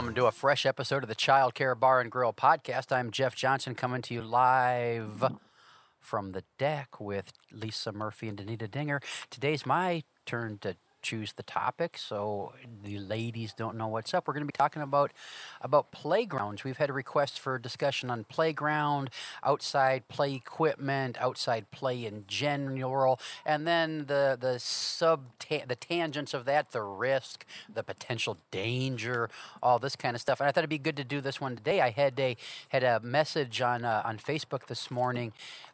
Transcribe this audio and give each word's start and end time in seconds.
Welcome 0.00 0.14
to 0.14 0.24
a 0.24 0.32
fresh 0.32 0.64
episode 0.64 1.02
of 1.02 1.10
the 1.10 1.14
Child 1.14 1.54
Care 1.54 1.74
Bar 1.74 2.00
and 2.00 2.10
Grill 2.10 2.32
podcast. 2.32 2.90
I'm 2.90 3.10
Jeff 3.10 3.34
Johnson 3.34 3.74
coming 3.74 4.00
to 4.00 4.14
you 4.14 4.22
live 4.22 5.22
from 6.00 6.30
the 6.30 6.42
deck 6.56 6.98
with 6.98 7.34
Lisa 7.52 7.92
Murphy 7.92 8.26
and 8.28 8.38
Denita 8.38 8.70
Dinger. 8.70 9.02
Today's 9.28 9.66
my 9.66 10.04
turn 10.24 10.56
to 10.62 10.76
choose 11.02 11.32
the 11.32 11.42
topic, 11.42 11.98
so 11.98 12.52
the 12.84 12.98
ladies 12.98 13.52
don't 13.52 13.76
know 13.76 13.88
what's 13.88 14.14
up. 14.14 14.26
We're 14.28 14.34
going 14.34 14.46
to 14.46 14.52
be 14.52 14.56
talking 14.56 14.82
about 14.82 15.12
about 15.60 15.90
playgrounds. 15.92 16.64
We've 16.64 16.76
had 16.76 16.90
requests 16.90 17.38
for 17.38 17.58
discussion 17.58 18.10
on 18.10 18.24
playground, 18.24 19.10
outside 19.42 20.08
play 20.08 20.34
equipment, 20.34 21.16
outside 21.20 21.70
play 21.70 22.04
in 22.04 22.24
general, 22.26 23.20
and 23.44 23.66
then 23.66 24.06
the 24.06 24.36
the 24.40 24.58
sub 24.58 25.22
the 25.48 25.76
tangents 25.76 26.34
of 26.34 26.44
that, 26.44 26.72
the 26.72 26.82
risk, 26.82 27.44
the 27.72 27.82
potential 27.82 28.38
danger, 28.50 29.28
all 29.62 29.78
this 29.78 29.96
kind 29.96 30.14
of 30.14 30.20
stuff. 30.20 30.40
And 30.40 30.48
I 30.48 30.52
thought 30.52 30.60
it'd 30.60 30.70
be 30.70 30.78
good 30.78 30.96
to 30.96 31.04
do 31.04 31.20
this 31.20 31.40
one 31.40 31.56
today. 31.56 31.80
I 31.80 31.90
had 31.90 32.18
a 32.20 32.36
had 32.68 32.84
a 32.84 33.00
message 33.00 33.60
on 33.60 33.84
uh, 33.84 34.02
on 34.04 34.18
Facebook 34.18 34.66
this 34.66 34.90
morning 34.90 35.32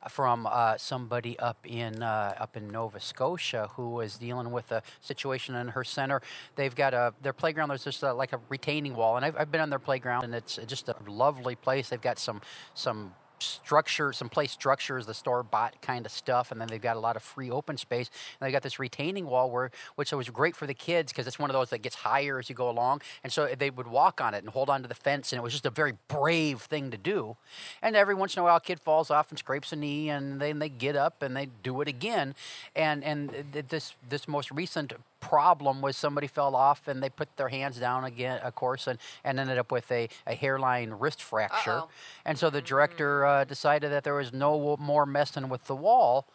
from 0.09 0.47
uh, 0.47 0.77
somebody 0.79 1.39
up 1.39 1.59
in 1.65 2.03
uh, 2.03 2.35
up 2.39 2.57
in 2.57 2.69
Nova 2.69 3.01
Scotia 3.01 3.71
who 3.77 3.91
was 3.91 4.19
dealing 4.19 4.51
with 4.53 4.71
a 4.73 4.83
situation 5.01 5.16
in 5.55 5.69
her 5.69 5.85
center. 5.85 6.21
They've 6.55 6.75
got 6.75 6.95
a 6.95 7.15
their 7.23 7.33
playground. 7.33 7.69
There's 7.69 7.85
just 7.85 8.03
a, 8.03 8.13
like 8.13 8.33
a 8.33 8.41
retaining 8.49 8.95
wall, 8.95 9.17
and 9.17 9.25
I've, 9.25 9.37
I've 9.37 9.51
been 9.51 9.61
on 9.61 9.71
their 9.71 9.79
playground, 9.79 10.25
and 10.25 10.35
it's 10.35 10.59
just 10.67 10.89
a 10.89 10.97
lovely 11.07 11.57
place. 11.57 11.89
They've 11.89 12.01
got 12.01 12.19
some 12.19 12.41
some 12.75 13.15
structure, 13.39 14.13
some 14.13 14.29
play 14.29 14.47
structures, 14.47 15.07
the 15.07 15.15
store 15.15 15.43
bought 15.43 15.81
kind 15.83 16.07
of 16.07 16.13
stuff, 16.13 16.53
and 16.53 16.61
then 16.61 16.69
they've 16.69 16.81
got 16.81 16.97
a 16.97 17.01
lot 17.01 17.17
of 17.17 17.23
free 17.23 17.51
open 17.51 17.77
space. 17.77 18.11
And 18.41 18.47
they 18.47 18.53
got 18.53 18.63
this 18.63 18.79
retaining 18.79 19.27
wall 19.27 19.51
where, 19.51 19.71
which 19.97 20.13
was 20.13 20.29
great 20.31 20.57
for 20.57 20.67
the 20.67 20.75
kids 20.75 21.13
because 21.13 21.27
it's 21.27 21.39
one 21.39 21.51
of 21.51 21.55
those 21.55 21.71
that 21.71 21.79
gets 21.79 21.97
higher 21.97 22.39
as 22.39 22.49
you 22.49 22.55
go 22.55 22.71
along, 22.71 23.03
and 23.23 23.33
so 23.33 23.47
they 23.47 23.71
would 23.71 23.89
walk 23.89 24.21
on 24.21 24.35
it 24.35 24.43
and 24.43 24.51
hold 24.51 24.71
onto 24.71 24.89
the 24.89 24.95
fence, 24.95 25.33
and 25.33 25.39
it 25.39 25.43
was 25.43 25.53
just 25.53 25.67
a 25.67 25.71
very 25.71 25.95
brave 26.09 26.63
thing 26.63 26.91
to 26.91 26.97
do. 26.97 27.37
And 27.83 27.97
every 27.97 28.15
once 28.15 28.37
in 28.37 28.41
a 28.41 28.45
while, 28.45 28.57
a 28.57 28.61
kid 28.61 28.81
falls 28.81 29.11
off 29.11 29.31
and 29.31 29.39
scrapes 29.39 29.73
a 29.73 29.77
knee, 29.77 30.09
and 30.09 30.41
then 30.41 30.59
they 30.59 30.69
get 30.69 30.97
up 30.97 31.23
and 31.23 31.37
they 31.37 31.49
do 31.63 31.81
it 31.81 31.89
again. 31.89 32.35
And 32.75 33.05
and 33.05 33.45
this 33.53 33.95
this 34.09 34.29
most 34.29 34.51
recent 34.51 34.93
problem 35.21 35.81
was 35.81 35.97
somebody 35.97 36.27
fell 36.27 36.55
off 36.55 36.89
and 36.89 37.03
they 37.03 37.09
put 37.09 37.37
their 37.37 37.49
hands 37.49 37.79
down 37.79 38.05
again, 38.05 38.39
of 38.41 38.55
course, 38.55 38.87
and, 38.87 38.99
and 39.25 39.39
ended 39.41 39.59
up 39.59 39.73
with 39.73 39.91
a, 39.91 40.09
a 40.27 40.35
hairline 40.35 40.91
wrist 40.91 41.23
fracture. 41.23 41.71
Uh-oh. 41.71 41.89
And 42.25 42.39
so 42.39 42.51
the 42.51 42.63
director 42.63 43.25
uh, 43.25 43.45
decided 43.45 43.91
that 43.93 44.05
there 44.05 44.15
was 44.15 44.33
no 44.33 44.77
more 44.79 45.07
messing 45.07 45.49
with 45.49 45.65
the 45.65 45.77
wall. 45.77 46.27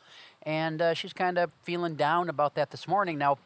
And 0.43 0.81
uh, 0.81 0.93
she's 0.93 1.13
kind 1.13 1.37
of 1.37 1.51
feeling 1.63 1.95
down 1.95 2.29
about 2.29 2.55
that 2.55 2.71
this 2.71 2.87
morning. 2.87 3.17
Now, 3.17 3.37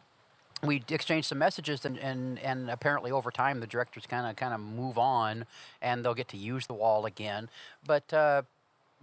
we 0.63 0.83
exchanged 0.89 1.27
some 1.27 1.37
messages 1.37 1.85
and, 1.85 1.97
and, 1.99 2.39
and 2.39 2.69
apparently 2.69 3.11
over 3.11 3.29
time 3.29 3.59
the 3.59 3.67
directors 3.67 4.05
kind 4.07 4.25
of 4.25 4.35
kind 4.35 4.53
of 4.53 4.59
move 4.59 4.97
on 4.97 5.45
and 5.81 6.03
they'll 6.03 6.13
get 6.13 6.29
to 6.29 6.37
use 6.37 6.65
the 6.65 6.73
wall 6.73 7.05
again 7.05 7.49
but 7.85 8.11
uh, 8.13 8.41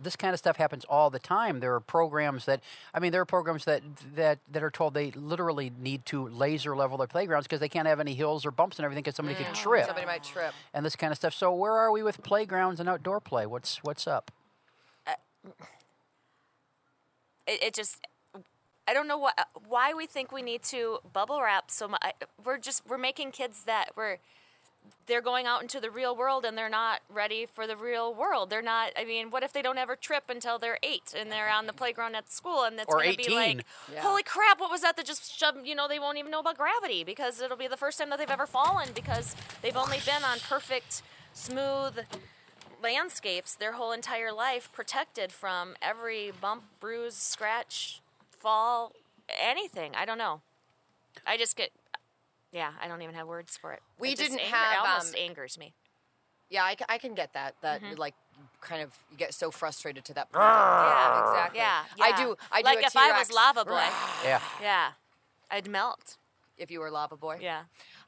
this 0.03 0.17
kind 0.17 0.33
of 0.33 0.39
stuff 0.39 0.57
happens 0.57 0.85
all 0.89 1.11
the 1.11 1.19
time. 1.19 1.61
There 1.61 1.75
are 1.75 1.81
programs 1.81 2.45
that, 2.47 2.61
I 2.93 3.01
mean, 3.01 3.13
there 3.13 3.21
are 3.21 3.27
programs 3.27 3.65
that 3.65 3.83
that 4.15 4.39
that 4.51 4.63
are 4.63 4.71
told 4.71 4.95
they 4.95 5.11
literally 5.13 5.71
need 5.79 6.05
to 6.07 6.29
laser 6.29 6.77
level 6.77 6.99
their 6.99 7.07
playgrounds 7.07 7.47
because 7.47 7.61
they 7.61 7.69
can't 7.69 7.87
have 7.89 8.01
any 8.01 8.15
hills 8.15 8.45
or 8.45 8.51
bumps 8.51 8.79
and 8.79 8.85
everything 8.85 9.03
because 9.03 9.17
somebody 9.17 9.37
could 9.37 9.47
mm, 9.47 9.55
trip 9.55 9.87
Somebody 9.87 10.07
might 10.07 10.25
trip. 10.25 10.53
and 10.75 10.85
this 10.85 10.97
kind 10.97 11.11
of 11.13 11.17
stuff. 11.17 11.35
So 11.35 11.53
where 11.55 11.73
are 11.73 11.91
we 11.93 12.03
with 12.03 12.23
playgrounds 12.23 12.81
and 12.81 12.89
outdoor 12.89 13.21
play? 13.21 13.47
What's 13.47 13.79
what's 13.83 14.07
up? 14.07 14.31
Uh, 15.07 15.13
it, 17.47 17.63
it 17.63 17.75
just 17.75 17.99
I 18.87 18.95
don't 18.95 19.07
know 19.09 19.19
what 19.19 19.39
why 19.67 19.95
we 19.95 20.07
think 20.07 20.33
we 20.33 20.43
need 20.43 20.63
to 20.65 20.99
bubble 21.13 21.41
wrap 21.41 21.71
so 21.71 21.89
much. 21.89 22.03
We're 22.45 22.59
just 22.59 22.83
we're 22.87 22.99
making 22.99 23.33
kids 23.33 23.65
that 23.65 23.91
we're 23.97 24.19
they're 25.07 25.21
going 25.21 25.47
out 25.47 25.63
into 25.63 25.81
the 25.81 25.91
real 25.91 26.17
world 26.17 26.45
and 26.45 26.57
they're 26.57 26.69
not 26.71 27.01
ready 27.09 27.45
for 27.47 27.67
the 27.67 27.77
real 27.77 28.15
world. 28.15 28.51
They're 28.51 28.63
not. 28.63 28.93
I 28.97 29.05
mean, 29.05 29.31
what 29.31 29.43
if 29.43 29.53
they 29.53 29.61
don't 29.63 29.77
ever 29.79 29.97
trip 29.97 30.25
until 30.29 30.59
they're 30.59 30.79
eight 30.83 31.13
and 31.17 31.31
they're 31.31 31.51
on 31.51 31.67
the 31.67 31.73
playground 31.73 32.15
at 32.15 32.31
school 32.31 32.63
and 32.65 32.79
it's 32.79 32.87
going 32.93 33.11
to 33.13 33.17
be 33.17 33.25
like, 33.35 33.67
Yeah. 33.93 34.01
holy 34.01 34.23
crap, 34.23 34.61
what 34.61 34.71
was 34.71 34.81
that 34.83 34.97
that 34.97 35.05
just 35.05 35.37
shoved? 35.39 35.67
You 35.67 35.75
know, 35.75 35.89
they 35.89 35.99
won't 35.99 36.19
even 36.19 36.31
know 36.31 36.41
about 36.41 36.57
gravity 36.57 37.03
because 37.05 37.41
it'll 37.41 37.57
be 37.57 37.69
the 37.69 37.77
first 37.77 37.99
time 37.99 38.11
that 38.11 38.19
they've 38.19 38.31
ever 38.31 38.47
fallen 38.47 38.91
because 38.95 39.35
they've 39.61 39.77
only 39.77 39.99
been 40.07 40.23
on 40.25 40.39
perfect, 40.39 41.03
smooth 41.33 41.99
landscapes 42.83 43.55
their 43.55 43.73
whole 43.73 43.93
entire 43.93 44.33
life, 44.33 44.71
protected 44.73 45.33
from 45.33 45.75
every 45.83 46.33
bump, 46.41 46.65
bruise, 46.81 47.15
scratch, 47.15 48.01
fall, 48.39 48.93
anything. 49.41 49.93
I 49.97 50.05
don't 50.05 50.19
know. 50.19 50.41
I 51.27 51.37
just 51.37 51.57
get. 51.57 51.71
Yeah, 52.53 52.71
I 52.83 52.87
don't 52.89 53.03
even 53.03 53.15
have 53.15 53.27
words 53.27 53.57
for 53.57 53.73
it. 53.73 53.81
We 53.99 54.11
It 54.11 54.19
didn't 54.19 54.39
anger- 54.41 54.55
have, 54.57 54.73
It 54.85 54.89
almost 54.89 55.15
um, 55.15 55.21
angers 55.21 55.59
me. 55.59 55.73
Yeah, 56.51 56.65
I, 56.65 56.77
I 56.89 56.99
can 56.99 57.15
get 57.15 57.33
that. 57.33 57.55
That 57.63 57.81
Mm-hmm. 57.83 57.95
like 57.99 58.15
kind 58.61 58.83
of 58.83 58.93
you 59.11 59.17
get 59.17 59.33
so 59.33 59.51
frustrated 59.51 60.05
to 60.07 60.15
that 60.15 60.31
point. 60.31 60.43
Yeah, 60.45 61.31
exactly. 61.31 61.59
Yeah, 61.61 61.83
I 62.01 62.23
do. 62.23 62.37
I 62.51 62.61
do. 62.61 62.65
like 62.67 62.83
a 62.83 62.87
if 62.87 62.97
I 62.97 63.19
was 63.19 63.33
Lava 63.33 63.65
Boy. 63.65 63.83
Yeah. 64.25 64.41
yeah, 64.61 64.91
I'd 65.51 65.67
melt. 65.69 66.19
If 66.59 66.71
you 66.71 66.81
were 66.81 66.91
Lava 66.91 67.17
Boy. 67.17 67.39
Yeah. 67.41 67.63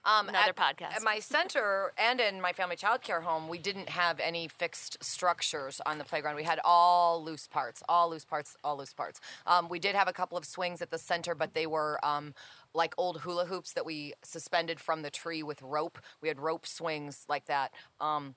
Um, 0.04 0.28
Another 0.28 0.50
at, 0.50 0.56
podcast. 0.56 0.94
At 0.97 1.03
my 1.03 1.19
center 1.19 1.93
and 1.97 2.21
in 2.21 2.38
my 2.38 2.53
family 2.53 2.77
child 2.77 3.00
care 3.00 3.22
home, 3.22 3.49
we 3.49 3.56
didn't 3.56 3.88
have 3.88 4.21
any 4.21 4.47
fixed 4.49 5.03
structures 5.03 5.81
on 5.87 5.97
the 5.97 6.04
playground. 6.04 6.37
We 6.37 6.43
had 6.44 6.60
all 6.62 7.25
loose 7.25 7.49
parts, 7.49 7.83
all 7.88 8.10
loose 8.10 8.27
parts, 8.27 8.54
all 8.62 8.77
loose 8.77 8.93
parts. 8.93 9.19
Um, 9.47 9.71
we 9.71 9.78
did 9.78 9.94
have 9.94 10.06
a 10.06 10.12
couple 10.12 10.37
of 10.37 10.44
swings 10.44 10.83
at 10.83 10.91
the 10.91 10.99
center, 10.99 11.34
but 11.34 11.54
they 11.54 11.66
were 11.66 11.99
um, 12.04 12.34
like 12.74 12.94
old 12.98 13.20
hula 13.20 13.46
hoops 13.46 13.72
that 13.72 13.86
we 13.86 14.14
suspended 14.22 14.80
from 14.80 15.02
the 15.02 15.10
tree 15.10 15.42
with 15.42 15.62
rope. 15.62 15.98
We 16.20 16.28
had 16.28 16.40
rope 16.40 16.66
swings 16.66 17.24
like 17.28 17.46
that. 17.46 17.72
Um, 18.00 18.34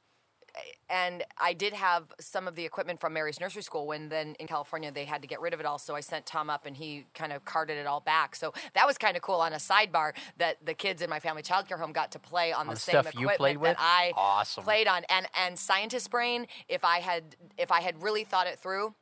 and 0.90 1.24
I 1.38 1.54
did 1.54 1.74
have 1.74 2.12
some 2.20 2.48
of 2.48 2.56
the 2.56 2.66
equipment 2.66 3.00
from 3.00 3.14
Mary's 3.14 3.40
nursery 3.40 3.62
school 3.62 3.86
when 3.88 4.10
then 4.10 4.36
in 4.40 4.48
California 4.48 4.92
they 4.92 5.06
had 5.06 5.22
to 5.22 5.28
get 5.28 5.40
rid 5.42 5.54
of 5.54 5.60
it 5.60 5.66
all. 5.66 5.78
So 5.78 5.96
I 5.96 6.00
sent 6.00 6.26
Tom 6.26 6.50
up 6.50 6.66
and 6.66 6.76
he 6.76 7.06
kind 7.14 7.32
of 7.34 7.46
carted 7.46 7.78
it 7.78 7.86
all 7.86 8.00
back. 8.00 8.36
So 8.36 8.54
that 8.74 8.88
was 8.88 8.98
kind 8.98 9.16
of 9.16 9.22
cool 9.22 9.36
on 9.36 9.54
a 9.54 9.58
sidebar 9.58 10.14
that 10.38 10.66
the 10.66 10.74
kids 10.74 11.02
in 11.02 11.10
my 11.10 11.20
family 11.20 11.44
childcare 11.44 11.80
home 11.80 11.92
got 11.92 12.12
to 12.14 12.20
play 12.20 12.52
on, 12.54 12.68
On 12.68 12.74
the 12.74 12.80
same 12.80 13.06
equipment 13.06 13.62
that 13.62 13.78
I 13.80 14.14
Awesome. 14.16 14.64
played 14.64 14.88
on. 14.88 15.04
And 15.10 15.28
and 15.36 15.60
scientist 15.60 16.10
brain, 16.10 16.48
if 16.68 16.84
I 16.84 17.00
had 17.00 17.36
if 17.58 17.72
I 17.72 17.82
had 17.82 18.02
really 18.02 18.24
thought 18.24 18.48
it 18.48 18.60
through. 18.60 18.96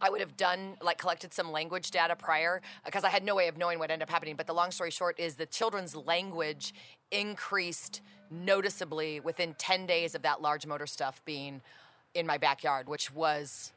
I 0.00 0.10
would 0.10 0.20
have 0.20 0.36
done 0.36 0.76
like 0.82 0.98
collected 0.98 1.32
some 1.32 1.50
language 1.50 1.90
data 1.90 2.16
prior 2.16 2.60
because 2.84 3.04
I 3.04 3.08
had 3.08 3.24
no 3.24 3.34
way 3.34 3.48
of 3.48 3.56
knowing 3.56 3.78
what 3.78 3.90
ended 3.90 4.08
up 4.08 4.10
happening. 4.10 4.36
But 4.36 4.46
the 4.46 4.54
long 4.54 4.70
story 4.70 4.90
short 4.90 5.18
is 5.18 5.36
the 5.36 5.46
children's 5.46 5.94
language 5.94 6.74
increased 7.10 8.00
noticeably 8.30 9.20
within 9.20 9.54
10 9.54 9.86
days 9.86 10.14
of 10.14 10.22
that 10.22 10.42
large 10.42 10.66
motor 10.66 10.86
stuff 10.86 11.22
being 11.24 11.60
in 12.14 12.26
my 12.26 12.38
backyard, 12.38 12.88
which 12.88 13.12
was 13.12 13.72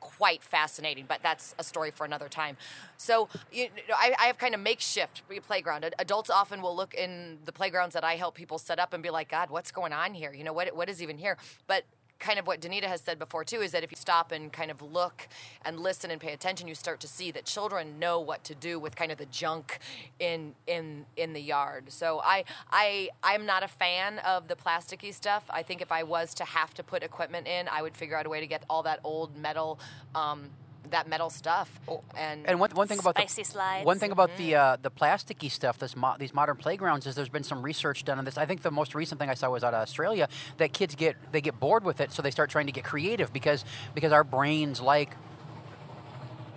quite 0.00 0.42
fascinating, 0.42 1.04
but 1.08 1.20
that's 1.22 1.54
a 1.58 1.64
story 1.64 1.90
for 1.90 2.04
another 2.04 2.28
time. 2.28 2.56
So 2.96 3.28
you 3.50 3.68
know, 3.88 3.94
I, 3.96 4.14
I 4.20 4.26
have 4.26 4.38
kind 4.38 4.54
of 4.54 4.60
makeshift 4.60 5.22
playground. 5.46 5.88
Adults 5.98 6.30
often 6.30 6.62
will 6.62 6.76
look 6.76 6.94
in 6.94 7.38
the 7.44 7.52
playgrounds 7.52 7.94
that 7.94 8.04
I 8.04 8.16
help 8.16 8.34
people 8.34 8.58
set 8.58 8.78
up 8.78 8.92
and 8.92 9.02
be 9.02 9.10
like, 9.10 9.28
God, 9.28 9.50
what's 9.50 9.72
going 9.72 9.92
on 9.92 10.14
here? 10.14 10.32
You 10.32 10.44
know, 10.44 10.52
what 10.52 10.74
what 10.76 10.88
is 10.88 11.02
even 11.02 11.18
here? 11.18 11.36
But 11.66 11.84
kind 12.18 12.38
of 12.38 12.46
what 12.46 12.60
Denita 12.60 12.84
has 12.84 13.00
said 13.00 13.18
before 13.18 13.44
too 13.44 13.60
is 13.60 13.72
that 13.72 13.84
if 13.84 13.90
you 13.90 13.96
stop 13.96 14.32
and 14.32 14.52
kind 14.52 14.70
of 14.70 14.80
look 14.80 15.28
and 15.64 15.78
listen 15.78 16.10
and 16.10 16.20
pay 16.20 16.32
attention, 16.32 16.68
you 16.68 16.74
start 16.74 17.00
to 17.00 17.08
see 17.08 17.30
that 17.32 17.44
children 17.44 17.98
know 17.98 18.20
what 18.20 18.44
to 18.44 18.54
do 18.54 18.78
with 18.78 18.96
kind 18.96 19.12
of 19.12 19.18
the 19.18 19.26
junk 19.26 19.78
in 20.18 20.54
in 20.66 21.06
in 21.16 21.32
the 21.32 21.40
yard. 21.40 21.84
So 21.92 22.20
I 22.24 22.44
I 22.70 23.10
I'm 23.22 23.46
not 23.46 23.62
a 23.62 23.68
fan 23.68 24.18
of 24.20 24.48
the 24.48 24.56
plasticky 24.56 25.12
stuff. 25.12 25.44
I 25.50 25.62
think 25.62 25.80
if 25.80 25.92
I 25.92 26.02
was 26.02 26.34
to 26.34 26.44
have 26.44 26.74
to 26.74 26.82
put 26.82 27.02
equipment 27.02 27.46
in, 27.46 27.68
I 27.68 27.82
would 27.82 27.96
figure 27.96 28.16
out 28.16 28.26
a 28.26 28.28
way 28.28 28.40
to 28.40 28.46
get 28.46 28.64
all 28.68 28.82
that 28.84 29.00
old 29.04 29.36
metal. 29.36 29.78
Um, 30.14 30.50
that 30.90 31.08
metal 31.08 31.30
stuff, 31.30 31.80
and 32.16 32.46
And 32.46 32.60
one, 32.60 32.70
one 32.70 32.88
thing 32.88 32.98
about 32.98 33.16
Spicy 33.16 33.42
the 33.42 33.48
slides. 33.48 33.86
one 33.86 33.98
thing 33.98 34.10
about 34.12 34.30
the 34.36 34.54
uh, 34.54 34.76
the 34.80 34.90
plasticky 34.90 35.50
stuff, 35.50 35.78
this 35.78 35.96
mo- 35.96 36.16
these 36.18 36.34
modern 36.34 36.56
playgrounds, 36.56 37.06
is 37.06 37.14
there's 37.14 37.28
been 37.28 37.44
some 37.44 37.62
research 37.62 38.04
done 38.04 38.18
on 38.18 38.24
this. 38.24 38.36
I 38.38 38.46
think 38.46 38.62
the 38.62 38.70
most 38.70 38.94
recent 38.94 39.20
thing 39.20 39.30
I 39.30 39.34
saw 39.34 39.50
was 39.50 39.64
out 39.64 39.74
of 39.74 39.80
Australia 39.80 40.28
that 40.58 40.72
kids 40.72 40.94
get 40.94 41.16
they 41.32 41.40
get 41.40 41.58
bored 41.60 41.84
with 41.84 42.00
it, 42.00 42.12
so 42.12 42.22
they 42.22 42.30
start 42.30 42.50
trying 42.50 42.66
to 42.66 42.72
get 42.72 42.84
creative 42.84 43.32
because 43.32 43.64
because 43.94 44.12
our 44.12 44.24
brains 44.24 44.80
like 44.80 45.16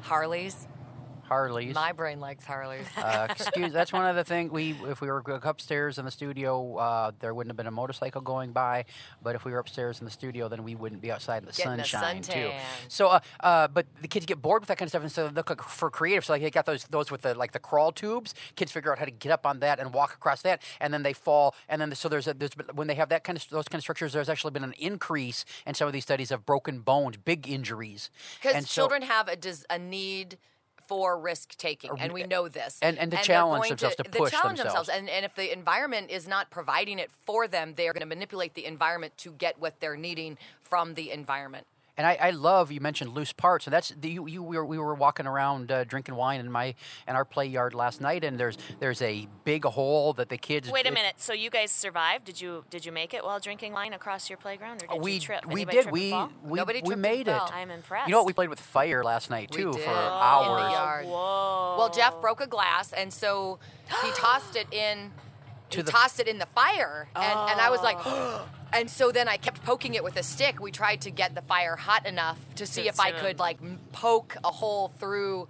Harleys. 0.01 0.67
Harleys. 1.29 1.75
My 1.75 1.91
brain 1.91 2.19
likes 2.19 2.43
Harleys. 2.43 2.87
Uh, 2.97 3.27
excuse. 3.29 3.71
That's 3.71 3.93
one 3.93 4.05
of 4.05 4.15
the 4.15 4.23
things 4.23 4.51
we. 4.51 4.75
If 4.87 4.99
we 4.99 5.07
were 5.07 5.23
upstairs 5.43 5.97
in 5.97 6.05
the 6.05 6.11
studio, 6.11 6.75
uh, 6.77 7.11
there 7.19 7.33
wouldn't 7.33 7.51
have 7.51 7.57
been 7.57 7.67
a 7.67 7.71
motorcycle 7.71 8.21
going 8.21 8.51
by. 8.51 8.85
But 9.21 9.35
if 9.35 9.45
we 9.45 9.51
were 9.51 9.59
upstairs 9.59 9.99
in 9.99 10.05
the 10.05 10.11
studio, 10.11 10.49
then 10.49 10.63
we 10.63 10.75
wouldn't 10.75 11.01
be 11.01 11.11
outside 11.11 11.43
in 11.43 11.45
the 11.45 11.51
Getting 11.53 11.83
sunshine 11.85 12.21
too. 12.21 12.51
So, 12.87 13.07
uh, 13.07 13.19
uh, 13.39 13.67
but 13.67 13.85
the 14.01 14.07
kids 14.07 14.25
get 14.25 14.41
bored 14.41 14.61
with 14.63 14.67
that 14.69 14.77
kind 14.77 14.87
of 14.87 14.89
stuff, 14.91 15.03
and 15.03 15.11
so 15.11 15.27
they 15.27 15.33
look 15.35 15.61
for 15.63 15.89
creative. 15.89 16.25
So, 16.25 16.33
like 16.33 16.41
they 16.41 16.49
got 16.51 16.65
those 16.65 16.85
those 16.85 17.11
with 17.11 17.21
the 17.21 17.35
like 17.35 17.51
the 17.51 17.59
crawl 17.59 17.91
tubes. 17.91 18.33
Kids 18.55 18.71
figure 18.71 18.91
out 18.91 18.99
how 18.99 19.05
to 19.05 19.11
get 19.11 19.31
up 19.31 19.45
on 19.45 19.59
that 19.59 19.79
and 19.79 19.93
walk 19.93 20.13
across 20.13 20.41
that, 20.41 20.61
and 20.81 20.93
then 20.93 21.03
they 21.03 21.13
fall. 21.13 21.55
And 21.69 21.79
then 21.79 21.93
so 21.95 22.09
there's 22.09 22.27
a 22.27 22.33
there's 22.33 22.51
when 22.73 22.87
they 22.87 22.95
have 22.95 23.09
that 23.09 23.23
kind 23.23 23.37
of 23.37 23.47
those 23.49 23.67
kind 23.67 23.79
of 23.79 23.83
structures, 23.83 24.13
there's 24.13 24.29
actually 24.29 24.51
been 24.51 24.63
an 24.63 24.73
increase 24.79 25.45
in 25.65 25.73
some 25.75 25.87
of 25.87 25.93
these 25.93 26.03
studies 26.03 26.31
of 26.31 26.45
broken 26.45 26.79
bones, 26.79 27.17
big 27.17 27.47
injuries. 27.47 28.09
Because 28.41 28.55
And 28.55 28.67
so- 28.67 28.81
children 28.81 29.01
have 29.03 29.27
a, 29.27 29.35
des- 29.35 29.65
a 29.69 29.77
need 29.77 30.37
for 30.89 31.19
risk 31.19 31.55
taking, 31.55 31.91
and 31.99 32.11
we 32.11 32.23
know 32.23 32.47
this. 32.47 32.79
And- 32.81 32.97
and 32.97 33.11
to 33.11 33.17
they're 33.17 33.23
challenge 33.23 33.61
going 33.61 33.69
themselves 33.69 33.95
to 33.97 34.03
they 34.03 34.17
push 34.17 34.31
challenge 34.31 34.57
themselves. 34.57 34.89
And, 34.89 35.07
and 35.07 35.23
if 35.23 35.35
the 35.35 35.53
environment 35.53 36.09
is 36.09 36.27
not 36.27 36.49
providing 36.49 36.97
it 36.97 37.11
for 37.27 37.47
them, 37.47 37.75
they 37.75 37.87
are 37.87 37.93
going 37.93 38.01
to 38.01 38.07
manipulate 38.07 38.55
the 38.55 38.65
environment 38.65 39.15
to 39.19 39.31
get 39.31 39.59
what 39.59 39.79
they're 39.79 39.95
needing 39.95 40.39
from 40.61 40.95
the 40.95 41.11
environment. 41.11 41.67
And 41.99 42.07
I, 42.07 42.17
I 42.21 42.29
love 42.29 42.71
you 42.71 42.79
mentioned 42.79 43.11
loose 43.13 43.33
parts, 43.33 43.67
and 43.67 43.73
that's 43.73 43.89
the, 43.89 44.09
you, 44.09 44.25
you. 44.25 44.41
We 44.41 44.55
were, 44.55 44.65
we 44.65 44.77
were 44.77 44.95
walking 44.95 45.27
around 45.27 45.69
uh, 45.69 45.83
drinking 45.83 46.15
wine 46.15 46.39
in 46.39 46.49
my 46.49 46.73
in 47.05 47.17
our 47.17 47.25
play 47.25 47.45
yard 47.45 47.73
last 47.73 47.99
night, 47.99 48.23
and 48.23 48.39
there's 48.39 48.57
there's 48.79 49.01
a 49.01 49.27
big 49.43 49.65
hole 49.65 50.13
that 50.13 50.29
the 50.29 50.37
kids. 50.37 50.71
Wait 50.71 50.87
a 50.87 50.91
minute. 50.91 51.15
So 51.17 51.33
you 51.33 51.49
guys 51.49 51.71
survived? 51.71 52.23
Did 52.23 52.39
you 52.39 52.63
did 52.69 52.85
you 52.85 52.93
make 52.93 53.13
it 53.13 53.25
while 53.25 53.41
drinking 53.41 53.73
wine 53.73 53.91
across 53.91 54.29
your 54.29 54.37
playground, 54.37 54.81
or 54.87 54.93
did 54.93 55.03
we 55.03 55.15
you 55.15 55.19
trip? 55.19 55.45
we 55.45 55.65
did 55.65 55.71
trip 55.73 55.85
and 55.87 55.91
we 55.91 56.13
we, 56.41 56.55
Nobody 56.55 56.81
we 56.85 56.95
made 56.95 57.27
it. 57.27 57.41
I'm 57.53 57.69
impressed. 57.69 58.07
You 58.07 58.13
know 58.13 58.19
what? 58.19 58.27
We 58.27 58.31
played 58.33 58.49
with 58.49 58.61
fire 58.61 59.03
last 59.03 59.29
night 59.29 59.49
We 59.51 59.57
too 59.57 59.73
did. 59.73 59.81
for 59.81 59.89
In 59.89 59.95
the 59.97 60.01
hours. 60.01 60.71
yard. 60.71 61.05
Whoa. 61.05 61.75
Well, 61.79 61.89
Jeff 61.89 62.21
broke 62.21 62.39
a 62.39 62.47
glass, 62.47 62.93
and 62.93 63.11
so 63.11 63.59
he 64.01 64.09
tossed 64.15 64.55
it 64.55 64.71
in. 64.71 65.11
To 65.71 65.79
he 65.79 65.83
the- 65.83 65.91
tossed 65.91 66.21
it 66.21 66.29
in 66.29 66.37
the 66.39 66.45
fire, 66.45 67.09
and, 67.13 67.25
and 67.25 67.59
I 67.59 67.69
was 67.69 67.81
like, 67.81 67.97
Oh. 68.05 68.45
And 68.73 68.89
so 68.89 69.11
then 69.11 69.27
I 69.27 69.37
kept 69.37 69.63
poking 69.63 69.93
it 69.95 70.03
with 70.03 70.15
a 70.17 70.23
stick. 70.23 70.59
We 70.61 70.71
tried 70.71 71.01
to 71.01 71.11
get 71.11 71.35
the 71.35 71.41
fire 71.41 71.75
hot 71.75 72.05
enough 72.05 72.39
to 72.55 72.65
see 72.65 72.83
To- 72.83 72.89
if 72.89 72.99
I 72.99 73.11
could 73.11 73.39
like 73.39 73.57
poke 73.91 74.35
a 74.43 74.49
hole 74.51 74.89
through 74.99 75.47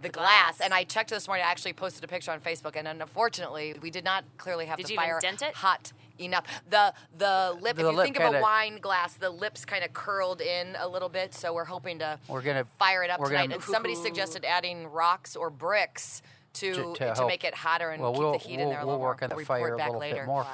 the 0.00 0.08
glass. 0.08 0.58
glass. 0.58 0.60
And 0.60 0.72
I 0.72 0.84
checked 0.84 1.10
this 1.10 1.26
morning. 1.26 1.44
I 1.44 1.50
actually 1.50 1.72
posted 1.72 2.04
a 2.04 2.08
picture 2.08 2.30
on 2.30 2.40
Facebook, 2.40 2.76
and 2.76 2.86
unfortunately, 2.86 3.74
we 3.82 3.90
did 3.90 4.04
not 4.04 4.24
clearly 4.38 4.66
have 4.66 4.76
Did 4.76 4.86
the 4.86 4.92
you 4.92 4.96
fire 4.98 5.18
dent 5.20 5.42
it? 5.42 5.54
hot 5.54 5.92
enough. 6.20 6.44
The 6.70 6.92
the 7.16 7.56
lip. 7.60 7.76
The 7.76 7.82
if 7.82 7.90
you 7.92 7.96
lip 7.96 8.04
think 8.04 8.20
of 8.20 8.34
a 8.34 8.40
wine 8.40 8.78
glass, 8.78 9.14
the 9.14 9.30
lips 9.30 9.64
kind 9.64 9.82
of 9.84 9.92
curled 9.92 10.40
in 10.40 10.76
a 10.78 10.86
little 10.86 11.08
bit. 11.08 11.34
So 11.34 11.52
we're 11.52 11.64
hoping 11.64 11.98
to 12.00 12.18
We're 12.28 12.42
gonna 12.42 12.66
fire 12.78 13.02
it 13.02 13.10
up 13.10 13.18
we're 13.20 13.26
tonight. 13.28 13.42
gonna- 13.46 13.54
and 13.56 13.64
somebody 13.64 13.94
suggested 13.96 14.44
adding 14.44 14.86
rocks 14.86 15.34
or 15.34 15.50
bricks 15.50 16.22
to 16.54 16.72
to, 16.74 16.94
to, 16.94 17.14
help. 17.14 17.28
make 17.28 17.42
it 17.44 17.54
hotter 17.54 17.90
and 17.90 18.00
well, 18.02 18.12
keep 18.12 18.18
we'll, 18.20 18.32
the 18.32 18.38
heat 18.38 18.56
we'll, 18.56 18.66
in 18.66 18.70
there 18.70 18.80
a 18.80 18.86
we'll 18.86 18.94
little 18.94 19.06
work 19.06 19.22
on 19.22 19.28
the 19.30 19.44
fire 19.44 19.74
a 19.74 19.76
little 19.76 19.98
later. 19.98 20.16
bit 20.16 20.26
more. 20.26 20.46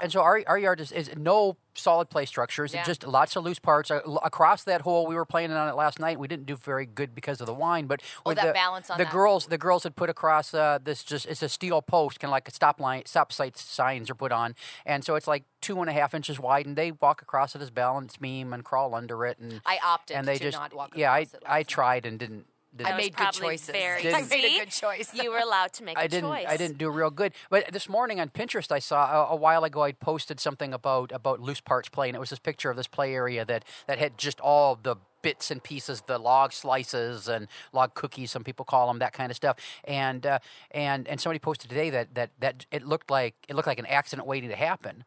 And 0.00 0.12
so 0.12 0.20
our, 0.20 0.42
our 0.46 0.58
yard 0.58 0.80
is, 0.80 0.92
is 0.92 1.10
no 1.16 1.56
solid 1.74 2.08
play 2.08 2.24
structures. 2.24 2.72
Yeah. 2.72 2.84
Just 2.84 3.04
lots 3.06 3.34
of 3.36 3.42
loose 3.44 3.58
parts 3.58 3.90
Uh, 3.90 4.00
l- 4.06 4.20
across 4.22 4.62
that 4.64 4.82
hole. 4.82 5.06
We 5.06 5.14
were 5.16 5.24
playing 5.24 5.50
on 5.52 5.68
it 5.68 5.74
last 5.74 5.98
night. 5.98 6.18
We 6.20 6.28
didn't 6.28 6.46
do 6.46 6.54
very 6.56 6.86
good 6.86 7.14
because 7.14 7.40
of 7.40 7.46
the 7.46 7.54
wine, 7.54 7.86
but 7.86 8.00
Oh, 8.24 8.30
with 8.30 8.36
that 8.36 8.46
the, 8.48 8.52
balance 8.52 8.90
on 8.90 8.98
the 8.98 9.04
that. 9.04 9.12
girls, 9.12 9.46
the 9.46 9.58
girls 9.58 9.82
had 9.82 9.96
put 9.96 10.08
across 10.08 10.54
uh, 10.54 10.78
this 10.82 11.02
just 11.02 11.26
it's 11.26 11.42
a 11.42 11.48
steel 11.48 11.82
post, 11.82 12.20
kind 12.20 12.28
of 12.30 12.32
like 12.32 12.46
a 12.48 12.52
stop 12.52 12.78
line, 12.80 13.02
stop 13.06 13.32
sight 13.32 13.56
signs 13.56 14.08
are 14.10 14.14
put 14.14 14.30
on, 14.30 14.54
and 14.86 15.04
so 15.04 15.16
it's 15.16 15.26
like 15.26 15.44
two 15.60 15.80
and 15.80 15.90
a 15.90 15.92
half 15.92 16.14
inches 16.14 16.38
wide, 16.38 16.66
and 16.66 16.76
they 16.76 16.92
walk 16.92 17.22
across 17.22 17.56
it 17.56 17.62
as 17.62 17.70
balance 17.70 18.16
beam 18.18 18.52
and 18.52 18.64
crawl 18.64 18.94
under 18.94 19.24
it, 19.26 19.38
and 19.38 19.60
I 19.66 19.78
opted 19.84 20.16
and 20.16 20.28
they 20.28 20.38
to 20.38 20.44
just 20.44 20.58
not 20.58 20.74
walk 20.74 20.96
yeah, 20.96 21.12
I 21.12 21.26
I 21.46 21.62
tried 21.64 22.06
and 22.06 22.18
didn't. 22.18 22.46
Didn't 22.76 22.86
I 22.86 22.90
That 22.90 22.96
was 22.96 23.04
made 23.04 23.16
good 23.16 23.22
probably 23.22 23.40
choices. 23.40 23.68
Very, 23.70 24.02
Didn't- 24.02 24.24
I 24.24 24.26
made 24.36 24.44
a 24.44 24.58
good 24.64 24.70
choice. 24.70 25.14
You 25.14 25.30
were 25.30 25.38
allowed 25.38 25.72
to 25.74 25.84
make 25.84 25.98
I 25.98 26.04
a 26.04 26.08
didn't. 26.08 26.30
choice. 26.30 26.46
I 26.48 26.56
didn't 26.56 26.78
do 26.78 26.90
real 26.90 27.10
good. 27.10 27.32
But 27.50 27.72
this 27.72 27.88
morning 27.88 28.20
on 28.20 28.30
Pinterest, 28.30 28.72
I 28.72 28.78
saw 28.78 29.28
a, 29.30 29.32
a 29.32 29.36
while 29.36 29.64
ago. 29.64 29.82
I 29.82 29.92
posted 29.92 30.40
something 30.40 30.72
about 30.74 31.12
about 31.12 31.40
loose 31.40 31.60
parts 31.60 31.88
play, 31.88 32.08
and 32.08 32.16
it 32.16 32.20
was 32.20 32.30
this 32.30 32.38
picture 32.38 32.70
of 32.70 32.76
this 32.76 32.86
play 32.88 33.14
area 33.14 33.44
that 33.44 33.64
that 33.86 33.98
had 33.98 34.18
just 34.18 34.40
all 34.40 34.76
the 34.82 34.96
bits 35.22 35.50
and 35.50 35.62
pieces, 35.62 36.02
the 36.06 36.18
log 36.18 36.52
slices 36.52 37.28
and 37.28 37.48
log 37.72 37.94
cookies, 37.94 38.30
some 38.30 38.44
people 38.44 38.64
call 38.64 38.88
them, 38.88 38.98
that 38.98 39.14
kind 39.14 39.30
of 39.30 39.36
stuff. 39.36 39.56
And 39.84 40.26
uh, 40.26 40.38
and 40.70 41.06
and 41.08 41.20
somebody 41.20 41.38
posted 41.38 41.70
today 41.70 41.90
that 41.90 42.14
that 42.14 42.30
that 42.40 42.66
it 42.70 42.84
looked 42.84 43.10
like 43.10 43.34
it 43.48 43.54
looked 43.56 43.68
like 43.68 43.78
an 43.78 43.86
accident 43.86 44.26
waiting 44.28 44.50
to 44.50 44.56
happen. 44.56 45.04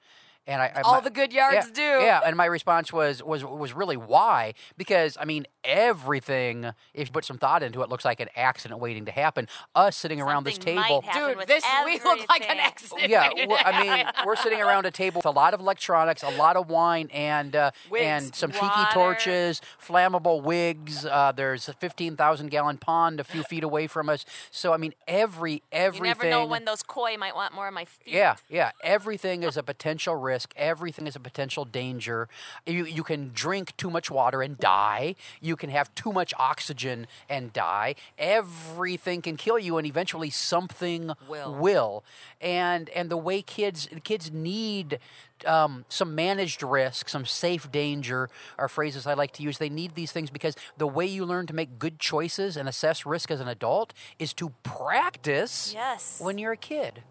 And 0.47 0.61
I, 0.61 0.71
I 0.75 0.81
All 0.81 0.93
my- 0.93 0.99
the 1.01 1.09
good 1.09 1.33
yards 1.33 1.67
yeah, 1.67 1.73
do. 1.73 1.81
Yeah, 2.05 2.21
and 2.25 2.37
my 2.37 2.45
response 2.45 2.93
was 2.93 3.21
was 3.21 3.43
was 3.43 3.73
really 3.73 3.97
why? 3.97 4.53
Because 4.77 5.17
I 5.19 5.25
mean 5.25 5.45
everything, 5.65 6.71
if 6.93 7.07
you 7.09 7.11
put 7.11 7.25
some 7.25 7.37
thought 7.37 7.61
into 7.63 7.81
it, 7.81 7.89
looks 7.89 8.05
like 8.05 8.19
an 8.21 8.29
accident 8.35 8.79
waiting 8.79 9.03
to 9.05 9.11
happen. 9.11 9.47
Us 9.75 9.97
sitting 9.97 10.21
around 10.21 10.45
this 10.45 10.55
Something 10.55 10.75
might 10.75 10.87
table, 10.87 11.01
happen 11.01 11.27
Dude, 11.29 11.37
with 11.37 11.47
this 11.47 11.65
we 11.85 11.99
look 11.99 12.29
like 12.29 12.49
an 12.49 12.59
accident. 12.59 13.09
yeah, 13.09 13.27
waiting 13.33 13.49
we're, 13.49 13.57
to 13.57 13.67
I 13.67 13.81
mean, 13.97 14.05
we're 14.25 14.35
sitting 14.37 14.61
around 14.61 14.85
a 14.85 14.91
table 14.91 15.19
with 15.19 15.25
a 15.25 15.31
lot 15.31 15.53
of 15.53 15.59
electronics, 15.59 16.23
a 16.23 16.29
lot 16.29 16.55
of 16.55 16.69
wine, 16.69 17.09
and 17.13 17.55
uh, 17.55 17.71
Wigs, 17.89 18.05
and 18.05 18.35
some 18.35 18.51
tiki 18.51 18.85
torches, 18.93 19.61
flammable 19.85 20.41
wigs. 20.41 21.05
Uh, 21.05 21.33
there's 21.35 21.67
a 21.67 21.73
fifteen 21.73 22.15
thousand 22.15 22.51
gallon 22.51 22.77
pond 22.77 23.19
a 23.19 23.23
few 23.25 23.43
feet 23.43 23.63
away 23.63 23.87
from 23.87 24.07
us. 24.07 24.23
So 24.51 24.73
I 24.73 24.77
mean, 24.77 24.93
every 25.07 25.63
everything. 25.71 26.05
You 26.05 26.15
never 26.15 26.29
know 26.29 26.45
when 26.45 26.63
those 26.63 26.83
koi 26.83 27.17
might 27.17 27.35
want 27.35 27.53
more 27.53 27.67
of 27.67 27.73
my 27.73 27.83
feet. 27.83 28.13
Yeah, 28.13 28.35
yeah. 28.49 28.71
Everything 28.81 29.43
is 29.43 29.57
a 29.57 29.63
potential 29.63 30.15
risk. 30.15 30.36
Everything 30.55 31.07
is 31.07 31.15
a 31.15 31.19
potential 31.19 31.65
danger. 31.65 32.27
You 32.65 32.85
you 32.85 33.03
can 33.03 33.31
drink 33.33 33.75
too 33.77 33.89
much 33.89 34.11
water 34.11 34.41
and 34.41 34.57
die. 34.57 35.15
You 35.41 35.55
can 35.55 35.69
have 35.69 35.93
too 35.95 36.11
much 36.11 36.33
oxygen 36.37 37.07
and 37.29 37.51
die. 37.53 37.95
Everything 38.17 39.21
can 39.21 39.37
kill 39.37 39.57
you, 39.57 39.77
and 39.77 39.87
eventually 39.87 40.29
something 40.29 41.11
Will. 41.29 41.53
will. 41.55 42.03
And 42.41 42.89
and 42.89 43.09
the 43.09 43.17
way 43.17 43.41
kids 43.41 43.87
kids 44.03 44.31
need. 44.31 44.99
Um, 45.45 45.85
some 45.87 46.15
managed 46.15 46.63
risk, 46.63 47.09
some 47.09 47.23
safe 47.23 47.71
danger 47.71 48.27
are 48.57 48.67
phrases 48.67 49.05
I 49.05 49.13
like 49.13 49.33
to 49.33 49.43
use. 49.43 49.59
They 49.59 49.69
need 49.69 49.93
these 49.93 50.11
things 50.11 50.31
because 50.31 50.55
the 50.79 50.87
way 50.87 51.05
you 51.05 51.25
learn 51.25 51.45
to 51.45 51.53
make 51.53 51.77
good 51.77 51.99
choices 51.99 52.57
and 52.57 52.67
assess 52.67 53.05
risk 53.05 53.29
as 53.29 53.39
an 53.39 53.47
adult 53.47 53.93
is 54.17 54.33
to 54.33 54.49
practice 54.63 55.73
Yes. 55.75 56.19
when 56.19 56.39
you're 56.39 56.53
a 56.53 56.57
kid. 56.57 57.03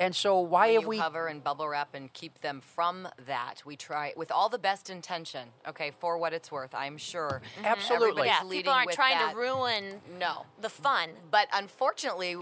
And 0.00 0.16
so 0.16 0.40
why 0.40 0.68
When 0.68 0.74
have 0.76 0.82
you 0.82 0.88
we 0.88 0.98
cover 0.98 1.26
and 1.26 1.44
bubble 1.44 1.68
wrap 1.68 1.94
and 1.94 2.10
keep 2.12 2.40
them 2.40 2.62
from 2.62 3.06
that. 3.26 3.62
We 3.66 3.76
try 3.76 4.14
with 4.16 4.32
all 4.32 4.48
the 4.48 4.58
best 4.58 4.88
intention. 4.88 5.48
Okay, 5.68 5.90
for 6.00 6.16
what 6.16 6.32
it's 6.32 6.50
worth, 6.50 6.74
I'm 6.74 6.96
sure. 6.96 7.42
Mm-hmm. 7.58 7.66
Absolutely. 7.66 8.26
Yeah, 8.26 8.42
people 8.50 8.72
aren't 8.72 8.86
with 8.86 8.96
trying 8.96 9.18
that. 9.18 9.32
to 9.32 9.36
ruin 9.38 10.00
No, 10.18 10.46
the 10.60 10.70
fun. 10.70 11.10
but 11.30 11.48
unfortunately, 11.52 12.36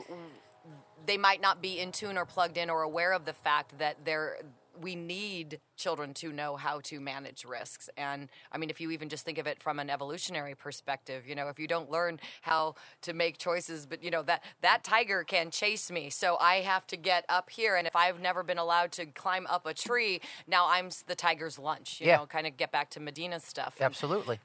they 1.05 1.17
might 1.17 1.41
not 1.41 1.61
be 1.61 1.81
in 1.81 1.91
tune 1.91 2.17
or 2.17 2.25
plugged 2.25 2.57
in 2.57 2.71
or 2.71 2.83
aware 2.83 3.13
of 3.13 3.25
the 3.25 3.33
fact 3.33 3.79
that 3.79 4.05
they're. 4.05 4.37
We 4.81 4.95
need 4.95 5.61
children 5.77 6.15
to 6.15 6.33
know 6.33 6.57
how 6.57 6.81
to 6.85 7.01
manage 7.01 7.45
risks. 7.45 7.89
And 7.97 8.29
I 8.53 8.59
mean, 8.59 8.71
if 8.71 8.81
you 8.81 8.91
even 8.91 9.09
just 9.09 9.25
think 9.25 9.39
of 9.39 9.47
it 9.47 9.63
from 9.63 9.79
an 9.79 9.91
evolutionary 9.91 10.55
perspective, 10.55 11.27
you 11.27 11.35
know, 11.35 11.49
if 11.49 11.59
you 11.59 11.67
don't 11.67 11.91
learn 11.91 12.21
how 12.43 12.75
to 13.03 13.13
make 13.13 13.39
choices, 13.39 13.87
but 13.87 14.03
you 14.03 14.11
know, 14.11 14.23
that, 14.23 14.43
that 14.63 14.85
tiger 14.85 15.25
can 15.25 15.51
chase 15.51 15.91
me. 15.91 16.11
So 16.11 16.37
I 16.41 16.57
have 16.57 16.87
to 16.89 16.97
get 16.97 17.25
up 17.29 17.51
here. 17.51 17.77
And 17.77 17.87
if 17.87 17.97
I've 17.97 18.21
never 18.21 18.43
been 18.43 18.59
allowed 18.59 18.93
to 18.93 19.07
climb 19.07 19.47
up 19.49 19.67
a 19.67 19.75
tree, 19.75 20.21
now 20.47 20.67
I'm 20.69 20.91
the 21.07 21.15
tiger's 21.15 21.59
lunch, 21.59 22.01
you 22.01 22.09
Yeah. 22.09 22.17
know, 22.19 22.27
kind 22.27 22.47
of 22.47 22.57
get 22.57 22.73
back 22.73 22.91
to 22.91 23.01
Medina's 23.01 23.45
stuff. 23.45 23.77
Absolutely. 23.81 24.41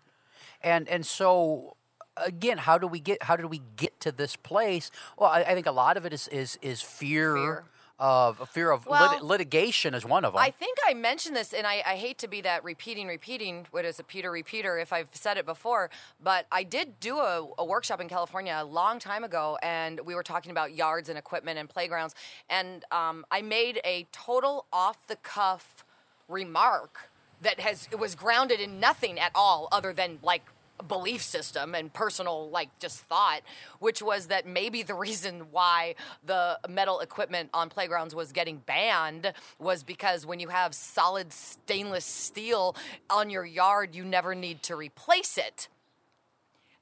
And 0.61 0.87
and 0.87 1.05
so 1.05 1.75
again, 2.17 2.57
how 2.57 2.77
do 2.77 2.87
we 2.87 2.99
get 2.99 3.23
how 3.23 3.35
did 3.35 3.47
we 3.47 3.61
get 3.75 3.99
to 4.01 4.11
this 4.11 4.35
place? 4.35 4.91
Well, 5.17 5.29
I, 5.29 5.41
I 5.41 5.53
think 5.53 5.65
a 5.65 5.71
lot 5.71 5.97
of 5.97 6.05
it 6.05 6.13
is 6.13 6.27
is 6.29 6.57
is 6.61 6.81
fear, 6.81 7.35
Fear. 7.35 7.63
Of 7.99 8.41
a 8.41 8.45
fear 8.45 8.71
of 8.71 8.85
Well, 8.85 9.13
lit- 9.13 9.23
litigation 9.23 9.93
is 9.93 10.05
one 10.05 10.25
of 10.25 10.33
them. 10.33 10.41
I 10.41 10.49
think 10.51 10.77
I 10.87 10.93
mentioned 10.93 11.35
this, 11.35 11.53
and 11.53 11.65
I, 11.67 11.83
I 11.85 11.95
hate 11.95 12.17
to 12.19 12.27
be 12.27 12.41
that 12.41 12.63
repeating, 12.63 13.07
repeating. 13.07 13.67
What 13.71 13.85
is 13.85 13.99
a 13.99 14.03
Peter 14.03 14.31
repeater? 14.31 14.77
If 14.77 14.91
I've 14.91 15.09
said 15.13 15.37
it 15.37 15.45
before, 15.45 15.89
but 16.21 16.47
I 16.51 16.63
did 16.63 16.99
do 16.99 17.17
a, 17.17 17.47
a 17.57 17.65
workshop 17.65 18.01
in 18.01 18.09
California 18.09 18.57
a 18.59 18.65
long 18.65 18.99
time 18.99 19.23
ago, 19.23 19.57
and 19.61 19.99
we 20.01 20.15
were 20.15 20.23
talking 20.23 20.51
about 20.51 20.73
yards 20.73 21.07
and 21.09 21.17
equipment 21.17 21.59
and 21.59 21.69
playgrounds, 21.69 22.15
and 22.49 22.83
um, 22.91 23.25
I 23.31 23.41
made 23.41 23.79
a 23.85 24.07
total 24.11 24.65
off 24.73 25.05
the 25.07 25.15
cuff 25.17 25.85
remark 26.27 27.09
that 27.41 27.59
has 27.59 27.87
it 27.91 27.99
was 27.99 28.15
grounded 28.15 28.59
in 28.59 28.79
nothing 28.79 29.19
at 29.19 29.31
all 29.35 29.67
other 29.71 29.93
than 29.93 30.19
like 30.23 30.43
belief 30.87 31.21
system 31.21 31.75
and 31.75 31.93
personal 31.93 32.49
like 32.49 32.69
just 32.79 33.01
thought 33.01 33.41
which 33.79 34.01
was 34.01 34.27
that 34.27 34.45
maybe 34.45 34.83
the 34.83 34.93
reason 34.93 35.47
why 35.51 35.95
the 36.25 36.59
metal 36.69 36.99
equipment 36.99 37.49
on 37.53 37.69
playgrounds 37.69 38.13
was 38.13 38.31
getting 38.31 38.57
banned 38.57 39.33
was 39.59 39.83
because 39.83 40.25
when 40.25 40.39
you 40.39 40.49
have 40.49 40.73
solid 40.73 41.31
stainless 41.33 42.05
steel 42.05 42.75
on 43.09 43.29
your 43.29 43.45
yard 43.45 43.95
you 43.95 44.03
never 44.03 44.35
need 44.35 44.61
to 44.63 44.75
replace 44.75 45.37
it 45.37 45.67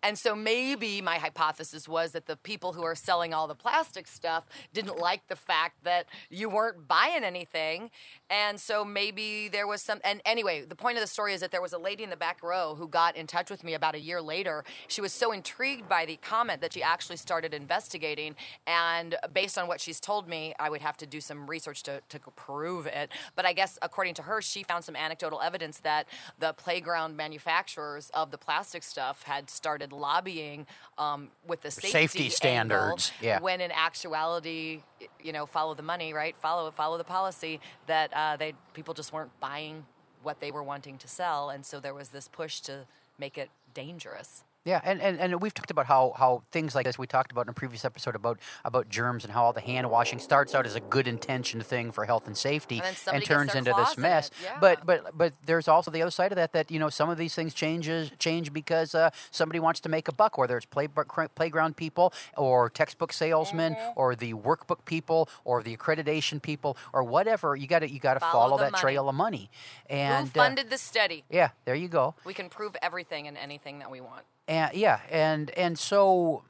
and 0.04 0.18
so 0.18 0.36
maybe 0.36 1.02
my 1.02 1.18
hypothesis 1.18 1.88
was 1.88 2.12
that 2.12 2.26
the 2.26 2.36
people 2.36 2.74
who 2.74 2.84
are 2.84 2.96
selling 2.96 3.34
all 3.34 3.48
the 3.48 3.56
plastic 3.56 4.08
stuff 4.08 4.46
didn't 4.74 4.98
like 4.98 5.28
the 5.28 5.36
fact 5.36 5.84
that 5.84 6.08
you 6.30 6.50
weren't 6.50 6.88
buying 6.88 7.24
anything. 7.24 7.92
And 8.30 8.60
so 8.60 8.84
maybe 8.84 9.48
there 9.48 9.68
was 9.68 9.82
some. 9.82 10.00
And 10.04 10.22
anyway, 10.26 10.66
the 10.66 10.76
point 10.76 10.98
of 10.98 11.02
the 11.02 11.08
story 11.08 11.34
is 11.34 11.42
that 11.42 11.52
there 11.52 11.62
was 11.62 11.74
a 11.74 11.78
lady 11.78 12.04
in 12.04 12.10
the 12.10 12.18
back 12.18 12.42
row 12.42 12.74
who 12.76 12.88
got 12.88 13.16
in 13.16 13.28
touch 13.28 13.52
with 13.52 13.64
me 13.64 13.76
about 13.76 13.94
a 13.94 14.00
year 14.00 14.22
later. 14.22 14.64
She 14.88 15.02
was 15.02 15.14
so 15.14 15.32
intrigued 15.32 15.88
by 15.88 16.06
the 16.06 16.16
comment 16.18 16.62
that 16.62 16.74
she 16.74 16.82
actually 16.82 17.18
started 17.18 17.54
investigating. 17.54 18.36
And 18.66 19.16
based 19.34 19.58
on 19.58 19.68
what 19.68 19.80
she's 19.80 20.00
told 20.00 20.28
me, 20.28 20.56
I 20.60 20.70
would 20.70 20.82
have 20.82 20.98
to 20.98 21.06
do 21.06 21.22
some 21.22 21.48
research 21.48 21.84
to, 21.84 22.02
to 22.10 22.20
prove 22.36 22.88
it. 22.88 23.12
But 23.36 23.46
I 23.46 23.54
guess 23.54 23.78
according 23.84 24.16
to 24.16 24.24
her, 24.24 24.42
she 24.42 24.64
found 24.64 24.84
some 24.84 24.96
anecdotal 24.96 25.42
evidence 25.42 25.80
that 25.80 26.08
the 26.40 26.54
playground 26.54 27.16
manufacturers 27.16 28.10
of 28.16 28.32
the 28.32 28.38
plastic 28.38 28.82
stuff 28.82 29.24
had 29.24 29.50
started 29.50 29.91
lobbying 29.92 30.66
um, 30.98 31.30
with 31.48 31.62
the 31.62 31.72
safety, 31.72 31.90
Safety 31.90 32.20
angle, 32.20 32.36
standards, 32.36 33.12
yeah. 33.22 33.40
When 33.40 33.62
in 33.62 33.72
actuality, 33.72 34.82
you 35.22 35.34
know, 35.34 35.46
follow 35.46 35.74
the 35.74 35.84
money, 35.84 36.14
right? 36.14 36.36
Follow 36.38 36.72
follow 36.72 36.98
the 36.98 37.04
policy. 37.04 37.60
That 37.88 38.12
uh, 38.14 38.38
they 38.38 38.54
people 38.74 38.94
just 38.94 39.14
weren't 39.14 39.38
buying 39.40 39.86
what 40.24 40.40
they 40.40 40.52
were 40.52 40.64
wanting 40.64 40.98
to 41.00 41.08
sell, 41.08 41.50
and 41.50 41.66
so 41.66 41.80
there 41.80 41.94
was 41.94 42.10
this 42.10 42.28
push 42.28 42.60
to 42.62 42.86
make 43.18 43.38
it 43.38 43.50
dangerous. 43.74 44.44
Yeah, 44.64 44.80
and, 44.84 45.02
and, 45.02 45.20
and 45.20 45.42
we've 45.42 45.56
talked 45.56 45.72
about 45.72 45.88
how, 45.88 46.14
how 46.16 46.44
things 46.52 46.76
like 46.76 46.86
this 46.86 46.96
we 47.00 47.08
talked 47.08 47.32
about 47.32 47.46
in 47.48 47.50
a 47.50 47.54
previous 47.54 47.84
episode 47.84 48.16
about 48.16 48.38
about 48.64 48.90
germs 48.90 49.24
and 49.24 49.34
how 49.34 49.46
all 49.46 49.54
the 49.54 49.60
hand 49.62 49.90
washing 49.90 50.20
starts 50.20 50.54
out 50.54 50.68
as 50.68 50.76
a 50.76 50.80
good 50.80 51.08
intentioned 51.08 51.66
thing 51.66 51.92
for 51.92 52.06
health 52.06 52.28
and 52.28 52.38
safety 52.38 52.80
And 52.84 52.96
gets 53.16 53.26
turns 53.28 53.56
into 53.56 53.74
this 53.76 53.98
mess. 53.98 54.30
yeah. 54.44 54.58
But 54.62 54.86
but 54.86 55.18
but 55.18 55.34
there's 55.48 55.68
also 55.68 55.90
the 55.90 56.04
other 56.04 56.12
side 56.12 56.32
of 56.32 56.36
that 56.36 56.54
that 56.54 56.70
you 56.70 56.78
know 56.78 56.90
some 56.90 57.10
of 57.10 57.18
these 57.18 57.34
things 57.34 57.56
changes 57.56 58.12
change 58.20 58.54
because 58.54 58.94
uh, 58.94 59.10
somebody 59.32 59.60
wants 59.60 59.80
to 59.80 59.90
make 59.90 60.08
a 60.08 60.14
buck, 60.14 60.38
whether 60.38 60.58
it's 60.58 60.68
play, 60.68 60.88
playground 60.88 61.76
people 61.76 62.14
or 62.38 62.70
textbook 62.70 63.14
salesmen 63.14 63.74
Mm-hmm. 63.74 63.92
or 64.00 64.16
the 64.16 64.34
workbook 64.34 64.86
people 64.86 65.28
or 65.44 65.64
the 65.64 65.76
accreditation 65.76 66.40
people 66.42 66.78
or 66.94 67.04
whatever. 67.04 67.56
You 67.56 67.66
got 67.68 67.80
to 67.80 67.90
you 67.90 68.00
got 68.00 68.14
to 68.16 68.20
Follow 68.20 68.50
follow, 68.50 68.58
that 68.60 68.74
money. 68.74 68.82
trail 68.82 69.10
of 69.10 69.16
money. 69.16 69.50
And 69.90 70.28
Who 70.30 70.40
uh, 70.40 70.44
funded 70.44 70.70
this 70.70 70.82
study? 70.82 71.24
yeah, 71.32 71.50
there 71.66 71.74
you 71.76 71.88
go. 71.88 72.14
We 72.26 72.34
can 72.36 72.48
prove 72.50 72.76
everything 72.82 73.28
and 73.28 73.38
anything 73.38 73.80
that 73.80 73.90
we 73.90 74.02
want. 74.02 74.24
And 74.52 74.76
yeah, 74.76 75.00
and 75.10 75.50
and 75.52 75.80
so 75.80 76.44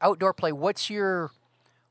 outdoor 0.00 0.34
play. 0.34 0.50
What's 0.50 0.90
your 0.90 1.30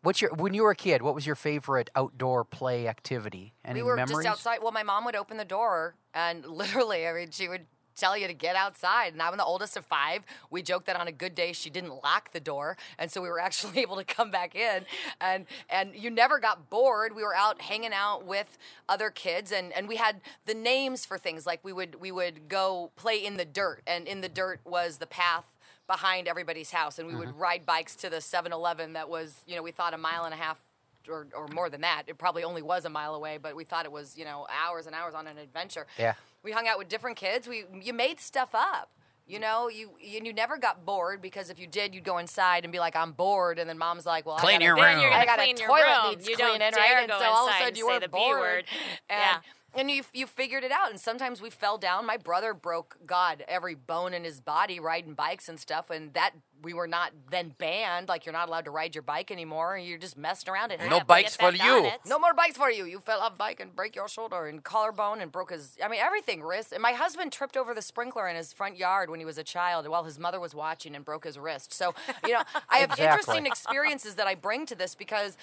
what's 0.01 0.21
your 0.21 0.33
when 0.33 0.53
you 0.53 0.63
were 0.63 0.71
a 0.71 0.75
kid? 0.75 1.01
What 1.01 1.15
was 1.15 1.25
your 1.25 1.37
favorite 1.37 1.89
outdoor 1.95 2.43
play 2.43 2.89
activity? 2.89 3.53
Any 3.63 3.81
we 3.81 3.87
were 3.87 3.95
memories? 3.95 4.25
just 4.25 4.27
outside. 4.27 4.59
Well, 4.61 4.73
my 4.73 4.83
mom 4.83 5.05
would 5.05 5.15
open 5.15 5.37
the 5.37 5.45
door 5.45 5.95
and 6.13 6.45
literally, 6.45 7.07
I 7.07 7.13
mean, 7.13 7.31
she 7.31 7.47
would 7.47 7.67
tell 7.99 8.17
you 8.17 8.27
to 8.27 8.33
get 8.33 8.55
outside. 8.55 9.13
And 9.13 9.21
I'm 9.21 9.35
the 9.37 9.45
oldest 9.45 9.77
of 9.77 9.85
five. 9.85 10.23
We 10.49 10.61
joked 10.61 10.85
that 10.87 10.95
on 10.95 11.07
a 11.07 11.11
good 11.11 11.35
day 11.35 11.53
she 11.53 11.69
didn't 11.69 12.01
lock 12.03 12.31
the 12.31 12.39
door, 12.39 12.77
and 12.97 13.11
so 13.11 13.21
we 13.21 13.29
were 13.29 13.39
actually 13.47 13.81
able 13.81 13.97
to 13.97 14.03
come 14.03 14.31
back 14.31 14.55
in. 14.55 14.85
And 15.21 15.45
and 15.69 15.95
you 15.95 16.09
never 16.09 16.39
got 16.39 16.69
bored. 16.69 17.15
We 17.15 17.23
were 17.23 17.35
out 17.35 17.61
hanging 17.61 17.93
out 17.93 18.25
with 18.25 18.57
other 18.87 19.09
kids, 19.09 19.51
and 19.51 19.73
and 19.73 19.87
we 19.87 19.97
had 19.97 20.21
the 20.45 20.53
names 20.53 21.05
for 21.05 21.17
things 21.17 21.45
like 21.45 21.59
we 21.63 21.73
would 21.73 21.99
we 21.99 22.11
would 22.11 22.47
go 22.47 22.91
play 22.95 23.23
in 23.23 23.37
the 23.37 23.45
dirt, 23.45 23.81
and 23.85 24.07
in 24.07 24.21
the 24.21 24.29
dirt 24.29 24.61
was 24.65 24.97
the 24.97 25.07
path 25.07 25.45
behind 25.87 26.27
everybody's 26.27 26.69
house 26.69 26.99
and 26.99 27.07
we 27.07 27.15
would 27.15 27.29
mm-hmm. 27.29 27.39
ride 27.39 27.65
bikes 27.65 27.95
to 27.95 28.11
the 28.11 28.17
7-eleven 28.17 28.93
that 28.93 29.09
was 29.09 29.41
you 29.47 29.55
know 29.55 29.63
we 29.63 29.71
thought 29.71 29.91
a 29.91 29.97
mile 29.97 30.23
and 30.23 30.35
a 30.35 30.37
half 30.37 30.61
or, 31.09 31.27
or 31.35 31.47
more 31.49 31.69
than 31.69 31.81
that. 31.81 32.03
It 32.07 32.17
probably 32.17 32.43
only 32.43 32.61
was 32.61 32.85
a 32.85 32.89
mile 32.89 33.15
away, 33.15 33.37
but 33.41 33.55
we 33.55 33.63
thought 33.63 33.85
it 33.85 33.91
was, 33.91 34.17
you 34.17 34.25
know, 34.25 34.45
hours 34.49 34.85
and 34.85 34.95
hours 34.95 35.13
on 35.13 35.27
an 35.27 35.37
adventure. 35.37 35.87
Yeah. 35.97 36.13
We 36.43 36.51
hung 36.51 36.67
out 36.67 36.77
with 36.77 36.87
different 36.89 37.17
kids. 37.17 37.47
We 37.47 37.65
you 37.81 37.93
made 37.93 38.19
stuff 38.19 38.49
up. 38.53 38.89
You 39.27 39.37
know, 39.39 39.67
you 39.69 39.91
you, 40.01 40.21
you 40.23 40.33
never 40.33 40.57
got 40.57 40.85
bored 40.85 41.21
because 41.21 41.49
if 41.51 41.59
you 41.59 41.67
did, 41.67 41.93
you'd 41.93 42.03
go 42.03 42.17
inside 42.17 42.63
and 42.65 42.71
be 42.71 42.79
like, 42.79 42.95
"I'm 42.95 43.11
bored," 43.11 43.59
and 43.59 43.69
then 43.69 43.77
mom's 43.77 44.05
like, 44.05 44.25
"Well, 44.25 44.37
I 44.37 44.39
Clean 44.39 44.55
gotta- 44.55 44.65
your 44.65 44.75
Then 44.75 44.99
you're 45.01 45.09
room. 45.11 45.13
I 45.19 45.25
gonna 45.25 45.37
got 45.37 45.37
clean 45.37 45.55
a 45.55 45.59
your 45.59 45.67
toilet 45.69 45.83
room. 45.85 46.09
needs 46.11 46.27
You 46.27 46.35
don't 46.35 46.49
cleaning, 46.57 46.71
dare 46.71 46.93
right?" 46.95 47.01
And 47.03 47.11
go 47.11 47.19
so 47.19 47.25
all 47.25 47.47
of 47.47 47.51
a 47.51 47.51
inside 47.51 47.59
sudden 47.59 47.67
and 47.67 47.77
you 47.77 47.87
say 47.87 47.93
were 47.93 47.99
the 47.99 48.07
B 48.07 48.17
bored. 48.17 48.39
word. 48.39 48.65
And, 49.09 49.19
Yeah. 49.19 49.37
And 49.73 49.89
you 49.91 50.03
you 50.13 50.27
figured 50.27 50.63
it 50.63 50.71
out. 50.71 50.89
And 50.91 50.99
sometimes 50.99 51.41
we 51.41 51.49
fell 51.49 51.77
down. 51.77 52.05
My 52.05 52.17
brother 52.17 52.53
broke 52.53 52.97
God 53.05 53.43
every 53.47 53.75
bone 53.75 54.13
in 54.13 54.23
his 54.23 54.39
body 54.39 54.79
riding 54.79 55.13
bikes 55.13 55.47
and 55.49 55.59
stuff, 55.59 55.89
and 55.89 56.13
that 56.13 56.31
we 56.61 56.73
were 56.73 56.87
not 56.87 57.11
then 57.31 57.53
banned. 57.57 58.09
Like 58.09 58.25
you're 58.25 58.33
not 58.33 58.49
allowed 58.49 58.65
to 58.65 58.71
ride 58.71 58.93
your 58.95 59.01
bike 59.01 59.31
anymore. 59.31 59.77
You're 59.77 59.97
just 59.97 60.17
messing 60.17 60.51
around. 60.53 60.71
It 60.71 60.81
No 60.89 60.99
bikes 60.99 61.37
for 61.37 61.51
you. 61.53 61.85
it. 61.85 61.99
No 62.05 62.19
more 62.19 62.33
bikes 62.33 62.57
for 62.57 62.69
you. 62.69 62.85
You 62.85 62.99
fell 62.99 63.19
off 63.21 63.37
bike 63.37 63.59
and 63.59 63.73
break 63.75 63.95
your 63.95 64.07
shoulder 64.09 64.47
and 64.47 64.63
collarbone 64.63 65.21
and 65.21 65.31
broke 65.31 65.51
his. 65.51 65.77
I 65.83 65.87
mean, 65.87 65.99
everything, 66.01 66.41
wrist. 66.41 66.73
And 66.73 66.81
my 66.81 66.91
husband 66.91 67.31
tripped 67.31 67.55
over 67.55 67.73
the 67.73 67.81
sprinkler 67.81 68.27
in 68.27 68.35
his 68.35 68.51
front 68.51 68.77
yard 68.77 69.09
when 69.09 69.19
he 69.19 69.25
was 69.25 69.37
a 69.37 69.43
child 69.43 69.87
while 69.87 70.03
his 70.03 70.19
mother 70.19 70.39
was 70.39 70.53
watching 70.53 70.95
and 70.95 71.05
broke 71.05 71.23
his 71.23 71.37
wrist. 71.39 71.71
So, 71.73 71.93
you 72.25 72.33
know, 72.33 72.41
I 72.69 72.77
have 72.79 72.89
Exactly. 72.99 73.05
interesting 73.05 73.45
experiences 73.45 74.15
that 74.15 74.27
I 74.27 74.35
bring 74.35 74.65
to 74.65 74.75
this 74.75 74.95
because 74.95 75.37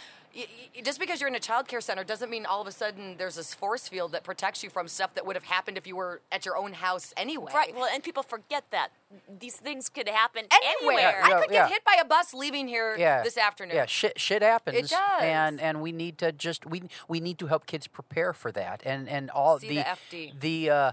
just 0.83 0.99
because 1.01 1.21
you're 1.21 1.29
in 1.29 1.35
a 1.35 1.41
child 1.41 1.67
care 1.69 1.81
center 1.81 2.05
doesn't 2.05 2.29
mean 2.31 2.45
all 2.47 2.61
of 2.61 2.67
a 2.67 2.73
sudden 2.73 3.17
there's 3.19 3.37
this 3.37 3.55
force 3.55 3.89
field 3.89 4.13
that 4.13 4.23
protects 4.25 4.63
you 4.63 4.71
from 4.71 4.89
stuff 4.89 5.15
that 5.15 5.25
would 5.27 5.37
have 5.37 5.45
happened 5.45 5.77
if 5.79 5.87
you 5.87 5.97
were 5.97 6.21
at 6.31 6.45
your 6.45 6.57
own 6.57 6.73
house 6.75 7.15
anyway. 7.17 7.51
Right. 7.55 7.75
Well, 7.75 7.89
and 7.93 8.03
people 8.03 8.23
forget 8.23 8.65
that 8.71 8.89
these 9.41 9.57
things 9.57 9.89
could 9.89 10.09
happen 10.09 10.45
Anywhere. 10.53 10.99
anywhere. 10.99 11.21
I 11.25 11.29
Yeah, 11.29 11.41
could 11.41 11.51
yeah. 11.53 11.63
get 11.65 11.71
hit 11.73 11.85
by 11.85 11.97
a 12.01 12.05
bus 12.05 12.35
leaving 12.35 12.69
here 12.69 12.97
yeah. 12.99 13.23
this 13.23 13.39
afternoon. 13.39 13.77
Yeah, 13.77 13.87
shit, 13.87 14.19
shit 14.21 14.43
happens. 14.43 14.77
It 14.79 14.89
does. 14.91 15.23
and 15.23 15.61
and 15.61 15.81
we 15.81 15.93
need 15.93 16.19
to 16.19 16.33
just 16.33 16.67
we 16.67 16.83
we 17.09 17.21
need 17.21 17.39
to 17.39 17.47
help 17.47 17.67
kids 17.67 17.87
prepare 17.87 18.33
for 18.33 18.51
that, 18.53 18.83
and 18.85 19.09
and 19.09 19.31
all 19.31 19.59
See 19.59 19.69
the 19.69 19.75
the 19.77 19.83
FD. 20.17 20.41
the 20.41 20.71
uh, 20.71 20.93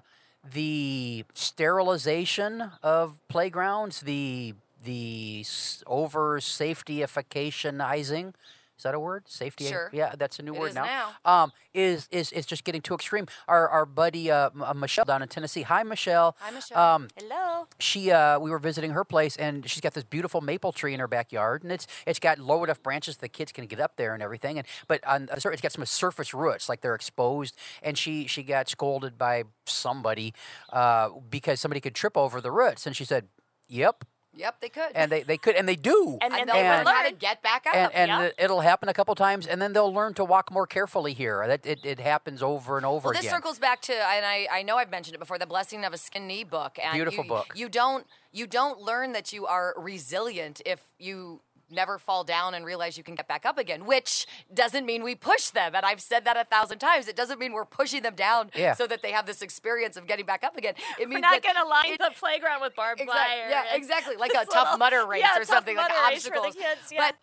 the 0.53 1.25
sterilization 1.33 2.71
of 2.83 3.19
playgrounds, 3.29 4.01
the 4.01 4.53
the 4.83 5.39
s- 5.41 5.83
over 5.88 6.39
safetyificationizing. 6.39 8.33
Is 8.77 8.84
that 8.84 8.96
a 8.96 9.00
word? 9.00 9.24
Safety. 9.27 9.65
Sure. 9.65 9.89
Yeah, 9.94 10.13
that's 10.18 10.39
a 10.39 10.44
new 10.44 10.53
It 10.56 10.60
word 10.60 10.70
is 10.70 10.75
now. 10.75 11.12
Um, 11.25 11.51
is 11.74 12.08
is 12.12 12.32
is 12.32 12.46
just 12.46 12.63
getting 12.63 12.82
too 12.82 12.94
extreme. 12.96 13.27
Our 13.48 13.68
our 13.70 13.86
buddy 13.86 14.30
uh, 14.32 14.50
M- 14.53 14.62
uh, 14.63 14.74
Michelle 14.74 15.06
down 15.06 15.22
in 15.22 15.27
Tennessee. 15.30 15.62
Hi, 15.62 15.84
Michelle. 15.84 16.36
Hi, 16.39 16.51
Michelle. 16.51 16.77
Um, 16.77 17.08
Hello. 17.18 17.68
she 17.80 18.12
uh, 18.12 18.39
we 18.39 18.50
were 18.50 18.60
visiting 18.60 18.92
her 18.92 19.03
place 19.03 19.36
and 19.38 19.70
she's 19.70 19.82
got 19.82 19.94
this 19.94 20.03
beautiful 20.03 20.42
maple 20.42 20.72
tree 20.72 20.94
in 20.94 21.00
her 21.00 21.08
backyard 21.08 21.63
and 21.63 21.72
it's 21.72 21.88
it's 22.06 22.20
got 22.20 22.39
low 22.39 22.63
enough 22.63 22.82
branches 22.84 23.18
the 23.18 23.30
kids 23.30 23.51
can 23.51 23.65
get 23.68 23.80
up 23.80 23.96
there 23.96 24.13
and 24.13 24.22
everything 24.24 24.58
and 24.58 24.68
but 24.88 25.06
on 25.08 25.27
the 25.27 25.50
it's 25.51 25.62
got 25.62 25.72
some 25.72 25.86
surface 25.86 26.34
roots 26.34 26.68
like 26.68 26.82
they're 26.82 26.96
exposed 26.96 27.56
and 27.82 27.98
she 27.98 28.27
she 28.27 28.44
got 28.44 28.68
scolded 28.70 29.18
by 29.18 29.44
somebody 29.65 30.34
uh, 30.72 31.10
because 31.30 31.60
somebody 31.60 31.80
could 31.80 31.96
trip 31.96 32.18
over 32.18 32.42
the 32.42 32.51
roots 32.51 32.86
and 32.86 32.96
she 32.96 33.06
said 33.06 33.27
yep 33.68 34.03
Yep, 34.35 34.61
they 34.61 34.69
could. 34.69 34.91
and 34.95 35.11
they, 35.11 35.23
they 35.23 35.37
could 35.37 35.55
and 35.55 35.67
they 35.67 35.75
do 35.75 36.17
And 36.21 36.33
and 36.33 36.49
they 36.49 36.53
they'll 36.53 36.77
would 36.77 36.85
learn 36.85 36.95
how 36.95 37.03
to 37.07 37.13
get 37.13 37.43
back 37.43 37.65
up. 37.67 37.75
and, 37.75 37.93
and 37.93 38.09
yeah. 38.09 38.21
it- 38.23 38.35
it'll 38.37 38.61
happen 38.61 38.89
a 38.89 38.93
couple 38.93 39.13
times 39.15 39.45
and 39.45 39.61
then 39.61 39.73
they'll 39.73 39.93
learn 39.93 40.13
to 40.15 40.25
walk 40.25 40.51
more 40.51 40.65
carefully 40.65 41.13
here 41.13 41.43
that 41.47 41.65
it, 41.65 41.85
it 41.85 41.99
happens 41.99 42.41
over 42.41 42.77
and 42.77 42.85
over 42.85 43.05
Well, 43.09 43.13
this 43.13 43.21
again 43.21 43.31
circles 43.35 43.59
back 43.59 43.81
to, 43.83 43.93
and 43.93 44.25
I, 44.25 44.47
I 44.51 44.63
know 44.63 44.77
I've 44.77 44.89
mentioned 44.89 45.15
it 45.15 45.19
before, 45.19 45.37
the 45.37 45.45
blessing 45.45 45.85
of 45.85 45.93
a 45.93 45.97
skin 45.97 46.25
knee 46.27 46.43
book. 46.43 46.77
And 46.83 46.93
Beautiful 46.93 47.23
you, 47.25 47.29
book. 47.29 47.53
You 47.55 47.69
don't 47.69 48.07
you 48.31 48.47
don't 48.47 48.79
learn 48.81 49.13
that 49.13 49.31
you 49.31 49.45
are 49.45 49.75
resilient 49.77 50.61
if 50.65 50.81
you 50.97 51.41
never 51.74 51.98
fall 51.98 52.24
down 52.24 52.53
and 52.53 52.65
realize 52.65 52.98
you 52.98 53.03
can 53.03 53.15
get 53.15 53.27
back 53.27 53.46
up 53.46 53.58
again. 53.58 53.86
Which 53.86 54.25
doesn't 54.53 54.86
mean 54.86 55.03
we 55.03 55.15
push 55.15 55.50
them, 55.50 55.75
and 55.75 55.86
I've 55.86 56.01
said 56.01 56.25
that 56.25 56.38
a 56.38 56.44
thousand 56.46 56.80
times. 56.80 57.08
It 57.08 57.15
doesn't 57.15 57.39
mean 57.39 57.51
we're 57.53 57.65
pushing 57.65 58.01
them 58.03 58.15
down 58.15 58.51
Yeah. 58.56 58.74
so 58.74 58.88
that 58.88 59.01
they 59.01 59.12
have 59.12 59.25
this 59.25 59.42
experience 59.42 59.98
of 59.98 60.08
getting 60.08 60.25
back 60.25 60.44
up 60.44 60.58
again. 60.58 60.75
It 61.00 61.10
means 61.10 61.22
We're 61.24 61.32
not 61.32 61.44
going 61.44 61.56
to 61.56 61.65
line 61.65 61.94
it- 61.94 62.00
the 62.00 62.12
playground 62.18 62.62
with 62.62 62.75
barbed 62.75 63.01
Exact- 63.01 63.18
wire. 63.30 63.50
yeah, 63.50 63.75
exactly. 63.75 64.15
Like 64.15 64.32
a 64.39 64.46
tough 64.46 64.53
little- 64.65 64.77
Mudder 64.77 65.06
race 65.06 65.22
yeah, 65.22 65.36
or 65.36 65.39
tough 65.39 65.48
something, 65.56 65.75
like 65.75 65.89
Mudder 65.89 66.10
race 66.13 66.24
for 66.27 66.32
the 66.34 66.39
obstacles. 66.39 66.56
kids, 66.77 66.92
yeah. 66.92 67.12
But 67.12 67.15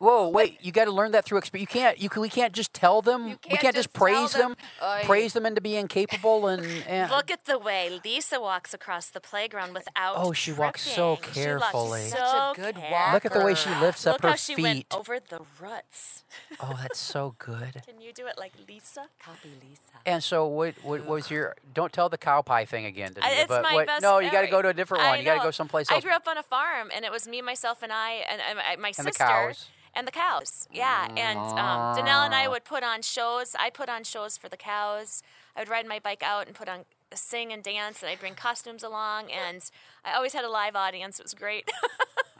Whoa, 0.00 0.30
wait! 0.30 0.56
You 0.62 0.72
got 0.72 0.86
to 0.86 0.92
learn 0.92 1.12
that 1.12 1.26
through 1.26 1.36
experience. 1.36 1.74
You 1.74 1.80
can't. 1.80 2.00
You 2.00 2.08
can, 2.08 2.22
we 2.22 2.30
can't 2.30 2.54
just 2.54 2.72
tell 2.72 3.02
them. 3.02 3.24
we 3.24 3.30
can't 3.36 3.60
can't 3.60 3.76
just 3.76 3.88
just 3.88 3.92
praise 3.92 4.32
them, 4.32 4.52
them. 4.52 4.56
"Oy." 4.82 5.02
praise 5.04 5.34
them 5.34 5.44
into 5.44 5.60
being 5.60 5.88
capable 5.88 6.46
and. 6.46 6.64
and 6.88 7.10
Look 7.10 7.30
at 7.30 7.44
the 7.44 7.58
way 7.58 8.00
Lisa 8.02 8.40
walks 8.40 8.72
across 8.72 9.10
the 9.10 9.20
playground 9.20 9.74
without. 9.74 10.14
Oh, 10.16 10.32
she 10.32 10.52
walks 10.52 10.80
so 10.80 11.16
tripping. 11.16 11.42
She 11.42 11.48
walks 11.50 11.60
carefully. 11.60 12.00
so 12.08 12.16
Such 12.16 12.18
a 12.18 12.52
good 12.62 12.74
carefully. 12.76 13.12
Look 13.12 13.24
at 13.26 13.32
the 13.34 13.44
way 13.44 13.54
she 13.54 13.68
lifts 13.74 14.06
up 14.06 14.14
Look 14.14 14.22
her 14.22 14.28
how 14.30 14.34
she 14.36 14.54
feet. 14.54 14.62
went 14.62 14.86
over 14.90 15.20
the 15.20 15.42
ruts. 15.60 16.24
Oh, 16.62 16.78
that's 16.80 17.00
so 17.00 17.34
good. 17.38 17.82
Can 17.84 18.00
you 18.00 18.12
do 18.12 18.26
it 18.28 18.38
like 18.38 18.52
Lisa? 18.68 19.06
copy 19.20 19.50
Lisa. 19.68 19.80
And 20.06 20.22
so, 20.22 20.46
what, 20.46 20.74
what 20.84 21.04
was 21.04 21.28
your? 21.28 21.56
Don't 21.74 21.92
tell 21.92 22.08
the 22.08 22.18
cow 22.18 22.40
pie 22.40 22.64
thing 22.64 22.84
again. 22.86 23.14
I- 23.20 23.30
Denita, 23.30 23.38
it's 23.40 23.48
but 23.48 23.62
my 23.64 23.74
what, 23.74 23.86
best 23.86 24.02
no, 24.02 24.20
you 24.20 24.30
got 24.30 24.42
to 24.42 24.46
go 24.46 24.62
to 24.62 24.68
a 24.68 24.74
different 24.74 25.02
I 25.02 25.10
one. 25.10 25.18
You 25.18 25.24
got 25.24 25.38
to 25.38 25.42
go 25.42 25.50
someplace 25.50 25.90
else. 25.90 25.98
I 25.98 26.00
grew 26.06 26.14
up 26.14 26.28
on 26.28 26.38
a 26.38 26.42
farm, 26.44 26.90
and 26.94 27.04
it 27.04 27.10
was 27.10 27.26
me, 27.26 27.42
myself, 27.42 27.82
and 27.82 27.92
I, 27.92 28.22
and, 28.30 28.40
and 28.48 28.58
my, 28.58 28.76
my 28.76 28.92
And 28.96 29.06
the 29.08 29.12
cows. 29.12 29.66
And 29.94 30.06
the 30.06 30.12
cows, 30.12 30.68
yeah. 30.72 31.08
And 31.16 31.38
um, 31.38 31.96
Danelle 31.96 32.24
and 32.24 32.34
I 32.34 32.46
would 32.48 32.64
put 32.64 32.82
on 32.84 33.02
shows. 33.02 33.56
I 33.58 33.70
put 33.70 33.88
on 33.88 34.04
shows 34.04 34.36
for 34.36 34.48
the 34.48 34.56
cows. 34.56 35.22
I 35.56 35.60
would 35.60 35.68
ride 35.68 35.86
my 35.86 35.98
bike 35.98 36.22
out 36.22 36.46
and 36.46 36.54
put 36.54 36.68
on 36.68 36.84
sing 37.12 37.52
and 37.52 37.62
dance, 37.62 38.02
and 38.02 38.10
I'd 38.10 38.20
bring 38.20 38.34
costumes 38.34 38.84
along. 38.84 39.30
And 39.30 39.68
I 40.04 40.14
always 40.14 40.32
had 40.32 40.44
a 40.44 40.50
live 40.50 40.76
audience. 40.76 41.18
It 41.18 41.24
was 41.24 41.34
great. 41.34 41.68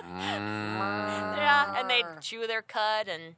yeah, 0.08 1.78
and 1.78 1.90
they'd 1.90 2.06
chew 2.20 2.46
their 2.46 2.62
cud 2.62 3.08
and 3.08 3.34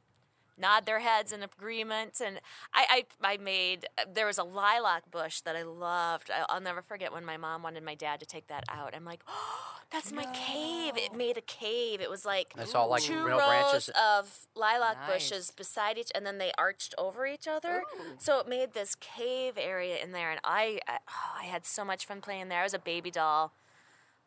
nod 0.57 0.85
their 0.85 0.99
heads 0.99 1.31
in 1.31 1.43
agreement. 1.43 2.21
And 2.23 2.39
I, 2.73 3.05
I, 3.23 3.33
I 3.33 3.37
made 3.37 3.85
there 4.13 4.25
was 4.25 4.37
a 4.37 4.43
lilac 4.43 5.09
bush 5.11 5.41
that 5.41 5.55
I 5.55 5.63
loved. 5.63 6.29
I, 6.31 6.45
I'll 6.49 6.61
never 6.61 6.81
forget 6.81 7.11
when 7.11 7.25
my 7.25 7.37
mom 7.37 7.63
wanted 7.63 7.83
my 7.83 7.95
dad 7.95 8.19
to 8.19 8.25
take 8.25 8.47
that 8.47 8.63
out. 8.69 8.95
I'm 8.95 9.05
like, 9.05 9.21
oh, 9.27 9.59
that's 9.91 10.11
my 10.11 10.25
cave. 10.33 10.93
It 10.97 11.15
made 11.15 11.37
a 11.37 11.41
cave. 11.41 12.01
It 12.01 12.09
was 12.09 12.25
like 12.25 12.53
That's 12.55 12.73
all, 12.75 12.89
like, 12.89 13.03
two 13.03 13.23
real 13.23 13.37
rows 13.37 13.47
branches. 13.47 13.89
of 13.89 14.47
lilac 14.55 14.97
Nice. 15.07 15.13
bushes 15.29 15.51
beside 15.51 15.97
each, 15.97 16.11
and 16.15 16.25
then 16.25 16.37
they 16.39 16.51
arched 16.57 16.95
over 16.97 17.25
each 17.27 17.47
other. 17.47 17.83
So 18.17 18.39
it 18.39 18.47
made 18.47 18.73
this 18.73 18.95
cave 18.95 19.53
area 19.57 19.97
in 20.03 20.11
there, 20.11 20.31
and 20.31 20.39
I, 20.43 20.79
I, 20.87 20.97
oh, 21.07 21.39
I 21.41 21.43
had 21.45 21.65
so 21.65 21.85
much 21.85 22.05
fun 22.05 22.21
playing 22.21 22.49
there. 22.49 22.61
I 22.61 22.63
was 22.63 22.73
a 22.73 22.79
baby 22.79 23.11
doll 23.11 23.53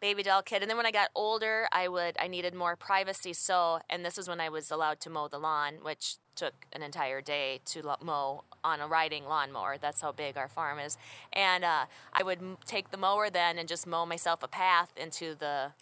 baby 0.01 0.23
doll 0.23 0.43
kid. 0.43 0.63
And 0.63 0.71
then 0.71 0.77
when 0.77 0.87
I 0.87 0.91
got 0.91 1.11
older, 1.15 1.69
I 1.73 1.89
would 1.89 2.17
I 2.21 2.29
needed 2.29 2.55
more 2.55 2.77
privacy. 2.77 3.33
So, 3.33 3.81
and 3.89 4.05
this 4.05 4.19
is 4.19 4.29
when 4.29 4.41
I 4.41 4.49
was 4.49 4.71
allowed 4.71 5.01
to 5.01 5.11
mow 5.11 5.29
the 5.29 5.39
lawn, 5.39 5.75
which 5.83 6.17
took 6.35 6.67
an 6.73 6.83
entire 6.83 7.21
day 7.23 7.61
to 7.65 7.83
mow 8.03 8.45
on 8.63 8.81
a 8.81 8.87
riding 8.87 9.25
lawnmower. 9.25 9.77
That's 9.81 10.03
how 10.03 10.13
big 10.13 10.37
our 10.37 10.49
farm 10.49 10.79
is. 10.79 10.99
And 11.33 11.65
uh, 11.65 11.87
I 12.13 12.23
would 12.23 12.39
m- 12.39 12.59
take 12.67 12.91
the 12.91 12.99
mower 12.99 13.31
then 13.31 13.59
and 13.59 13.67
just 13.67 13.87
mow 13.87 14.05
myself 14.05 14.43
a 14.43 14.49
path 14.49 14.93
into 14.97 15.35
the 15.35 15.73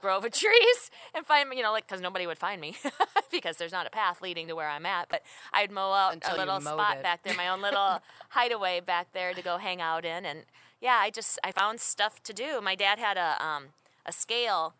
grove 0.00 0.24
of 0.24 0.32
trees 0.44 0.90
and 1.14 1.24
find 1.24 1.48
you 1.54 1.62
know, 1.62 1.70
like 1.70 1.86
because 1.86 2.00
nobody 2.00 2.26
would 2.26 2.38
find 2.38 2.60
me 2.60 2.76
because 3.30 3.56
there's 3.58 3.72
not 3.72 3.86
a 3.86 3.90
path 3.90 4.20
leading 4.20 4.48
to 4.48 4.56
where 4.56 4.68
I'm 4.68 4.86
at. 4.86 5.08
But 5.08 5.22
I'd 5.52 5.70
mow 5.70 5.92
out 5.92 6.14
Until 6.14 6.34
a 6.34 6.38
little 6.38 6.60
spot 6.60 6.96
it. 6.96 7.02
back 7.04 7.22
there, 7.22 7.36
my 7.36 7.48
own 7.48 7.62
little 7.62 8.00
hideaway 8.30 8.80
back 8.80 9.12
there 9.12 9.32
to 9.32 9.42
go 9.42 9.56
hang 9.58 9.80
out 9.80 10.04
in. 10.04 10.26
And 10.26 10.40
yeah, 10.82 10.98
I 11.00 11.10
just 11.10 11.38
I 11.44 11.52
found 11.52 11.80
stuff 11.80 12.22
to 12.24 12.32
do. 12.34 12.60
My 12.60 12.74
dad 12.74 12.98
had 12.98 13.16
a 13.16 13.42
um, 13.42 13.68
a 14.04 14.12
scale 14.12 14.74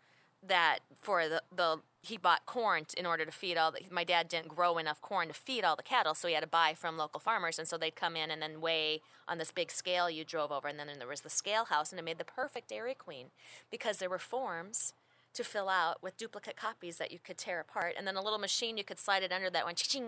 that 0.45 0.79
for 1.01 1.29
the 1.29 1.41
the 1.55 1.79
he 2.01 2.17
bought 2.17 2.45
corn 2.45 2.85
in 2.97 3.05
order 3.05 3.23
to 3.25 3.31
feed 3.31 3.57
all 3.57 3.71
the 3.71 3.79
my 3.89 4.03
dad 4.03 4.27
didn't 4.27 4.49
grow 4.49 4.77
enough 4.77 5.01
corn 5.01 5.29
to 5.29 5.33
feed 5.33 5.63
all 5.63 5.77
the 5.77 5.81
cattle 5.83 6.13
so 6.13 6.27
he 6.27 6.33
had 6.33 6.41
to 6.41 6.47
buy 6.47 6.73
from 6.73 6.97
local 6.97 7.19
farmers 7.21 7.57
and 7.57 7.65
so 7.65 7.77
they'd 7.77 7.95
come 7.95 8.17
in 8.17 8.29
and 8.29 8.41
then 8.41 8.59
weigh 8.59 8.99
on 9.25 9.37
this 9.37 9.51
big 9.51 9.71
scale 9.71 10.09
you 10.09 10.25
drove 10.25 10.51
over 10.51 10.67
and 10.67 10.77
then 10.77 10.89
there 10.97 11.07
was 11.07 11.21
the 11.21 11.29
scale 11.29 11.63
house 11.65 11.91
and 11.91 11.99
it 11.99 12.03
made 12.03 12.17
the 12.17 12.25
perfect 12.25 12.67
dairy 12.67 12.93
queen 12.93 13.27
because 13.71 13.99
there 13.99 14.09
were 14.09 14.19
forms 14.19 14.91
to 15.33 15.43
fill 15.43 15.69
out 15.69 16.01
with 16.03 16.15
duplicate 16.17 16.55
copies 16.55 16.97
that 16.97 17.11
you 17.11 17.19
could 17.23 17.37
tear 17.37 17.59
apart 17.59 17.93
and 17.97 18.05
then 18.07 18.15
a 18.15 18.21
little 18.21 18.39
machine 18.39 18.77
you 18.77 18.83
could 18.83 18.99
slide 18.99 19.23
it 19.23 19.31
under 19.31 19.49
that 19.49 19.65
went 19.65 19.77
ching 19.77 20.05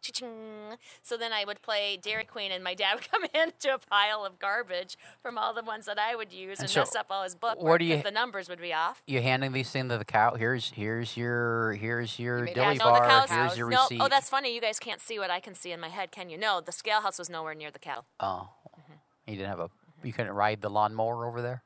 ching 0.00 0.76
so 1.02 1.16
then 1.16 1.32
i 1.32 1.44
would 1.44 1.60
play 1.62 1.96
dairy 2.00 2.24
queen 2.24 2.50
and 2.50 2.62
my 2.64 2.74
dad 2.74 2.94
would 2.96 3.10
come 3.10 3.24
into 3.34 3.74
a 3.74 3.78
pile 3.78 4.24
of 4.24 4.38
garbage 4.38 4.96
from 5.22 5.36
all 5.38 5.52
the 5.54 5.62
ones 5.62 5.86
that 5.86 5.98
i 5.98 6.14
would 6.16 6.32
use 6.32 6.60
and, 6.60 6.70
so 6.70 6.80
mess 6.80 6.94
up 6.94 7.06
all 7.10 7.22
his 7.24 7.34
book 7.34 7.62
where 7.62 7.78
do 7.78 7.84
if 7.84 7.98
you- 7.98 8.02
the 8.02 8.10
numbers 8.10 8.48
would 8.48 8.60
be 8.60 8.72
off 8.72 9.02
You 9.06 9.20
handing 9.20 9.52
these 9.52 9.70
things 9.70 9.90
to 9.90 9.98
the 9.98 10.04
cow? 10.04 10.34
Here's 10.34 10.70
here's 10.70 11.16
your 11.16 11.72
here's 11.74 12.18
your 12.18 12.40
made- 12.40 12.54
dilly 12.54 12.66
Yeah, 12.66 12.72
the 12.74 12.78
bar. 12.84 13.06
cows. 13.08 13.30
Here's 13.30 13.58
your 13.58 13.70
no, 13.70 13.78
oh, 13.78 13.82
receipt. 13.84 14.00
oh, 14.02 14.08
that's 14.08 14.28
funny. 14.28 14.54
You 14.54 14.60
guys 14.60 14.78
can't 14.78 15.00
see 15.00 15.18
what 15.18 15.30
I 15.30 15.40
can 15.40 15.54
see 15.54 15.72
in 15.72 15.80
my 15.80 15.88
head, 15.88 16.10
can 16.12 16.28
you? 16.30 16.38
No, 16.38 16.60
the 16.60 16.72
scale 16.72 17.00
house 17.00 17.18
was 17.18 17.28
nowhere 17.30 17.54
near 17.54 17.70
the 17.70 17.78
cattle. 17.78 18.04
oh, 18.20 18.48
mm-hmm. 18.78 18.92
you 19.30 19.36
didn't 19.36 19.48
have 19.50 19.60
a. 19.60 19.70
You 20.02 20.12
couldn't 20.12 20.32
ride 20.32 20.60
the 20.60 20.70
lawnmower 20.70 21.26
over 21.26 21.40
there. 21.42 21.62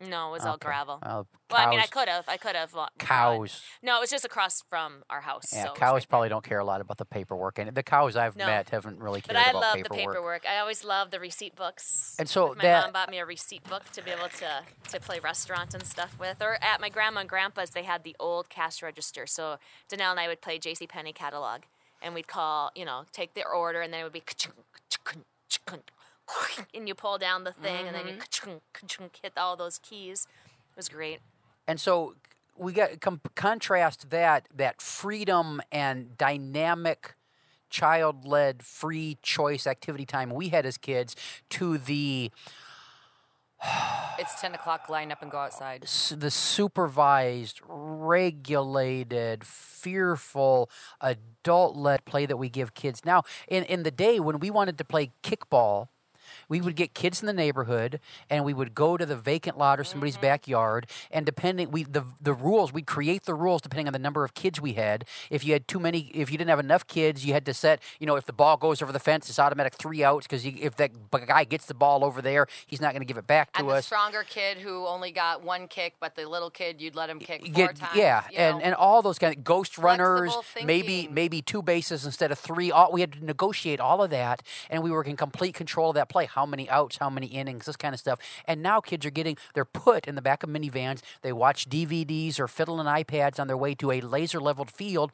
No, 0.00 0.28
it 0.28 0.32
was 0.32 0.46
all 0.46 0.54
Okay. 0.54 0.64
gravel. 0.66 0.98
Well, 1.04 1.26
well, 1.50 1.60
I 1.66 1.68
mean, 1.68 1.78
I 1.78 1.82
cows- 1.82 1.90
could 1.90 2.08
have. 2.08 2.28
I 2.28 2.36
could 2.38 2.56
have. 2.56 2.74
Cows. 2.98 3.62
No, 3.82 3.98
it 3.98 4.00
was 4.00 4.10
just 4.10 4.24
across 4.24 4.62
from 4.62 5.04
our 5.10 5.20
house. 5.20 5.52
Yeah, 5.52 5.64
so 5.64 5.66
it 5.68 5.70
was 5.72 5.78
cows 5.78 5.92
right 5.94 6.08
probably 6.08 6.28
don't 6.30 6.44
care 6.44 6.58
a 6.58 6.64
lot 6.64 6.80
about 6.80 6.96
the 6.96 7.04
paperwork, 7.04 7.58
and 7.58 7.74
the 7.74 7.82
cows 7.82 8.16
I've 8.16 8.34
No. 8.36 8.46
met 8.46 8.70
haven't 8.70 8.98
really 8.98 9.20
cared 9.20 9.34
But 9.36 9.46
I 9.46 9.50
about 9.50 9.60
love 9.60 9.74
paperwork. 9.76 9.98
the 9.98 10.06
paperwork. 10.12 10.46
I 10.46 10.58
always 10.58 10.84
love 10.84 11.10
the 11.10 11.20
receipt 11.20 11.54
books. 11.54 12.16
And 12.18 12.28
so 12.30 12.54
my 12.54 12.62
that- 12.62 12.82
mom 12.84 12.92
bought 12.92 13.10
me 13.10 13.18
a 13.18 13.26
receipt 13.26 13.64
book 13.64 13.90
to 13.92 14.02
be 14.02 14.10
able 14.10 14.28
to 14.30 14.64
to 14.88 15.00
play 15.00 15.20
restaurant 15.20 15.74
and 15.74 15.86
stuff 15.86 16.18
with. 16.18 16.40
Or 16.40 16.56
at 16.62 16.80
my 16.80 16.88
grandma 16.88 17.20
and 17.20 17.28
grandpa's, 17.28 17.70
they 17.70 17.82
had 17.82 18.02
the 18.02 18.16
old 18.18 18.48
cash 18.48 18.82
register. 18.82 19.26
So 19.26 19.58
Danelle 19.90 20.12
and 20.12 20.20
I 20.20 20.28
would 20.28 20.40
play 20.40 20.58
J.C. 20.58 20.86
Penney 20.86 21.12
catalog, 21.12 21.62
and 22.00 22.14
we'd 22.14 22.26
call, 22.26 22.70
you 22.74 22.86
know, 22.86 23.04
take 23.12 23.34
their 23.34 23.48
order, 23.52 23.82
and 23.82 23.92
then 23.92 24.00
it 24.00 24.04
would 24.04 24.12
be 24.12 24.22
and 26.74 26.88
you 26.88 26.94
pull 26.94 27.18
down 27.18 27.44
the 27.44 27.52
thing, 27.52 27.86
and 27.86 27.94
then 27.94 28.04
Mm-hmm. 28.06 28.50
you 29.00 29.10
hit 29.22 29.32
all 29.36 29.56
those 29.56 29.78
keys. 29.78 30.26
It 30.70 30.76
was 30.76 30.88
great. 30.88 31.20
And 31.66 31.78
so 31.80 32.14
we 32.56 32.72
got 32.72 33.00
com- 33.00 33.20
contrast 33.34 34.10
that 34.10 34.48
that 34.54 34.80
freedom 34.82 35.60
and 35.72 36.16
dynamic 36.18 37.14
child-led 37.70 38.62
free 38.64 39.16
choice 39.22 39.66
activity 39.66 40.04
time 40.04 40.30
we 40.30 40.48
had 40.48 40.66
as 40.66 40.76
kids 40.76 41.14
to 41.50 41.78
the 41.78 42.30
It's 44.18 44.40
10 44.40 44.54
o'clock, 44.54 44.88
line 44.88 45.12
up 45.12 45.22
and 45.22 45.30
go 45.30 45.38
outside. 45.38 45.82
the 45.82 46.30
supervised, 46.30 47.60
regulated, 47.66 49.44
fearful, 49.44 50.68
adult-led 51.00 52.04
play 52.04 52.26
that 52.26 52.36
we 52.36 52.48
give 52.48 52.74
kids 52.74 53.02
now. 53.04 53.22
In 53.48 53.64
in 53.64 53.82
the 53.82 53.90
day 53.90 54.20
when 54.20 54.40
we 54.40 54.50
wanted 54.50 54.76
to 54.78 54.84
play 54.84 55.12
kickball, 55.22 55.88
we 56.50 56.60
would 56.60 56.76
get 56.76 56.92
kids 56.92 57.22
in 57.22 57.26
the 57.26 57.32
neighborhood 57.32 58.00
and 58.28 58.44
we 58.44 58.52
would 58.52 58.74
go 58.74 58.98
to 58.98 59.06
the 59.06 59.16
vacant 59.16 59.56
lot 59.56 59.80
or 59.80 59.84
somebody's 59.84 60.16
mm-hmm. 60.16 60.22
backyard 60.22 60.86
and 61.10 61.24
depending 61.24 61.70
we 61.70 61.84
the 61.84 62.04
the 62.20 62.34
rules 62.34 62.74
we'd 62.74 62.86
create 62.86 63.24
the 63.24 63.34
rules 63.34 63.62
depending 63.62 63.86
on 63.86 63.94
the 63.94 63.98
number 63.98 64.24
of 64.24 64.34
kids 64.34 64.60
we 64.60 64.74
had 64.74 65.04
if 65.30 65.44
you 65.44 65.54
had 65.54 65.66
too 65.66 65.80
many 65.80 66.10
if 66.12 66.30
you 66.30 66.36
didn't 66.36 66.50
have 66.50 66.60
enough 66.60 66.86
kids 66.86 67.24
you 67.24 67.32
had 67.32 67.46
to 67.46 67.54
set 67.54 67.80
you 67.98 68.06
know 68.06 68.16
if 68.16 68.26
the 68.26 68.32
ball 68.32 68.58
goes 68.58 68.82
over 68.82 68.92
the 68.92 68.98
fence 68.98 69.30
it's 69.30 69.38
automatic 69.38 69.74
three 69.74 70.04
outs 70.04 70.26
because 70.26 70.44
if 70.44 70.76
that 70.76 70.90
guy 71.26 71.44
gets 71.44 71.66
the 71.66 71.74
ball 71.74 72.04
over 72.04 72.20
there 72.20 72.46
he's 72.66 72.80
not 72.80 72.92
going 72.92 73.00
to 73.00 73.06
give 73.06 73.16
it 73.16 73.26
back 73.26 73.52
to 73.52 73.60
And 73.60 73.70
the 73.70 73.80
stronger 73.80 74.24
kid 74.24 74.58
who 74.58 74.86
only 74.86 75.12
got 75.12 75.44
one 75.44 75.68
kick, 75.68 75.94
but 76.00 76.16
the 76.16 76.28
little 76.28 76.50
kid, 76.50 76.80
you'd 76.80 76.96
let 76.96 77.08
him 77.08 77.20
kick 77.20 77.44
four 77.44 77.54
get 77.54 77.76
times. 77.76 77.96
yeah 77.96 78.24
and 78.36 78.58
know. 78.58 78.64
and 78.64 78.74
all 78.74 79.02
those 79.02 79.18
kind 79.18 79.36
of 79.36 79.44
ghost 79.44 79.78
runners 79.78 80.36
maybe 80.64 81.08
maybe 81.10 81.40
two 81.40 81.62
bases 81.62 82.04
instead 82.04 82.32
of 82.32 82.38
three 82.38 82.72
all 82.72 82.90
we 82.92 83.00
had 83.00 83.12
to 83.12 83.24
negotiate 83.24 83.78
all 83.78 84.02
of 84.02 84.10
that 84.10 84.42
and 84.68 84.82
we 84.82 84.90
were 84.90 85.04
in 85.04 85.16
complete 85.16 85.54
control 85.54 85.90
of 85.90 85.94
that 85.94 86.08
play 86.08 86.26
how 86.26 86.39
many 86.46 86.68
outs 86.70 86.98
how 86.98 87.10
many 87.10 87.26
innings 87.26 87.66
this 87.66 87.76
kind 87.76 87.94
of 87.94 88.00
stuff 88.00 88.18
and 88.46 88.62
now 88.62 88.80
kids 88.80 89.04
are 89.06 89.10
getting 89.10 89.36
they're 89.54 89.64
put 89.64 90.06
in 90.06 90.14
the 90.14 90.22
back 90.22 90.42
of 90.42 90.50
minivans 90.50 91.00
they 91.22 91.32
watch 91.32 91.68
dvds 91.68 92.38
or 92.38 92.48
fiddle 92.48 92.80
on 92.80 92.86
ipads 92.86 93.38
on 93.38 93.46
their 93.46 93.56
way 93.56 93.74
to 93.74 93.90
a 93.90 94.00
laser 94.00 94.40
leveled 94.40 94.70
field 94.70 95.12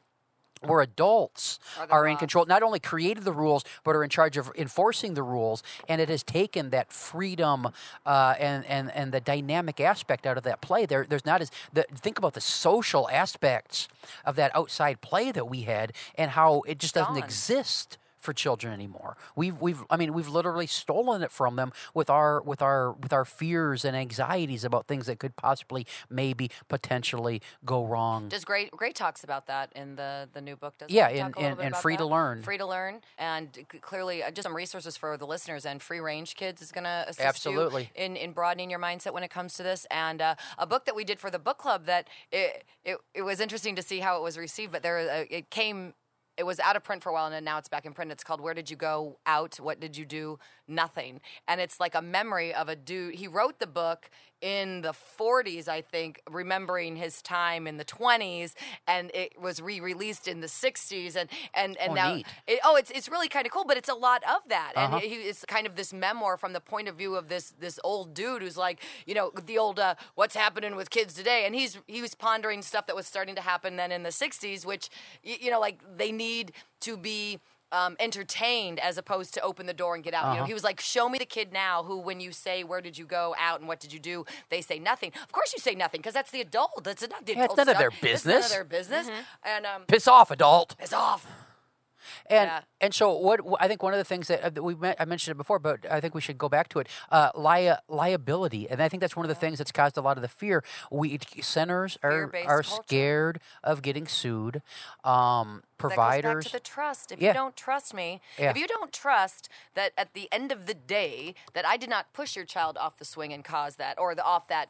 where 0.61 0.81
adults 0.81 1.59
Are 1.77 1.87
are 1.91 2.07
in 2.07 2.17
control, 2.17 2.45
not 2.45 2.63
only 2.63 2.79
created 2.79 3.23
the 3.23 3.31
rules, 3.31 3.63
but 3.83 3.95
are 3.95 4.03
in 4.03 4.09
charge 4.09 4.37
of 4.37 4.51
enforcing 4.55 5.13
the 5.13 5.23
rules. 5.23 5.63
And 5.87 6.01
it 6.01 6.09
has 6.09 6.23
taken 6.23 6.69
that 6.71 6.91
freedom 6.91 7.69
uh, 8.05 8.35
and, 8.39 8.65
and, 8.65 8.91
and 8.91 9.11
the 9.11 9.21
dynamic 9.21 9.79
aspect 9.79 10.25
out 10.25 10.37
of 10.37 10.43
that 10.43 10.61
play. 10.61 10.85
There, 10.85 11.05
there's 11.07 11.25
not 11.25 11.41
as 11.41 11.51
the, 11.73 11.85
think 11.93 12.17
about 12.17 12.33
the 12.33 12.41
social 12.41 13.09
aspects 13.09 13.87
of 14.25 14.35
that 14.35 14.55
outside 14.55 15.01
play 15.01 15.31
that 15.31 15.49
we 15.49 15.61
had, 15.61 15.93
and 16.15 16.31
how 16.31 16.61
it 16.61 16.79
just 16.79 16.95
doesn't 16.95 17.15
gone. 17.15 17.23
exist 17.23 17.97
for 18.27 18.33
children 18.33 18.73
anymore. 18.73 19.15
We've 19.37 19.57
we've 19.61 19.81
I 19.89 19.95
mean 19.95 20.11
we've 20.11 20.27
literally 20.27 20.67
stolen 20.67 21.21
it 21.21 21.31
from 21.31 21.55
them 21.55 21.71
with 21.93 22.09
our 22.09 22.41
with 22.41 22.61
our 22.61 22.91
with 22.91 23.13
our 23.13 23.23
fears 23.23 23.85
and 23.85 23.95
anxieties 23.95 24.65
about 24.65 24.85
things 24.85 25.05
that 25.05 25.17
could 25.17 25.37
possibly 25.37 25.87
maybe 26.09 26.51
potentially 26.67 27.41
go 27.63 27.85
wrong. 27.85 28.27
Does 28.27 28.43
great 28.43 28.69
great 28.71 28.95
talks 28.95 29.23
about 29.23 29.47
that 29.47 29.71
in 29.75 29.95
the 29.95 30.27
the 30.33 30.41
new 30.41 30.57
book? 30.57 30.77
Does 30.77 30.89
Yeah, 30.89 31.07
and, 31.07 31.17
in- 31.17 31.23
talk 31.23 31.35
a 31.37 31.39
little 31.39 31.51
in- 31.51 31.57
bit 31.57 31.61
in 31.63 31.67
about 31.69 31.81
Free 31.81 31.95
to? 31.97 32.05
Learn. 32.05 32.41
free 32.43 32.57
to 32.57 32.65
learn, 32.65 33.01
and 33.17 33.57
clearly 33.81 34.21
uh, 34.23 34.31
just 34.31 34.43
some 34.43 34.55
resources 34.55 34.97
for 34.97 35.15
the 35.15 35.25
listeners. 35.25 35.65
And 35.65 35.81
free 35.81 36.01
range 36.01 36.35
kids 36.35 36.61
is 36.61 36.71
going 36.73 36.83
to 36.83 37.05
assist 37.07 37.21
Absolutely. 37.21 37.83
you 37.95 38.03
in 38.05 38.15
in 38.17 38.33
broadening 38.33 38.69
your 38.69 38.79
mindset 38.79 39.13
when 39.13 39.23
it 39.23 39.29
comes 39.31 39.53
to 39.55 39.63
this. 39.63 39.85
And 39.89 40.21
uh, 40.21 40.35
a 40.57 40.67
book 40.67 40.83
that 40.85 40.95
we 40.95 41.03
did 41.05 41.19
for 41.19 41.29
the 41.31 41.39
book 41.39 41.57
club 41.57 41.85
that 41.85 42.09
it 42.31 42.65
it, 42.83 42.97
it 43.13 43.21
was 43.21 43.39
interesting 43.39 43.75
to 43.77 43.81
see 43.81 43.99
how 43.99 44.17
it 44.17 44.23
was 44.23 44.37
received, 44.37 44.71
but 44.73 44.83
there 44.83 44.99
uh, 44.99 45.23
it 45.29 45.49
came. 45.49 45.93
It 46.37 46.45
was 46.45 46.59
out 46.59 46.75
of 46.75 46.83
print 46.83 47.01
for 47.01 47.09
a 47.09 47.13
while, 47.13 47.25
and 47.25 47.33
then 47.33 47.43
now 47.43 47.57
it's 47.57 47.67
back 47.67 47.85
in 47.85 47.93
print. 47.93 48.11
It's 48.11 48.23
called 48.23 48.41
"Where 48.41 48.53
Did 48.53 48.69
You 48.69 48.75
Go 48.75 49.17
Out? 49.25 49.59
What 49.59 49.79
Did 49.79 49.97
You 49.97 50.05
Do? 50.05 50.37
Nothing." 50.67 51.21
And 51.47 51.59
it's 51.61 51.79
like 51.79 51.95
a 51.95 52.01
memory 52.01 52.53
of 52.53 52.69
a 52.69 52.75
dude. 52.75 53.15
He 53.15 53.27
wrote 53.27 53.59
the 53.59 53.67
book 53.67 54.09
in 54.41 54.81
the 54.81 54.93
40s, 54.93 55.67
I 55.67 55.81
think, 55.81 56.21
remembering 56.29 56.95
his 56.95 57.21
time 57.21 57.65
in 57.67 57.77
the 57.77 57.83
20s, 57.85 58.53
and 58.87 59.09
it 59.13 59.39
was 59.39 59.61
re-released 59.61 60.27
in 60.27 60.41
the 60.41 60.47
60s, 60.47 61.15
and 61.15 61.29
and 61.53 61.75
and 61.77 61.93
Oh, 61.93 61.95
now 61.95 62.13
it, 62.47 62.59
oh, 62.63 62.75
it's 62.75 62.91
it's 62.91 63.09
really 63.09 63.27
kind 63.29 63.45
of 63.45 63.51
cool, 63.51 63.65
but 63.65 63.77
it's 63.77 63.89
a 63.89 63.95
lot 63.95 64.23
of 64.29 64.47
that, 64.49 64.73
and 64.75 64.93
Uh-huh. 64.93 64.99
he, 64.99 65.07
it's 65.07 65.43
kind 65.45 65.65
of 65.65 65.75
this 65.75 65.91
memoir 65.93 66.37
from 66.37 66.53
the 66.53 66.59
point 66.61 66.87
of 66.87 66.95
view 66.95 67.15
of 67.15 67.29
this 67.29 67.53
this 67.59 67.79
old 67.83 68.13
dude 68.13 68.41
who's 68.41 68.57
like, 68.57 68.79
you 69.05 69.15
know, 69.15 69.31
the 69.45 69.57
old 69.57 69.79
uh, 69.79 69.95
what's 70.15 70.35
happening 70.35 70.75
with 70.75 70.89
kids 70.89 71.13
today, 71.13 71.45
and 71.45 71.55
he's 71.55 71.79
he 71.87 72.01
was 72.01 72.13
pondering 72.15 72.61
stuff 72.61 72.85
that 72.87 72.95
was 72.95 73.07
starting 73.07 73.35
to 73.35 73.41
happen 73.41 73.75
then 73.75 73.91
in 73.91 74.03
the 74.03 74.11
60s, 74.11 74.65
which 74.65 74.89
you 75.23 75.49
know, 75.49 75.59
like 75.59 75.79
they 75.97 76.11
need 76.11 76.51
to 76.81 76.97
be. 76.97 77.39
Um, 77.69 77.97
entertained 77.99 78.79
as 78.79 78.97
opposed 78.97 79.33
to 79.33 79.41
open 79.41 79.65
the 79.65 79.73
door 79.73 79.93
and 79.95 80.01
get 80.01 80.13
out. 80.13 80.23
Uh-huh. 80.23 80.33
You 80.35 80.39
know, 80.39 80.45
he 80.45 80.53
was 80.53 80.63
like, 80.63 80.79
"Show 80.79 81.09
me 81.09 81.17
the 81.19 81.25
kid 81.25 81.51
now 81.51 81.83
who, 81.83 81.97
when 81.99 82.21
you 82.21 82.31
say 82.31 82.63
where 82.63 82.79
did 82.79 82.97
you 82.97 83.05
go 83.05 83.35
out 83.37 83.59
and 83.59 83.67
what 83.67 83.81
did 83.81 83.91
you 83.91 83.99
do, 83.99 84.23
they 84.49 84.61
say 84.61 84.79
nothing. 84.79 85.11
Of 85.21 85.33
course, 85.33 85.51
you 85.53 85.59
say 85.59 85.75
nothing 85.75 85.99
because 85.99 86.13
that's 86.13 86.31
the 86.31 86.39
adult. 86.39 86.85
That's 86.85 87.01
not 87.09 87.25
the 87.25 87.33
Yeah, 87.35 87.43
it's 87.43 87.53
adult 87.53 87.57
none 87.57 87.67
of 87.69 87.75
stuff. 87.75 87.79
their 88.01 88.11
It's 88.13 88.25
none 88.25 88.35
business. 88.35 88.45
of 88.45 88.51
their 88.51 88.63
business. 88.63 89.09
And 89.43 89.65
um, 89.65 89.81
Piss 89.85 90.07
off, 90.07 90.31
adult. 90.31 90.77
Piss 90.77 90.93
off. 90.93 91.27
And 92.29 92.47
Yeah. 92.49 92.61
and 92.81 92.93
so 92.93 93.11
what 93.17 93.41
I 93.59 93.67
think 93.67 93.81
one 93.83 93.93
of 93.93 93.97
the 93.97 94.03
things 94.05 94.27
that, 94.27 94.57
uh, 94.57 94.61
we 94.63 94.75
I 94.99 95.05
mentioned 95.05 95.31
it 95.33 95.37
before, 95.37 95.59
but 95.59 95.85
I 95.91 95.99
think 96.01 96.13
we 96.13 96.21
should 96.21 96.37
go 96.37 96.49
back 96.49 96.69
to 96.69 96.79
it. 96.79 96.87
Uh, 97.11 97.31
lia- 97.35 97.81
liability, 97.87 98.69
and 98.69 98.81
I 98.81 98.89
think 98.89 99.01
that's 99.01 99.15
one 99.15 99.25
of 99.25 99.29
the 99.29 99.35
things 99.35 99.57
that's 99.57 99.71
caused 99.71 99.97
a 99.97 100.01
lot 100.01 100.17
of 100.17 100.21
the 100.21 100.27
fear. 100.27 100.63
We 100.91 101.19
centers 101.41 101.97
are 102.03 102.31
are 102.45 102.63
culture. 102.63 102.83
scared 102.83 103.39
of 103.63 103.81
getting 103.81 104.07
sued. 104.07 104.61
Um, 105.03 105.63
That 105.77 105.83
goes 105.83 105.93
providers. 105.95 106.45
back 106.45 106.51
to 106.51 106.57
the 106.57 106.59
trust. 106.59 107.11
If 107.11 107.19
Yeah. 107.21 107.29
you 107.29 107.33
don't 107.33 107.55
trust 107.55 107.93
me, 107.93 108.21
Yeah. 108.37 108.49
if 108.51 108.57
you 108.57 108.67
don't 108.67 108.91
trust 108.93 109.49
that 109.75 109.93
at 109.97 110.13
the 110.13 110.27
end 110.31 110.51
of 110.51 110.65
the 110.65 110.73
day 110.73 111.35
that 111.53 111.65
I 111.65 111.77
did 111.77 111.89
not 111.89 112.13
push 112.13 112.35
your 112.35 112.45
child 112.45 112.77
off 112.77 112.97
the 112.97 113.05
swing 113.05 113.31
and 113.33 113.43
cause 113.45 113.75
that, 113.77 113.97
or 113.99 114.15
the 114.15 114.23
off 114.23 114.47
that 114.47 114.69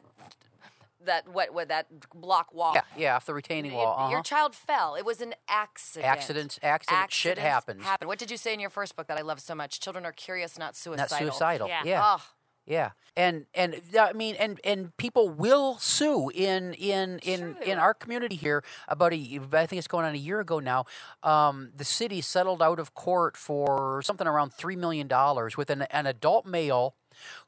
that 1.04 1.28
what 1.28 1.52
what 1.54 1.68
that 1.68 1.86
block 2.14 2.52
wall. 2.52 2.72
yeah, 2.74 2.82
yeah, 2.96 3.16
off 3.16 3.26
the 3.26 3.34
retaining 3.34 3.72
It- 3.72 3.76
wall. 3.76 3.94
uh-huh. 3.98 4.10
Your 4.10 4.22
child 4.22 4.54
fell. 4.54 4.94
It 4.94 5.04
was 5.04 5.20
an 5.20 5.34
accident. 5.48 6.06
Accidents- 6.10 6.58
accident- 6.62 7.12
shit 7.12 7.38
happens. 7.38 7.84
Happen. 7.84 8.08
What 8.08 8.18
did 8.18 8.30
you 8.30 8.36
say 8.36 8.52
in 8.54 8.60
your 8.60 8.70
first 8.70 8.96
book 8.96 9.06
that 9.06 9.18
I 9.18 9.22
love 9.22 9.40
so 9.40 9.54
much? 9.54 9.80
Children 9.80 10.04
are 10.06 10.12
curious, 10.12 10.58
not 10.58 10.76
suicidal. 10.76 11.02
Not 11.02 11.08
suicidal. 11.10 11.32
suicidal. 11.32 11.68
Yeah. 11.68 11.82
yeah. 11.84 12.02
Oh, 12.04 12.22
Yeah, 12.66 12.90
and 13.16 13.46
and 13.54 13.80
I 13.98 14.12
mean, 14.12 14.34
and 14.34 14.60
and 14.62 14.94
people 14.98 15.30
will 15.30 15.78
sue 15.78 16.28
in 16.34 16.74
in 16.74 17.18
in 17.20 17.38
Sure 17.54 17.62
in 17.62 17.78
our 17.78 17.94
community 17.94 18.36
here. 18.36 18.62
About 18.88 19.14
a, 19.14 19.40
I 19.52 19.64
think 19.66 19.78
it's 19.78 19.88
going 19.88 20.04
on 20.04 20.12
a 20.14 20.18
year 20.18 20.40
ago 20.40 20.58
now. 20.60 20.84
Um, 21.22 21.70
the 21.74 21.84
city 21.86 22.20
settled 22.20 22.60
out 22.60 22.78
of 22.78 22.92
court 22.92 23.38
for 23.38 24.02
something 24.02 24.26
around 24.26 24.52
three 24.52 24.76
million 24.76 25.08
dollars 25.08 25.56
with 25.56 25.70
an 25.70 25.82
an 25.90 26.06
adult 26.06 26.44
male 26.44 26.94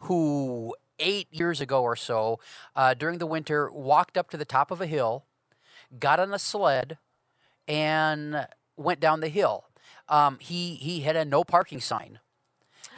who 0.00 0.74
eight 1.00 1.28
years 1.30 1.60
ago 1.60 1.82
or 1.82 1.96
so 1.96 2.38
uh, 2.76 2.94
during 2.94 3.18
the 3.18 3.26
winter 3.26 3.70
walked 3.70 4.16
up 4.16 4.30
to 4.30 4.36
the 4.36 4.44
top 4.44 4.70
of 4.70 4.80
a 4.80 4.86
hill, 4.86 5.24
got 5.98 6.20
on 6.20 6.32
a 6.32 6.38
sled, 6.38 6.98
and 7.66 8.46
went 8.76 9.00
down 9.00 9.20
the 9.20 9.28
hill. 9.28 9.64
Um, 10.08 10.38
he 10.40 10.74
he 10.74 11.00
had 11.00 11.16
a 11.16 11.24
no 11.24 11.44
parking 11.44 11.80
sign. 11.80 12.20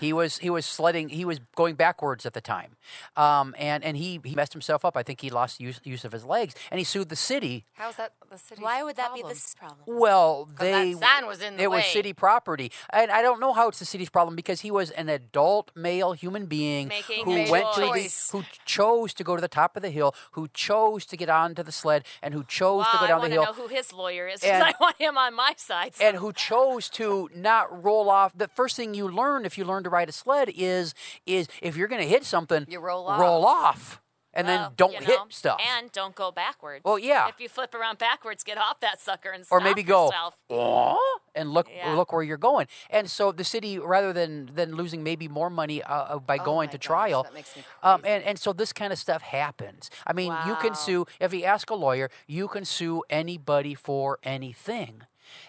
He 0.02 0.12
was 0.12 0.38
he 0.38 0.50
was 0.50 0.66
sledding. 0.66 1.08
He 1.08 1.24
was 1.24 1.40
going 1.56 1.74
backwards 1.76 2.26
at 2.26 2.34
the 2.34 2.40
time, 2.40 2.76
um, 3.16 3.54
and 3.58 3.82
and 3.84 3.96
he 3.96 4.20
he 4.24 4.34
messed 4.34 4.52
himself 4.52 4.84
up. 4.84 4.96
I 4.96 5.02
think 5.02 5.20
he 5.20 5.30
lost 5.30 5.60
use 5.60 5.80
use 5.84 6.04
of 6.04 6.12
his 6.12 6.24
legs, 6.24 6.54
and 6.70 6.78
he 6.78 6.84
sued 6.84 7.08
the 7.08 7.16
city. 7.16 7.64
How's 7.74 7.96
that 7.96 8.12
the 8.30 8.38
city? 8.38 8.62
Why 8.62 8.82
would 8.82 8.96
that 8.96 9.14
be 9.14 9.22
this 9.22 9.54
problem? 9.54 9.78
Well, 9.86 10.46
that 10.58 10.64
they 10.64 10.92
sign 10.92 11.26
was 11.26 11.40
in 11.40 11.56
the 11.56 11.62
it 11.64 11.70
was 11.70 11.84
city 11.86 12.12
property, 12.12 12.70
and 12.92 13.10
I 13.10 13.22
don't 13.22 13.40
know 13.40 13.52
how 13.52 13.68
it's 13.68 13.78
the 13.78 13.84
city's 13.84 14.10
problem 14.10 14.36
because 14.36 14.60
he 14.60 14.70
was 14.70 14.90
an 14.90 15.08
adult 15.08 15.70
male 15.74 16.12
human 16.12 16.46
being 16.46 16.88
Making 16.88 17.24
who 17.24 17.32
a 17.36 17.50
went 17.50 17.72
to 17.74 17.80
the, 17.80 17.86
choice. 17.86 18.30
who 18.30 18.42
chose 18.64 19.14
to 19.14 19.24
go 19.24 19.36
to 19.36 19.40
the 19.40 19.48
top 19.48 19.76
of 19.76 19.82
the 19.82 19.90
hill, 19.90 20.14
who 20.32 20.48
chose 20.54 21.06
to 21.06 21.16
get 21.16 21.28
onto 21.28 21.62
the 21.62 21.72
sled, 21.72 22.04
and 22.22 22.34
who 22.34 22.42
chose 22.44 22.84
Wow, 22.86 22.92
to 22.92 22.98
go 22.98 23.04
I 23.04 23.08
down 23.08 23.16
the 23.18 23.20
want 23.20 23.30
to 23.30 23.34
hill. 23.34 23.44
know 23.44 23.52
who 23.52 23.68
his 23.68 23.92
lawyer 23.92 24.26
is 24.28 24.40
because 24.40 24.54
And- 24.60 24.64
I 24.70 24.74
want 24.80 24.96
him 24.98 25.16
on 25.18 25.34
my 25.34 25.52
side. 25.56 25.94
and 26.00 26.16
who 26.16 26.32
chose 26.32 26.88
to 26.90 27.28
not 27.34 27.84
roll 27.84 28.10
off. 28.10 28.32
The 28.36 28.48
first 28.48 28.76
thing 28.76 28.94
you 28.94 29.08
learn 29.08 29.44
if 29.44 29.56
you 29.58 29.64
learn 29.64 29.84
to 29.84 29.90
ride 29.92 30.08
a 30.08 30.12
sled 30.12 30.50
is 30.54 30.94
is 31.26 31.46
if 31.60 31.76
you're 31.76 31.88
going 31.88 32.02
to 32.02 32.08
hit 32.08 32.24
something, 32.24 32.66
You 32.68 32.80
roll 32.80 33.06
roll 33.06 33.44
off, 33.46 34.00
and 34.34 34.46
Well, 34.46 34.58
then 34.64 34.72
don't 34.76 34.92
you 34.92 34.98
hit 35.00 35.08
know, 35.18 35.26
stuff. 35.28 35.60
And 35.76 35.92
don't 35.92 36.14
go 36.14 36.30
backwards. 36.32 36.82
Well, 36.84 36.98
yeah. 36.98 37.28
If 37.28 37.38
you 37.38 37.48
flip 37.48 37.74
around 37.74 37.98
backwards, 37.98 38.42
get 38.42 38.56
off 38.58 38.80
that 38.80 39.00
sucker 39.00 39.30
and 39.30 39.44
or 39.50 39.60
maybe 39.60 39.82
go. 39.82 40.10
"Oh," 40.50 41.18
and 41.34 41.52
look 41.52 41.68
Yeah. 41.70 41.94
look 41.94 42.12
where 42.12 42.22
you're 42.22 42.36
going. 42.38 42.66
And 42.90 43.10
so 43.10 43.32
the 43.32 43.44
city, 43.44 43.78
rather 43.78 44.12
than 44.12 44.50
than 44.54 44.74
losing 44.74 45.02
maybe 45.02 45.28
more 45.28 45.50
money 45.50 45.82
uh, 45.82 45.94
uh, 45.94 46.18
by 46.18 46.38
going 46.38 46.68
my 46.68 46.72
to 46.72 46.78
gosh, 46.78 46.86
trial, 46.86 47.22
that 47.24 47.34
makes 47.34 47.54
me 47.56 47.62
um, 47.82 48.00
and 48.04 48.24
and 48.24 48.38
so 48.38 48.52
this 48.52 48.72
kind 48.72 48.92
of 48.92 48.98
stuff 48.98 49.22
happens. 49.22 49.90
I 50.06 50.12
mean, 50.12 50.34
you 50.46 50.56
can 50.56 50.74
sue 50.74 51.06
if 51.20 51.32
you 51.34 51.44
ask 51.44 51.70
a 51.70 51.74
lawyer, 51.74 52.08
you 52.26 52.48
can 52.48 52.64
sue 52.64 53.02
anybody 53.10 53.74
for 53.74 54.18
anything. 54.22 55.02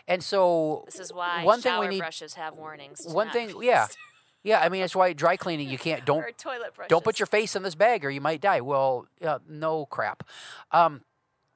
And 0.08 0.24
so 0.24 0.84
This 0.86 1.00
is 1.00 1.12
why 1.14 1.44
one 1.44 1.62
thing 1.62 1.78
we 1.80 1.88
need 1.88 2.00
brushes 2.00 2.36
have 2.36 2.56
warnings. 2.56 3.06
one 3.06 3.30
thing 3.32 3.54
yeah. 3.62 3.88
yeah 4.44 4.60
i 4.60 4.70
mean 4.70 4.82
that's 4.82 4.96
why 4.96 5.14
dry 5.14 5.36
cleaning 5.36 5.70
you 5.70 5.78
can't 5.78 6.06
don't 6.06 6.20
or 6.24 6.32
toilet 6.32 6.74
brushes. 6.76 6.90
don't 6.90 7.04
put 7.04 7.20
your 7.20 7.26
face 7.28 7.56
in 7.56 7.64
this 7.64 7.76
bag 7.76 8.06
or 8.06 8.10
you 8.10 8.22
might 8.22 8.42
die 8.42 8.62
well 8.62 9.08
uh, 9.26 9.40
no 9.48 9.86
crap 9.86 10.24
um, 10.72 11.02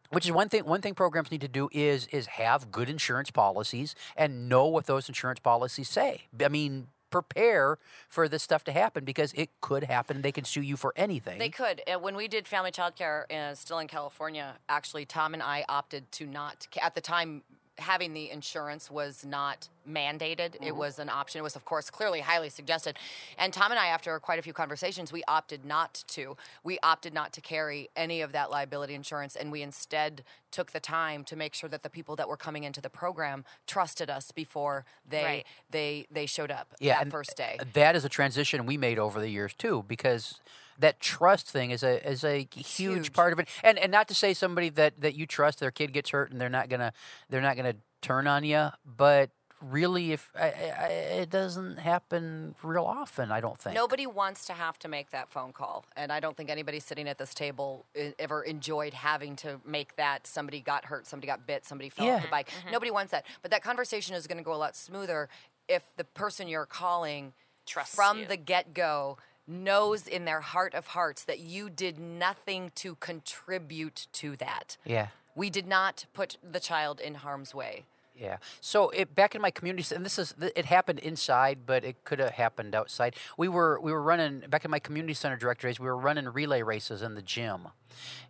which 0.10 0.26
is 0.26 0.32
one 0.32 0.50
thing 0.50 0.65
one 0.65 0.82
thing 0.82 0.93
programs 0.93 1.32
need 1.32 1.41
to 1.41 1.47
do 1.47 1.69
is 1.71 2.08
is 2.08 2.28
have 2.28 2.71
good 2.71 2.89
insurance 2.89 3.32
policies 3.32 3.95
and 4.15 4.50
know 4.50 4.65
what 4.65 4.86
those 4.86 5.08
insurance 5.08 5.39
policies 5.39 5.89
say 5.89 6.21
i 6.43 6.47
mean 6.47 6.88
prepare 7.10 7.78
for 8.10 8.28
this 8.28 8.43
stuff 8.43 8.63
to 8.65 8.71
happen 8.71 9.06
because 9.06 9.34
it 9.34 9.50
could 9.62 9.84
happen 9.86 10.21
they 10.21 10.32
can 10.32 10.43
sue 10.43 10.62
you 10.62 10.78
for 10.78 10.93
anything 10.95 11.39
They 11.39 11.50
could. 11.50 11.82
Uh, 11.88 12.00
when 12.00 12.15
we 12.15 12.28
did 12.28 12.47
family 12.47 12.71
childcare 12.71 13.32
uh, 13.32 13.56
still 13.56 13.80
in 13.80 13.88
California, 13.88 14.58
actually, 14.67 15.06
Tom 15.06 15.34
and 15.34 15.41
I 15.41 15.63
opted 15.69 16.12
to 16.13 16.26
not, 16.26 16.67
at 16.82 16.95
the 16.95 17.02
time, 17.02 17.43
having 17.79 18.13
the 18.13 18.29
insurance 18.29 18.89
was 18.89 19.25
not 19.25 19.69
mandated. 19.87 20.55
It 20.55 20.61
mm-hmm. 20.61 20.77
was 20.77 20.99
an 20.99 21.09
option. 21.09 21.39
It 21.39 21.43
was, 21.43 21.55
of 21.55 21.65
course, 21.65 21.89
clearly 21.89 22.21
highly 22.21 22.49
suggested. 22.49 22.97
And 23.37 23.53
Tom 23.53 23.71
and 23.71 23.79
I, 23.79 23.87
after 23.87 24.19
quite 24.19 24.39
a 24.39 24.41
few 24.41 24.53
conversations, 24.53 25.11
we 25.11 25.23
opted 25.27 25.65
not 25.65 26.03
to. 26.09 26.37
We 26.63 26.79
opted 26.83 27.13
not 27.13 27.33
to 27.33 27.41
carry 27.41 27.89
any 27.95 28.21
of 28.21 28.31
that 28.31 28.51
liability 28.51 28.93
insurance, 28.93 29.35
and 29.35 29.51
we 29.51 29.61
instead 29.61 30.23
took 30.51 30.71
the 30.71 30.79
time 30.79 31.23
to 31.25 31.35
make 31.35 31.53
sure 31.53 31.69
that 31.69 31.83
the 31.83 31.89
people 31.89 32.15
that 32.15 32.27
were 32.27 32.37
coming 32.37 32.63
into 32.63 32.81
the 32.81 32.89
program 32.89 33.45
trusted 33.65 34.09
us 34.09 34.31
before 34.31 34.85
they 35.07 35.23
Right. 35.23 35.45
they 35.69 36.07
they 36.09 36.25
showed 36.25 36.51
up 36.51 36.73
yeah 36.79 37.03
that 37.03 37.11
first 37.11 37.35
day. 37.35 37.59
that 37.73 37.95
is 37.95 38.05
a 38.05 38.09
transition 38.09 38.65
we 38.65 38.77
made 38.77 38.97
over 38.97 39.19
the 39.19 39.29
years 39.29 39.53
too 39.53 39.83
because 39.87 40.39
that 40.79 40.99
trust 40.99 41.47
thing 41.49 41.71
is 41.71 41.83
a 41.83 42.07
is 42.09 42.23
a 42.23 42.47
huge, 42.55 42.67
huge. 42.67 43.13
part 43.13 43.33
of 43.33 43.39
it 43.39 43.47
and 43.63 43.77
and 43.79 43.91
not 43.91 44.07
to 44.07 44.13
say 44.13 44.33
somebody 44.33 44.69
that 44.69 44.99
that 45.01 45.15
you 45.15 45.25
trust 45.25 45.59
their 45.59 45.71
kid 45.71 45.91
gets 45.93 46.09
hurt 46.11 46.31
and 46.31 46.39
they're 46.39 46.49
not 46.49 46.69
gonna 46.69 46.93
they're 47.29 47.41
not 47.41 47.55
gonna 47.55 47.75
turn 48.01 48.27
on 48.27 48.43
you 48.43 48.69
but 48.85 49.29
really 49.59 50.11
if 50.11 50.29
I, 50.35 50.49
I, 50.49 50.87
it 51.23 51.31
doesn't 51.31 51.77
happen 51.79 52.53
real 52.61 52.83
often 52.83 53.31
i 53.31 53.41
don't 53.41 53.57
think 53.57 53.73
Nobody 53.75 54.05
wants 54.05 54.45
to 54.45 54.53
have 54.53 54.77
to 54.79 54.87
make 54.87 55.09
that 55.09 55.29
phone 55.29 55.51
call, 55.51 55.83
and 55.95 56.11
I 56.11 56.19
don't 56.19 56.37
think 56.37 56.51
anybody 56.51 56.79
sitting 56.79 57.07
at 57.07 57.17
this 57.17 57.33
table 57.33 57.85
ever 58.19 58.43
enjoyed 58.43 58.93
having 58.93 59.35
to 59.37 59.59
make 59.65 59.95
that. 59.95 60.27
Somebody 60.27 60.61
got 60.61 60.85
hurt, 60.85 61.07
somebody 61.07 61.25
got 61.27 61.47
bit, 61.47 61.65
somebody 61.65 61.89
fell 61.89 62.05
Yeah. 62.05 62.15
off 62.17 62.21
the 62.21 62.27
bike. 62.27 62.49
Mm-hmm. 62.49 62.71
Nobody 62.71 62.91
wants 62.91 63.11
that, 63.11 63.25
but 63.41 63.49
that 63.51 63.63
conversation 63.63 64.13
is 64.15 64.27
going 64.27 64.37
to 64.37 64.43
go 64.43 64.53
a 64.53 64.57
lot 64.57 64.75
smoother 64.75 65.27
if 65.67 65.83
the 65.95 66.03
person 66.03 66.47
you're 66.47 66.65
calling 66.67 67.33
Trusts 67.65 67.95
from 67.95 68.19
you. 68.19 68.25
the 68.27 68.37
get 68.37 68.73
go 68.75 69.17
knows 69.47 70.07
in 70.07 70.25
their 70.25 70.41
heart 70.41 70.73
of 70.73 70.88
hearts 70.88 71.23
that 71.23 71.39
you 71.39 71.69
did 71.69 71.97
nothing 71.99 72.71
to 72.75 72.95
contribute 72.95 74.07
to 74.13 74.36
that. 74.38 74.77
yeah 74.86 75.07
We 75.36 75.49
did 75.49 75.67
not 75.67 76.05
put 76.13 76.38
the 76.43 76.60
child 76.60 76.99
in 76.99 77.15
harm's 77.15 77.53
way. 77.55 77.86
Yeah. 78.19 78.38
So 78.62 78.89
it 78.89 79.13
back 79.13 79.36
in 79.36 79.41
my 79.41 79.51
community, 79.51 79.93
and 79.93 80.03
this 80.03 80.17
is 80.17 80.34
it 80.39 80.65
happened 80.65 80.99
inside, 80.99 81.60
but 81.65 81.84
it 81.84 82.03
could 82.03 82.17
have 82.17 82.32
happened 82.32 82.73
outside. 82.73 83.15
We 83.38 83.47
were 83.47 83.80
we 83.80 83.91
were 83.91 84.01
running 84.01 84.39
back 84.49 84.65
in 84.65 84.71
my 84.71 84.80
community 84.80 85.13
center 85.13 85.38
director 85.38 85.67
days. 85.67 85.80
We 85.80 85.86
were 85.86 85.97
running 85.97 86.25
relay 86.25 86.63
races 86.63 87.03
in 87.03 87.13
the 87.13 87.21
gym, 87.21 87.67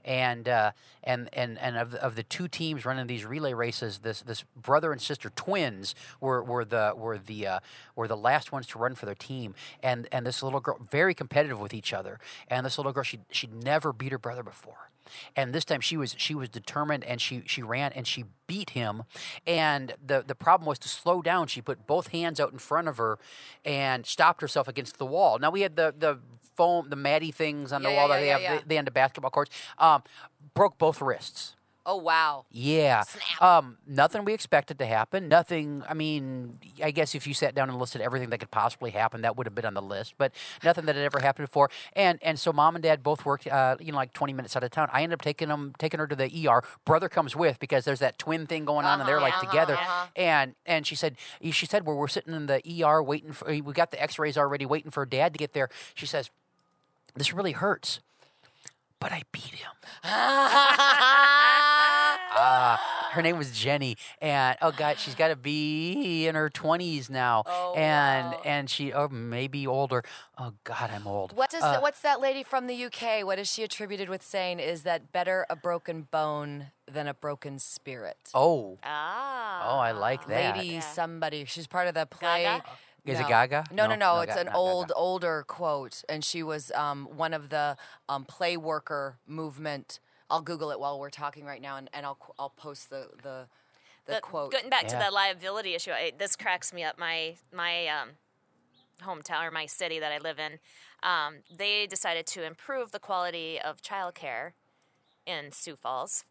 and 0.03 0.49
uh, 0.49 0.71
and 1.03 1.29
and 1.31 1.57
and 1.59 1.77
of 1.77 1.95
of 1.95 2.15
the 2.15 2.23
two 2.23 2.49
teams 2.49 2.85
running 2.85 3.07
these 3.07 3.23
relay 3.23 3.53
races, 3.53 3.99
this 3.99 4.21
this 4.21 4.43
brother 4.61 4.91
and 4.91 5.01
sister 5.01 5.29
twins 5.29 5.95
were 6.19 6.43
were 6.43 6.65
the 6.65 6.93
were 6.95 7.17
the 7.17 7.47
uh, 7.47 7.59
were 7.95 8.09
the 8.09 8.17
last 8.17 8.51
ones 8.51 8.67
to 8.67 8.79
run 8.79 8.93
for 8.93 9.05
their 9.05 9.15
team, 9.15 9.55
and 9.81 10.07
and 10.11 10.25
this 10.25 10.43
little 10.43 10.59
girl 10.59 10.85
very 10.91 11.13
competitive 11.13 11.61
with 11.61 11.73
each 11.73 11.93
other, 11.93 12.19
and 12.49 12.65
this 12.65 12.77
little 12.77 12.91
girl 12.91 13.03
she 13.03 13.19
she'd 13.31 13.53
never 13.53 13.93
beat 13.93 14.11
her 14.11 14.19
brother 14.19 14.43
before 14.43 14.89
and 15.35 15.53
this 15.53 15.65
time 15.65 15.81
she 15.81 15.97
was 15.97 16.15
she 16.17 16.33
was 16.35 16.49
determined 16.49 17.03
and 17.03 17.21
she 17.21 17.43
she 17.45 17.61
ran 17.63 17.91
and 17.93 18.07
she 18.07 18.25
beat 18.47 18.71
him. 18.71 19.03
And 19.45 19.93
the 20.05 20.23
the 20.25 20.35
problem 20.35 20.67
was 20.67 20.79
to 20.79 20.89
slow 20.89 21.21
down. 21.21 21.47
She 21.47 21.61
put 21.61 21.85
both 21.87 22.07
hands 22.09 22.39
out 22.39 22.51
in 22.53 22.59
front 22.59 22.87
of 22.87 22.97
her 22.97 23.19
and 23.65 24.05
stopped 24.05 24.41
herself 24.41 24.67
against 24.67 24.97
the 24.97 25.05
wall. 25.05 25.39
Now 25.39 25.51
we 25.51 25.61
had 25.61 25.75
the 25.75 25.93
the 25.97 26.19
foam 26.55 26.89
the 26.89 26.95
matty 26.95 27.31
things 27.31 27.71
on 27.71 27.83
the 27.83 27.89
Yeah, 27.89 27.95
wall 27.95 28.07
yeah, 28.07 28.13
that 28.15 28.19
they 28.21 28.27
yeah, 28.27 28.33
have 28.33 28.41
yeah. 28.41 28.57
the, 28.61 28.67
the 28.69 28.77
end 28.77 28.87
of 28.87 28.93
basketball 28.93 29.31
courts. 29.31 29.51
Um 29.77 30.03
broke 30.53 30.77
both 30.77 31.01
wrists 31.01 31.56
Oh 31.89 31.95
wow! 31.95 32.43
yeah. 32.51 33.01
Snap. 33.03 33.41
Um, 33.41 33.77
nothing 33.87 34.25
we 34.25 34.33
expected 34.33 34.77
to 34.79 34.85
happen. 34.85 35.29
Nothing. 35.29 35.83
I 35.87 35.93
mean, 35.93 36.59
I 36.83 36.91
guess 36.91 37.15
if 37.15 37.25
you 37.25 37.33
sat 37.33 37.55
down 37.55 37.69
and 37.69 37.79
listed 37.79 38.01
everything 38.01 38.29
that 38.31 38.39
could 38.39 38.51
possibly 38.51 38.91
happen, 38.91 39.21
that 39.21 39.37
would 39.37 39.47
have 39.47 39.55
been 39.55 39.63
on 39.65 39.73
the 39.73 39.81
list. 39.81 40.15
But 40.17 40.33
nothing 40.65 40.83
that 40.85 40.97
had 40.97 41.05
ever 41.05 41.19
happened 41.19 41.47
before. 41.47 41.69
And 41.93 42.19
and 42.21 42.37
so 42.37 42.51
mom 42.51 42.75
and 42.75 42.83
dad 42.83 43.03
both 43.03 43.23
worked, 43.23 43.47
uh, 43.47 43.77
you 43.79 43.93
know, 43.93 43.97
like 43.97 44.11
twenty 44.11 44.33
minutes 44.33 44.53
out 44.57 44.65
of 44.65 44.71
town. 44.71 44.89
I 44.91 45.01
ended 45.03 45.13
up 45.17 45.21
taking 45.21 45.47
them, 45.47 45.73
taking 45.79 46.01
her 46.01 46.07
to 46.07 46.15
the 46.15 46.47
ER. 46.49 46.61
Brother 46.83 47.07
comes 47.07 47.37
with 47.37 47.57
because 47.57 47.85
there's 47.85 47.99
that 47.99 48.19
twin 48.19 48.47
thing 48.47 48.65
going 48.65 48.85
on, 48.85 48.99
and 48.99 49.07
they're 49.07 49.21
like 49.21 49.35
Uh-huh, 49.35 49.45
together. 49.49 49.75
uh-huh. 49.75 50.07
And 50.17 50.55
and 50.65 50.85
she 50.85 50.95
said, 50.95 51.15
she 51.51 51.65
said, 51.65 51.85
well, 51.85 51.95
we're 51.95 52.09
sitting 52.09 52.33
in 52.33 52.47
the 52.47 52.61
ER 52.83 53.01
waiting 53.01 53.31
for. 53.31 53.47
We 53.47 53.61
got 53.61 53.91
the 53.91 54.01
X-rays 54.03 54.37
already, 54.37 54.65
waiting 54.65 54.91
for 54.91 55.05
dad 55.05 55.31
to 55.33 55.37
get 55.37 55.53
there. 55.53 55.69
She 55.95 56.05
says, 56.05 56.31
this 57.15 57.31
really 57.33 57.53
hurts, 57.53 58.01
but 58.99 59.13
I 59.13 59.23
beat 59.31 59.55
him. 59.55 59.71
Her 63.17 63.23
name 63.23 63.39
was 63.39 63.49
Jenny, 63.49 63.97
and 64.21 64.55
oh 64.61 64.69
god, 64.71 64.99
she's 64.99 65.15
got 65.15 65.29
to 65.29 65.35
be 65.35 66.27
in 66.27 66.35
her 66.35 66.51
twenties 66.51 67.09
now, 67.09 67.41
Oh, 67.47 67.73
and 67.75 68.27
wow. 68.33 68.41
and 68.45 68.69
she 68.69 68.93
or 68.93 69.09
maybe 69.09 69.65
older. 69.65 70.03
Oh 70.37 70.53
god, 70.63 70.91
I'm 70.93 71.07
old. 71.07 71.35
What 71.35 71.49
does 71.49 71.63
Uh, 71.63 71.79
what's 71.79 72.01
that 72.01 72.19
lady 72.21 72.43
from 72.43 72.67
the 72.67 72.75
UK? 72.85 73.25
What 73.25 73.39
is 73.39 73.51
she 73.51 73.63
attributed 73.63 74.07
with 74.07 74.21
saying? 74.21 74.59
Is 74.59 74.83
that 74.83 75.11
better 75.11 75.47
a 75.49 75.55
broken 75.55 76.03
bone 76.03 76.67
than 76.85 77.07
a 77.07 77.15
broken 77.15 77.57
spirit? 77.57 78.29
Oh, 78.35 78.77
Ah. 78.83 79.67
oh, 79.67 79.79
I 79.79 79.93
like 79.93 80.27
that. 80.27 80.55
Lady 80.57 80.73
Yeah. 80.75 80.79
somebody. 80.81 81.43
She's 81.45 81.65
part 81.65 81.87
of 81.87 81.95
the 81.95 82.05
play. 82.05 82.43
Gaga? 82.43 82.63
Is 83.03 83.19
it 83.19 83.27
Gaga? 83.27 83.63
No, 83.71 83.85
no, 83.87 83.95
No, 83.95 83.95
no. 83.95 84.15
no, 84.17 84.21
it's 84.21 84.35
Ga- 84.35 84.41
an 84.41 84.45
not 84.45 84.51
Gaga. 84.53 84.59
old, 84.59 84.91
older 84.95 85.43
quote, 85.47 86.03
and 86.07 86.23
she 86.23 86.43
was 86.43 86.71
um, 86.73 87.05
one 87.17 87.33
of 87.33 87.49
the 87.49 87.77
um, 88.07 88.25
play 88.25 88.57
worker 88.57 89.17
movement. 89.25 89.99
I'll 90.29 90.41
Google 90.41 90.71
it 90.71 90.79
while 90.79 90.99
we're 90.99 91.09
talking 91.09 91.45
right 91.45 91.61
now, 91.61 91.77
and, 91.77 91.89
and 91.93 92.05
I'll 92.05 92.17
I'll 92.37 92.49
post 92.49 92.89
the 92.89 93.07
the, 93.23 93.47
the, 94.05 94.15
The- 94.15 94.21
quote. 94.21 94.51
Getting 94.51 94.69
back 94.69 94.87
to 94.87 94.93
Yeah. 94.95 94.99
that 94.99 95.13
liability 95.13 95.73
issue, 95.75 95.91
I, 95.91 96.11
this 96.17 96.35
cracks 96.35 96.73
me 96.73 96.83
up. 96.83 96.97
My 96.99 97.35
my 97.53 97.87
um, 97.87 98.09
hometown 99.03 99.47
or 99.47 99.51
my 99.51 99.65
city 99.65 99.99
that 99.99 100.11
I 100.11 100.17
live 100.17 100.39
in, 100.39 100.59
um, 101.03 101.35
they 101.55 101.87
decided 101.87 102.25
to 102.27 102.43
improve 102.43 102.91
the 102.91 102.99
quality 102.99 103.59
of 103.59 103.81
childcare 103.81 104.51
in 105.25 105.51
Sioux 105.51 105.75
Falls 105.75 106.23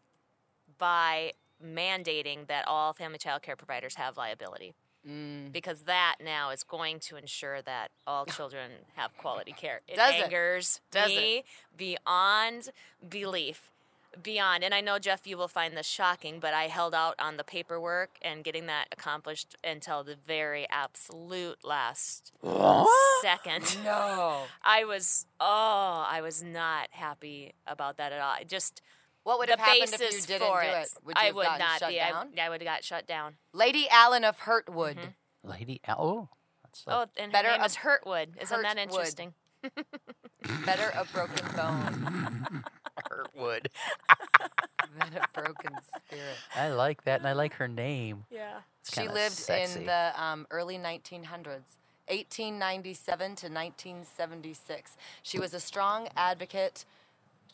by 0.77 1.33
mandating 1.63 2.47
that 2.47 2.67
all 2.67 2.93
family 2.93 3.17
child 3.17 3.41
care 3.41 3.55
providers 3.55 3.95
have 3.95 4.17
liability. 4.17 4.73
Mm. 5.07 5.51
Because 5.53 5.83
that 5.83 6.17
now 6.23 6.49
is 6.49 6.63
going 6.63 6.99
to 7.01 7.15
ensure 7.15 7.61
that 7.61 7.89
all 8.05 8.25
children 8.37 8.71
have 8.95 9.15
quality 9.17 9.53
care. 9.53 9.81
It 9.87 9.95
Does 9.95 10.15
it? 10.15 10.23
angers 10.25 10.81
Does 10.91 11.09
me 11.09 11.43
beyond 11.77 12.69
belief 13.07 13.71
beyond 14.23 14.63
and 14.63 14.73
i 14.73 14.81
know 14.81 14.97
jeff 14.99 15.25
you 15.27 15.37
will 15.37 15.47
find 15.47 15.75
this 15.77 15.85
shocking 15.85 16.39
but 16.39 16.53
i 16.53 16.63
held 16.63 16.93
out 16.95 17.15
on 17.19 17.37
the 17.37 17.43
paperwork 17.43 18.17
and 18.21 18.43
getting 18.43 18.65
that 18.65 18.87
accomplished 18.91 19.55
until 19.63 20.03
the 20.03 20.15
very 20.27 20.67
absolute 20.69 21.57
last 21.63 22.31
second 23.21 23.77
No. 23.83 24.43
i 24.63 24.83
was 24.83 25.25
oh 25.39 26.05
i 26.09 26.19
was 26.21 26.43
not 26.43 26.87
happy 26.91 27.53
about 27.65 27.97
that 27.97 28.11
at 28.11 28.19
all 28.21 28.31
I 28.39 28.43
just 28.43 28.81
What 29.23 29.39
would 29.39 29.47
the 29.49 29.53
have 29.53 29.59
happened 29.59 29.93
if 29.93 29.99
you 30.01 30.21
didn't 30.21 30.47
for 30.47 30.61
do 30.61 30.67
it, 30.67 30.71
it? 30.83 30.89
Would 31.05 31.17
you 31.17 31.27
i 31.27 31.31
would 31.31 31.45
not 31.59 31.79
shut 31.79 31.89
be 31.89 31.99
I- 32.01 32.09
down? 32.11 32.27
I, 32.41 32.49
would 32.49 32.61
have 32.61 32.67
got 32.67 32.83
shut 32.83 33.07
down 33.07 33.35
Lady 33.53 33.87
Allen 33.89 34.23
of 34.23 34.39
Hurtwood. 34.41 34.95
Mm-hmm. 34.97 35.49
Lady. 35.49 35.81
Al- 35.85 35.97
Oh, 35.99 36.29
So. 36.73 36.91
Oh, 36.91 37.05
and 37.17 37.31
Better 37.31 37.47
her 37.49 37.53
name 37.55 37.61
a- 37.63 37.65
is 37.65 37.75
Hurtwood. 37.77 38.41
Isn't 38.41 38.61
that 38.61 38.77
interesting? 38.77 39.33
Better 40.65 40.91
a 40.95 41.03
broken 41.05 41.45
bone 41.55 42.63
Hurt 43.17 43.35
wood. 43.35 43.69
than 44.99 45.17
a 45.17 45.27
broken 45.33 45.71
spirit. 46.05 46.37
I 46.55 46.69
like 46.69 47.03
that, 47.05 47.19
and 47.19 47.27
I 47.27 47.33
like 47.33 47.53
her 47.55 47.67
name. 47.67 48.25
Yeah. 48.29 48.59
It's 48.81 48.93
She 48.93 49.07
lived 49.07 49.33
sexy. 49.33 49.79
in 49.79 49.85
the 49.87 50.13
um, 50.15 50.45
early 50.51 50.77
1900s, 50.77 51.77
1897 52.09 53.19
to 53.19 53.47
1976. 53.47 54.97
She 55.23 55.39
was 55.39 55.53
a 55.55 55.59
strong 55.59 56.09
advocate. 56.15 56.85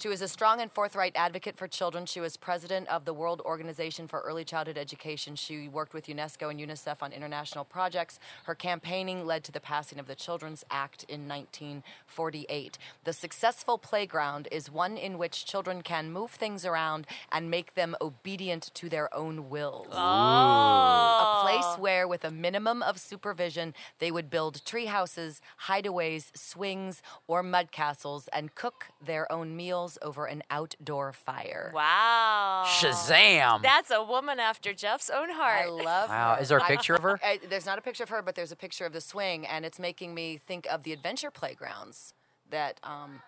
She 0.03 0.09
was 0.09 0.21
a 0.21 0.27
strong 0.27 0.59
and 0.59 0.69
forthright 0.69 1.13
advocate 1.15 1.55
for 1.55 1.65
children. 1.65 2.05
She 2.05 2.19
was 2.19 2.35
president 2.35 2.89
of 2.89 3.05
the 3.05 3.13
World 3.13 3.39
Organization 3.45 4.05
for 4.09 4.19
Early 4.19 4.43
Childhood 4.43 4.77
Education. 4.77 5.37
She 5.37 5.69
worked 5.69 5.93
with 5.93 6.07
UNESCO 6.07 6.51
and 6.51 6.59
UNICEF 6.59 7.01
on 7.01 7.13
international 7.13 7.63
projects. 7.63 8.19
Her 8.43 8.53
campaigning 8.53 9.25
led 9.25 9.45
to 9.45 9.53
the 9.53 9.61
passing 9.61 9.99
of 9.99 10.07
the 10.07 10.13
Children's 10.13 10.65
Act 10.69 11.05
in 11.05 11.29
1948. 11.29 12.77
The 13.05 13.13
successful 13.13 13.77
playground 13.77 14.49
is 14.51 14.69
one 14.69 14.97
in 14.97 15.17
which 15.17 15.45
children 15.45 15.81
can 15.81 16.11
move 16.11 16.31
things 16.31 16.65
around 16.65 17.07
and 17.31 17.49
make 17.49 17.75
them 17.75 17.95
obedient 18.01 18.71
to 18.73 18.89
their 18.89 19.07
own 19.15 19.49
wills 19.49 19.87
Oh. 19.93 19.95
a 19.95 21.43
place 21.43 21.63
ah. 21.63 21.77
where, 21.79 22.09
with 22.09 22.25
a 22.25 22.31
minimum 22.31 22.83
of 22.83 22.99
supervision, 22.99 23.73
they 23.99 24.11
would 24.11 24.29
build 24.29 24.65
tree 24.65 24.87
houses, 24.87 25.39
hideaways, 25.67 26.37
swings, 26.37 27.01
or 27.25 27.41
mud 27.41 27.71
castles 27.71 28.27
and 28.33 28.53
cook 28.53 28.87
their 29.01 29.31
own 29.31 29.55
meals 29.55 29.92
over 30.01 30.25
an 30.25 30.43
outdoor 30.49 31.13
fire. 31.13 31.71
Wow. 31.73 32.63
Shazam! 32.67 33.61
That's 33.61 33.91
a 33.91 34.03
woman 34.03 34.39
after 34.39 34.73
Jeff's 34.73 35.09
own 35.09 35.29
heart. 35.31 35.65
I 35.65 35.69
love 35.69 36.09
Wow, 36.09 36.35
her. 36.35 36.41
is 36.41 36.49
there 36.49 36.57
a 36.57 36.63
picture 36.65 36.95
of 36.95 37.03
her? 37.03 37.19
I, 37.23 37.39
there's 37.49 37.65
not 37.65 37.77
a 37.77 37.81
picture 37.81 38.03
of 38.03 38.09
her, 38.09 38.21
but 38.21 38.35
there's 38.35 38.51
a 38.51 38.55
picture 38.55 38.85
of 38.85 38.93
the 38.93 39.01
swing, 39.01 39.45
and 39.45 39.65
it's 39.65 39.79
making 39.79 40.13
me 40.13 40.37
think 40.37 40.65
of 40.71 40.83
the 40.83 40.93
adventure 40.93 41.31
playgrounds 41.31 42.13
that 42.49 42.79
um, 42.83 43.21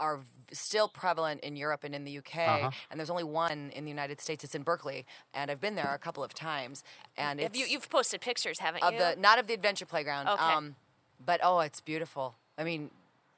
are 0.00 0.20
still 0.52 0.88
prevalent 0.88 1.40
in 1.40 1.56
Europe 1.56 1.84
and 1.84 1.94
in 1.94 2.04
the 2.04 2.18
UK. 2.18 2.36
Uh-huh. 2.36 2.70
And 2.90 3.00
there's 3.00 3.10
only 3.10 3.24
one 3.24 3.70
in 3.74 3.84
the 3.84 3.90
United 3.90 4.20
States. 4.20 4.44
It's 4.44 4.54
in 4.54 4.62
Berkeley, 4.62 5.06
and 5.34 5.50
I've 5.50 5.60
been 5.60 5.74
there 5.74 5.92
a 5.94 5.98
couple 5.98 6.22
of 6.22 6.34
times. 6.34 6.84
And 7.16 7.40
Have 7.40 7.56
you, 7.56 7.66
you've 7.66 7.88
posted 7.88 8.20
pictures, 8.20 8.58
haven't 8.58 8.82
of 8.82 8.92
you? 8.92 8.98
the 8.98 9.16
not 9.18 9.38
of 9.38 9.46
the 9.46 9.54
adventure 9.54 9.86
playground. 9.86 10.28
Okay. 10.28 10.42
Um, 10.42 10.76
but 11.24 11.40
oh, 11.42 11.60
it's 11.60 11.80
beautiful. 11.80 12.36
I 12.58 12.64
mean, 12.64 12.90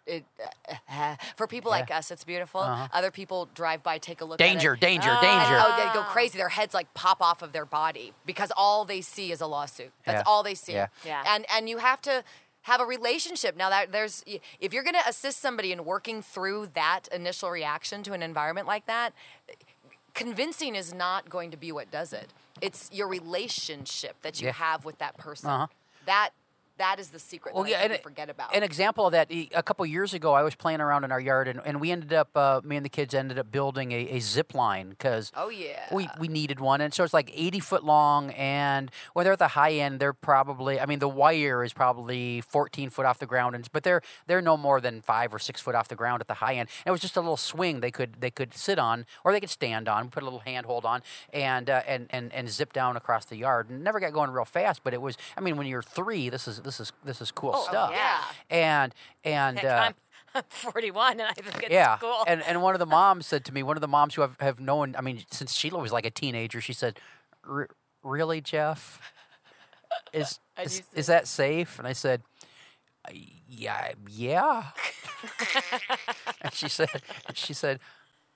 it 0.08 0.24
uh, 0.90 1.16
for 1.36 1.46
people 1.46 1.70
like 1.70 1.90
us, 1.90 2.10
it's 2.10 2.24
beautiful. 2.24 2.60
Other 2.60 3.10
people 3.10 3.48
drive 3.54 3.82
by, 3.82 3.98
take 3.98 4.20
a 4.20 4.24
look. 4.24 4.40
Uh-huh. 4.40 4.50
Danger, 4.52 4.72
at 4.72 4.78
it, 4.78 4.80
danger, 4.80 5.10
and, 5.10 5.20
danger. 5.20 5.62
oh, 5.64 5.74
they 5.76 5.92
go 5.94 6.02
crazy. 6.04 6.38
Their 6.38 6.48
heads 6.48 6.74
like 6.74 6.92
pop 6.94 7.20
off 7.20 7.42
of 7.42 7.52
their 7.52 7.66
body 7.66 8.12
because 8.26 8.50
all 8.56 8.84
they 8.84 9.00
see 9.00 9.30
is 9.30 9.40
a 9.40 9.46
lawsuit. 9.46 9.92
That's 10.04 10.18
Yeah. 10.26 10.30
all 10.30 10.42
they 10.42 10.54
see. 10.54 10.72
Yeah. 10.72 10.88
Yeah. 11.04 11.22
And 11.26 11.44
and 11.52 11.68
you 11.68 11.78
have 11.78 12.00
to 12.02 12.24
have 12.62 12.80
a 12.80 12.84
relationship 12.84 13.56
now 13.56 13.70
that 13.70 13.92
there's 13.92 14.24
if 14.60 14.72
you're 14.74 14.82
going 14.82 14.94
to 15.02 15.08
assist 15.08 15.40
somebody 15.40 15.72
in 15.72 15.84
working 15.84 16.20
through 16.22 16.68
that 16.74 17.08
initial 17.12 17.50
reaction 17.50 18.02
to 18.02 18.12
an 18.12 18.22
environment 18.22 18.66
like 18.66 18.86
that 18.86 19.12
convincing 20.14 20.74
is 20.74 20.92
not 20.92 21.28
going 21.28 21.50
to 21.50 21.56
be 21.56 21.70
what 21.72 21.90
does 21.90 22.12
it. 22.12 22.32
It's 22.60 22.90
your 22.92 23.06
relationship 23.08 24.16
that 24.22 24.40
you 24.40 24.48
Yeah. 24.48 24.54
have 24.54 24.84
with 24.84 24.98
that 24.98 25.16
person. 25.16 25.48
Uh-huh. 25.50 25.66
That 26.06 26.30
that 26.78 26.98
is 26.98 27.08
the 27.08 27.18
secret 27.18 27.54
well, 27.54 27.64
that 27.64 27.80
I 27.80 27.94
and 27.94 28.02
forget 28.02 28.30
about. 28.30 28.54
An 28.54 28.62
example 28.62 29.06
of 29.06 29.12
that, 29.12 29.30
a 29.30 29.62
couple 29.62 29.84
years 29.86 30.14
ago, 30.14 30.32
I 30.32 30.42
was 30.42 30.54
playing 30.54 30.80
around 30.80 31.04
in 31.04 31.12
our 31.12 31.20
yard, 31.20 31.48
and, 31.48 31.60
and 31.64 31.80
we 31.80 31.90
ended 31.90 32.12
up, 32.12 32.36
uh, 32.36 32.60
me 32.64 32.76
and 32.76 32.84
the 32.84 32.90
kids 32.90 33.14
ended 33.14 33.38
up 33.38 33.50
building 33.50 33.92
a, 33.92 34.08
a 34.10 34.20
zip 34.20 34.54
line 34.54 34.90
because 34.90 35.32
oh 35.36 35.48
yeah. 35.48 35.86
we, 35.92 36.08
we 36.18 36.28
needed 36.28 36.60
one. 36.60 36.80
And 36.80 36.92
so 36.94 37.04
it's 37.04 37.14
like 37.14 37.30
80 37.34 37.60
foot 37.60 37.84
long, 37.84 38.30
and 38.30 38.90
when 39.12 39.24
they're 39.24 39.32
at 39.32 39.38
the 39.38 39.48
high 39.48 39.72
end, 39.72 40.00
they're 40.00 40.12
probably, 40.12 40.80
I 40.80 40.86
mean, 40.86 40.98
the 40.98 41.08
wire 41.08 41.64
is 41.64 41.72
probably 41.72 42.40
14 42.40 42.90
foot 42.90 43.06
off 43.06 43.18
the 43.18 43.26
ground, 43.26 43.54
and 43.54 43.68
but 43.72 43.82
they're 43.82 44.02
they're 44.26 44.42
no 44.42 44.56
more 44.56 44.80
than 44.80 45.02
five 45.02 45.34
or 45.34 45.38
six 45.38 45.60
foot 45.60 45.74
off 45.74 45.88
the 45.88 45.96
ground 45.96 46.20
at 46.20 46.28
the 46.28 46.34
high 46.34 46.54
end. 46.54 46.68
And 46.84 46.90
it 46.90 46.92
was 46.92 47.00
just 47.00 47.16
a 47.16 47.20
little 47.20 47.36
swing 47.36 47.80
they 47.80 47.90
could 47.90 48.20
they 48.20 48.30
could 48.30 48.54
sit 48.54 48.78
on, 48.78 49.06
or 49.24 49.32
they 49.32 49.40
could 49.40 49.50
stand 49.50 49.88
on, 49.88 50.08
put 50.10 50.22
a 50.22 50.26
little 50.26 50.40
handhold 50.40 50.84
on, 50.84 51.02
and 51.32 51.68
uh, 51.68 51.82
and 51.86 52.06
and 52.10 52.32
and 52.32 52.48
zip 52.48 52.72
down 52.72 52.96
across 52.96 53.24
the 53.24 53.36
yard. 53.36 53.70
And 53.70 53.82
never 53.82 54.00
got 54.00 54.12
going 54.12 54.30
real 54.30 54.44
fast, 54.44 54.82
but 54.84 54.94
it 54.94 55.02
was. 55.02 55.16
I 55.36 55.40
mean, 55.40 55.56
when 55.56 55.66
you're 55.66 55.82
three, 55.82 56.28
this 56.28 56.48
is 56.48 56.60
this 56.68 56.80
is 56.80 56.92
this 57.02 57.22
is 57.22 57.30
cool 57.30 57.54
stuff. 57.56 57.90
yeah. 57.92 58.18
And 58.50 58.94
and 59.24 59.58
Heck, 59.58 59.70
uh, 59.70 59.84
I'm, 59.88 59.94
I'm 60.34 60.42
41 60.48 61.12
and 61.12 61.22
I 61.22 61.32
think 61.32 61.62
it's 61.64 61.72
yeah, 61.72 61.96
cool. 61.98 62.24
and 62.26 62.42
and 62.42 62.60
one 62.62 62.74
of 62.74 62.78
the 62.78 62.86
moms 62.86 63.26
said 63.26 63.44
to 63.46 63.54
me, 63.54 63.62
one 63.62 63.76
of 63.76 63.80
the 63.80 63.88
moms 63.88 64.14
who 64.14 64.20
have, 64.20 64.36
have 64.40 64.60
known, 64.60 64.94
I 64.96 65.00
mean, 65.00 65.24
since 65.30 65.54
Sheila 65.54 65.78
was 65.80 65.92
like 65.92 66.04
a 66.04 66.10
teenager, 66.10 66.60
she 66.60 66.74
said, 66.74 67.00
"R- 67.48 67.68
"Really, 68.02 68.42
Jeff, 68.42 69.00
is 70.12 70.38
is, 70.62 70.82
is 70.94 71.06
that 71.06 71.26
safe?" 71.26 71.78
And 71.78 71.88
I 71.88 71.94
said, 71.94 72.20
"Uh, 73.06 73.12
"Yeah, 73.48 73.92
yeah." 74.10 74.64
and 76.42 76.52
she 76.52 76.68
said, 76.68 76.90
she 77.32 77.54
said, 77.54 77.80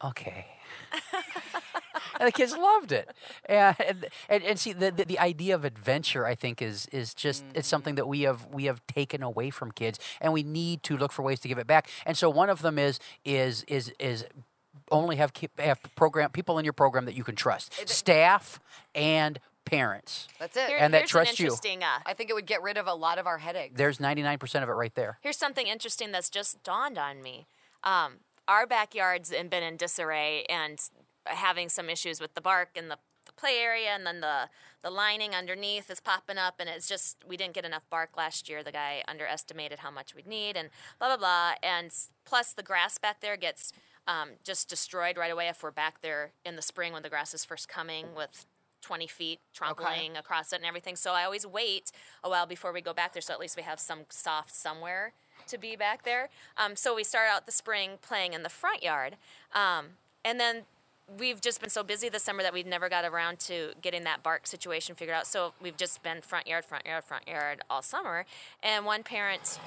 "Okay." 0.03 0.47
and 2.19 2.29
the 2.29 2.33
kids 2.33 2.57
loved 2.57 2.93
it, 2.93 3.11
and 3.47 3.77
and, 3.81 4.07
and, 4.29 4.43
and 4.43 4.59
see 4.59 4.73
the, 4.73 4.91
the 4.91 5.05
the 5.05 5.19
idea 5.19 5.55
of 5.55 5.65
adventure, 5.65 6.27
I 6.27 6.35
think, 6.35 6.61
is 6.63 6.87
is 6.93 7.15
just 7.15 7.45
it's 7.55 7.69
something 7.69 7.95
that 7.97 8.07
we 8.09 8.23
have 8.23 8.47
we 8.53 8.65
have 8.65 8.87
taken 8.87 9.23
away 9.23 9.51
from 9.51 9.73
kids, 9.73 9.99
and 10.21 10.33
we 10.33 10.43
need 10.43 10.83
to 10.85 10.97
look 10.97 11.13
for 11.13 11.23
ways 11.23 11.41
to 11.41 11.49
give 11.49 11.59
it 11.59 11.67
back. 11.67 11.89
And 12.07 12.17
so 12.17 12.31
one 12.31 12.51
of 12.51 12.63
them 12.63 12.79
is 12.79 12.99
is 13.25 13.65
is 13.65 13.93
is 13.99 14.25
only 14.91 15.17
have 15.17 15.33
have 15.59 15.81
program 15.97 16.31
people 16.31 16.59
in 16.59 16.65
your 16.65 16.73
program 16.73 17.05
that 17.07 17.15
you 17.15 17.25
can 17.25 17.37
trust, 17.37 17.89
staff 17.89 18.61
and 18.95 19.39
parents. 19.65 20.29
That's 20.39 20.57
it. 20.57 20.69
Here- 20.69 20.79
and 20.79 20.93
that 20.95 21.07
trust 21.07 21.39
an 21.39 21.45
you. 21.45 21.47
interesting, 21.47 21.83
Uh, 21.85 22.01
I 22.05 22.15
think 22.15 22.31
it 22.31 22.35
would 22.35 22.47
get 22.47 22.63
rid 22.63 22.77
of 22.77 22.87
a 22.87 22.95
lot 22.95 23.19
of 23.19 23.27
our 23.27 23.39
headaches. 23.39 23.75
There's 23.77 23.99
99% 23.99 24.63
of 24.63 24.69
it 24.69 24.73
right 24.73 24.95
there. 24.95 25.19
Here's 25.23 25.37
something 25.39 25.67
interesting 25.67 26.11
that's 26.13 26.29
just 26.29 26.63
dawned 26.63 26.99
on 26.99 27.23
me. 27.23 27.47
Um, 27.85 28.19
our 28.49 28.67
backyard's 28.67 29.31
been 29.31 29.63
in 29.63 29.77
disarray 29.77 30.45
and 30.49 30.79
having 31.27 31.69
some 31.69 31.89
issues 31.89 32.21
with 32.21 32.35
the 32.35 32.41
bark 32.41 32.71
and 32.77 32.91
the, 32.91 32.99
the 33.27 33.33
play 33.33 33.59
area, 33.59 33.91
and 33.91 34.07
then 34.07 34.21
the 34.21 34.49
the 34.83 34.91
lining 34.91 35.33
underneath 35.33 35.89
is 35.91 36.01
popping 36.01 36.39
up, 36.39 36.57
and 36.59 36.69
it's 36.69 36.89
just 36.89 37.19
we 37.27 37.37
didn't 37.37 37.55
get 37.55 37.65
enough 37.65 37.89
bark 37.89 38.17
last 38.17 38.49
year. 38.49 38.63
The 38.63 38.73
guy 38.73 39.03
underestimated 39.07 39.79
how 39.81 39.91
much 39.91 40.15
we'd 40.15 40.27
need, 40.27 40.57
and 40.57 40.71
blah 40.99 41.09
blah 41.09 41.17
blah. 41.17 41.53
And 41.63 41.93
plus, 42.25 42.53
the 42.53 42.63
grass 42.63 42.99
back 42.99 43.21
there 43.21 43.37
gets 43.37 43.73
um, 44.07 44.31
just 44.43 44.69
destroyed 44.69 45.17
right 45.17 45.33
away 45.33 45.49
if 45.49 45.63
we're 45.63 45.71
back 45.71 46.01
there 46.03 46.33
in 46.45 46.57
the 46.57 46.63
spring 46.63 46.93
when 46.93 47.03
the 47.03 47.09
grass 47.09 47.33
is 47.33 47.45
first 47.45 47.69
coming 47.69 48.07
with 48.17 48.47
20 48.83 49.07
feet 49.07 49.39
trampling 49.55 50.17
across 50.17 50.53
it 50.53 50.57
and 50.57 50.65
everything. 50.65 50.97
So 50.97 51.13
I 51.13 51.25
always 51.25 51.47
wait 51.47 51.93
a 52.25 52.29
while 52.29 52.47
before 52.47 52.73
we 52.73 52.81
go 52.81 52.93
back 52.93 53.13
there, 53.13 53.23
so 53.23 53.33
at 53.33 53.39
least 53.39 53.57
we 53.57 53.63
have 53.63 53.79
some 53.79 54.01
soft 54.09 54.55
somewhere 54.55 55.13
to 55.53 55.59
be 55.59 55.77
back 55.77 56.05
there. 56.05 56.29
Um, 56.57 56.77
so 56.77 56.95
we 56.95 57.05
start 57.05 57.29
out 57.31 57.47
the 57.47 57.53
spring 57.53 57.93
playing 58.03 58.33
in 58.33 58.43
the 58.43 58.49
front 58.49 58.83
yard, 58.83 59.17
um, 59.55 59.91
and 60.25 60.41
then 60.41 60.63
we've 61.19 61.41
just 61.41 61.61
been 61.61 61.71
so 61.71 61.83
busy 61.83 62.09
this 62.09 62.23
summer 62.23 62.43
that 62.43 62.53
we've 62.53 62.67
never 62.67 62.89
got 62.89 63.05
around 63.05 63.39
to 63.39 63.73
getting 63.83 64.05
that 64.05 64.23
bark 64.23 64.47
situation 64.47 64.95
figured 64.95 65.17
out. 65.17 65.27
So 65.27 65.53
we've 65.61 65.77
just 65.77 66.03
been 66.03 66.21
front 66.21 66.47
yard, 66.47 66.65
front 66.65 66.87
yard, 66.87 67.05
front 67.05 67.29
yard 67.29 67.61
all 67.69 67.83
summer. 67.83 68.25
And 68.63 68.87
one 68.87 69.03
parent 69.03 69.59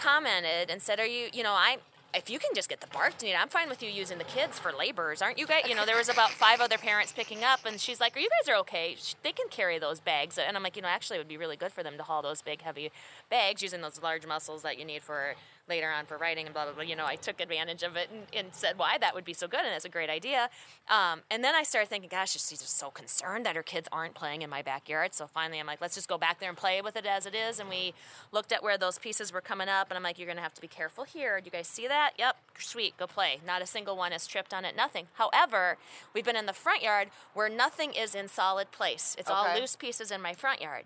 commented 0.00 0.70
and 0.70 0.80
said, 0.80 1.00
"Are 1.00 1.06
you, 1.06 1.28
you 1.32 1.42
know, 1.42 1.52
I." 1.52 1.78
If 2.14 2.28
you 2.28 2.38
can 2.38 2.50
just 2.54 2.68
get 2.68 2.82
the 2.82 2.86
bark 2.88 3.16
to 3.18 3.26
need, 3.26 3.34
I'm 3.34 3.48
fine 3.48 3.70
with 3.70 3.82
you 3.82 3.88
using 3.88 4.18
the 4.18 4.24
kids 4.24 4.58
for 4.58 4.70
laborers, 4.70 5.22
aren't 5.22 5.38
you 5.38 5.46
guys? 5.46 5.62
You 5.66 5.74
know, 5.74 5.86
there 5.86 5.96
was 5.96 6.10
about 6.10 6.30
five 6.30 6.60
other 6.60 6.76
parents 6.76 7.10
picking 7.10 7.42
up, 7.42 7.64
and 7.64 7.80
she's 7.80 8.00
like, 8.00 8.14
"Are 8.14 8.20
you 8.20 8.28
guys 8.28 8.50
are 8.50 8.56
okay? 8.56 8.96
They 9.22 9.32
can 9.32 9.48
carry 9.48 9.78
those 9.78 9.98
bags." 9.98 10.36
And 10.36 10.54
I'm 10.54 10.62
like, 10.62 10.76
you 10.76 10.82
know, 10.82 10.88
actually, 10.88 11.16
it 11.16 11.20
would 11.20 11.28
be 11.28 11.38
really 11.38 11.56
good 11.56 11.72
for 11.72 11.82
them 11.82 11.96
to 11.96 12.02
haul 12.02 12.20
those 12.20 12.42
big, 12.42 12.60
heavy 12.60 12.92
bags 13.30 13.62
using 13.62 13.80
those 13.80 14.02
large 14.02 14.26
muscles 14.26 14.60
that 14.60 14.78
you 14.78 14.84
need 14.84 15.02
for 15.02 15.36
later 15.68 15.90
on 15.90 16.06
for 16.06 16.16
writing 16.16 16.46
and 16.46 16.54
blah 16.54 16.64
blah 16.64 16.74
blah. 16.74 16.82
You 16.82 16.96
know, 16.96 17.06
I 17.06 17.16
took 17.16 17.40
advantage 17.40 17.82
of 17.82 17.96
it 17.96 18.08
and, 18.12 18.22
and 18.34 18.54
said 18.54 18.78
why 18.78 18.98
that 18.98 19.14
would 19.14 19.24
be 19.24 19.32
so 19.32 19.46
good, 19.46 19.60
and 19.60 19.74
it's 19.74 19.84
a 19.84 19.88
great 19.90 20.10
idea. 20.10 20.48
Um, 20.88 21.22
and 21.30 21.42
then 21.42 21.54
I 21.54 21.62
started 21.62 21.88
thinking, 21.88 22.08
gosh, 22.08 22.32
she's 22.32 22.48
just 22.48 22.78
so 22.78 22.90
concerned 22.90 23.46
that 23.46 23.56
her 23.56 23.62
kids 23.62 23.88
aren't 23.92 24.14
playing 24.14 24.42
in 24.42 24.50
my 24.50 24.62
backyard. 24.62 25.14
So 25.14 25.26
finally, 25.26 25.60
I'm 25.60 25.66
like, 25.66 25.80
let's 25.80 25.94
just 25.94 26.08
go 26.08 26.18
back 26.18 26.40
there 26.40 26.48
and 26.48 26.58
play 26.58 26.80
with 26.82 26.96
it 26.96 27.06
as 27.06 27.26
it 27.26 27.34
is. 27.34 27.60
And 27.60 27.68
we 27.68 27.94
looked 28.32 28.52
at 28.52 28.62
where 28.62 28.76
those 28.78 28.98
pieces 28.98 29.32
were 29.32 29.40
coming 29.40 29.68
up, 29.68 29.90
and 29.90 29.96
I'm 29.96 30.02
like, 30.02 30.18
you're 30.18 30.28
gonna 30.28 30.40
have 30.40 30.54
to 30.54 30.60
be 30.60 30.68
careful 30.68 31.04
here. 31.04 31.40
Do 31.40 31.46
you 31.46 31.50
guys 31.50 31.68
see 31.68 31.88
that? 31.88 32.12
Yep, 32.18 32.36
sweet, 32.58 32.96
go 32.96 33.06
play. 33.06 33.40
Not 33.46 33.62
a 33.62 33.66
single 33.66 33.96
one 33.96 34.12
has 34.12 34.26
tripped 34.26 34.52
on 34.52 34.64
it. 34.64 34.76
Nothing. 34.76 35.06
However, 35.14 35.78
we've 36.14 36.24
been 36.24 36.36
in 36.36 36.46
the 36.46 36.52
front 36.52 36.82
yard 36.82 37.08
where 37.34 37.48
nothing 37.48 37.92
is 37.92 38.14
in 38.14 38.28
solid 38.28 38.70
place. 38.70 39.16
It's 39.18 39.30
all 39.30 39.46
loose 39.58 39.76
pieces 39.76 40.10
in 40.10 40.20
my 40.20 40.32
front 40.32 40.60
yard 40.60 40.84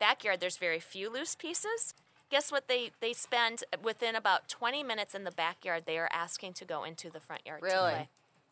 backyard 0.00 0.40
there's 0.40 0.56
very 0.56 0.80
few 0.80 1.12
loose 1.12 1.36
pieces 1.36 1.94
guess 2.30 2.50
what 2.50 2.68
they 2.68 2.90
they 3.00 3.12
spend 3.12 3.64
within 3.82 4.14
about 4.16 4.48
20 4.48 4.82
minutes 4.82 5.14
in 5.14 5.24
the 5.24 5.30
backyard 5.30 5.84
they 5.86 5.98
are 5.98 6.08
asking 6.12 6.52
to 6.54 6.64
go 6.64 6.84
into 6.84 7.10
the 7.10 7.20
front 7.20 7.44
yard 7.46 7.60
to 7.60 7.66
Really? 7.66 7.90
play. 7.92 8.08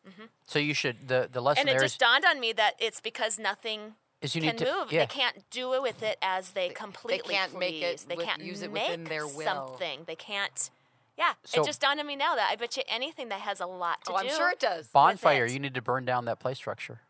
Mm-hmm. 0.09 0.25
So 0.47 0.59
you 0.59 0.75
should 0.75 1.09
the 1.09 1.29
the 1.31 1.41
lesson 1.41 1.63
and 1.63 1.69
it 1.69 1.73
there 1.73 1.85
is, 1.85 1.93
just 1.93 2.01
dawned 2.01 2.25
on 2.25 2.41
me 2.41 2.53
that 2.53 2.75
it's 2.79 3.01
because 3.01 3.39
nothing 3.39 3.95
is 4.21 4.35
you 4.35 4.41
can 4.43 4.57
need 4.57 4.59
to 4.59 4.65
move 4.65 4.93
yeah. 4.93 5.01
they 5.01 5.07
can't 5.07 5.49
do 5.51 5.75
it 5.75 5.83
with 5.83 6.03
it 6.03 6.19
as 6.23 6.51
they 6.51 6.69
completely 6.71 7.35
can't 7.35 7.59
make 7.59 7.81
it 7.83 8.05
they 8.09 8.17
with- 8.17 8.27
can't 8.27 8.43
use 8.43 8.63
it 8.63 8.73
make 8.73 8.89
within 8.91 9.05
their 9.05 9.27
will. 9.27 9.45
something 9.45 10.01
they 10.07 10.17
can't 10.17 10.71
yeah 11.17 11.33
So- 11.45 11.63
it 11.63 11.67
just 11.67 11.81
dawned 11.81 12.01
on 12.01 12.07
me 12.07 12.17
now 12.17 12.35
that 12.37 12.49
i 12.51 12.57
bet 12.57 12.77
you 12.77 12.83
anything 12.89 13.29
that 13.29 13.41
has 13.41 13.61
a 13.61 13.67
lot 13.67 14.05
to 14.07 14.13
oh, 14.13 14.23
do 14.23 14.29
I'm 14.29 14.35
sure 14.35 14.51
it 14.51 14.61
does. 14.61 14.89
bonfire. 14.89 15.45
it. 15.45 15.53
You 15.53 15.59
need 15.61 15.75
to 15.75 15.83
burn 15.83 16.05
down 16.05 16.25
that 16.27 16.39
play 16.41 16.55
structure. 16.55 17.01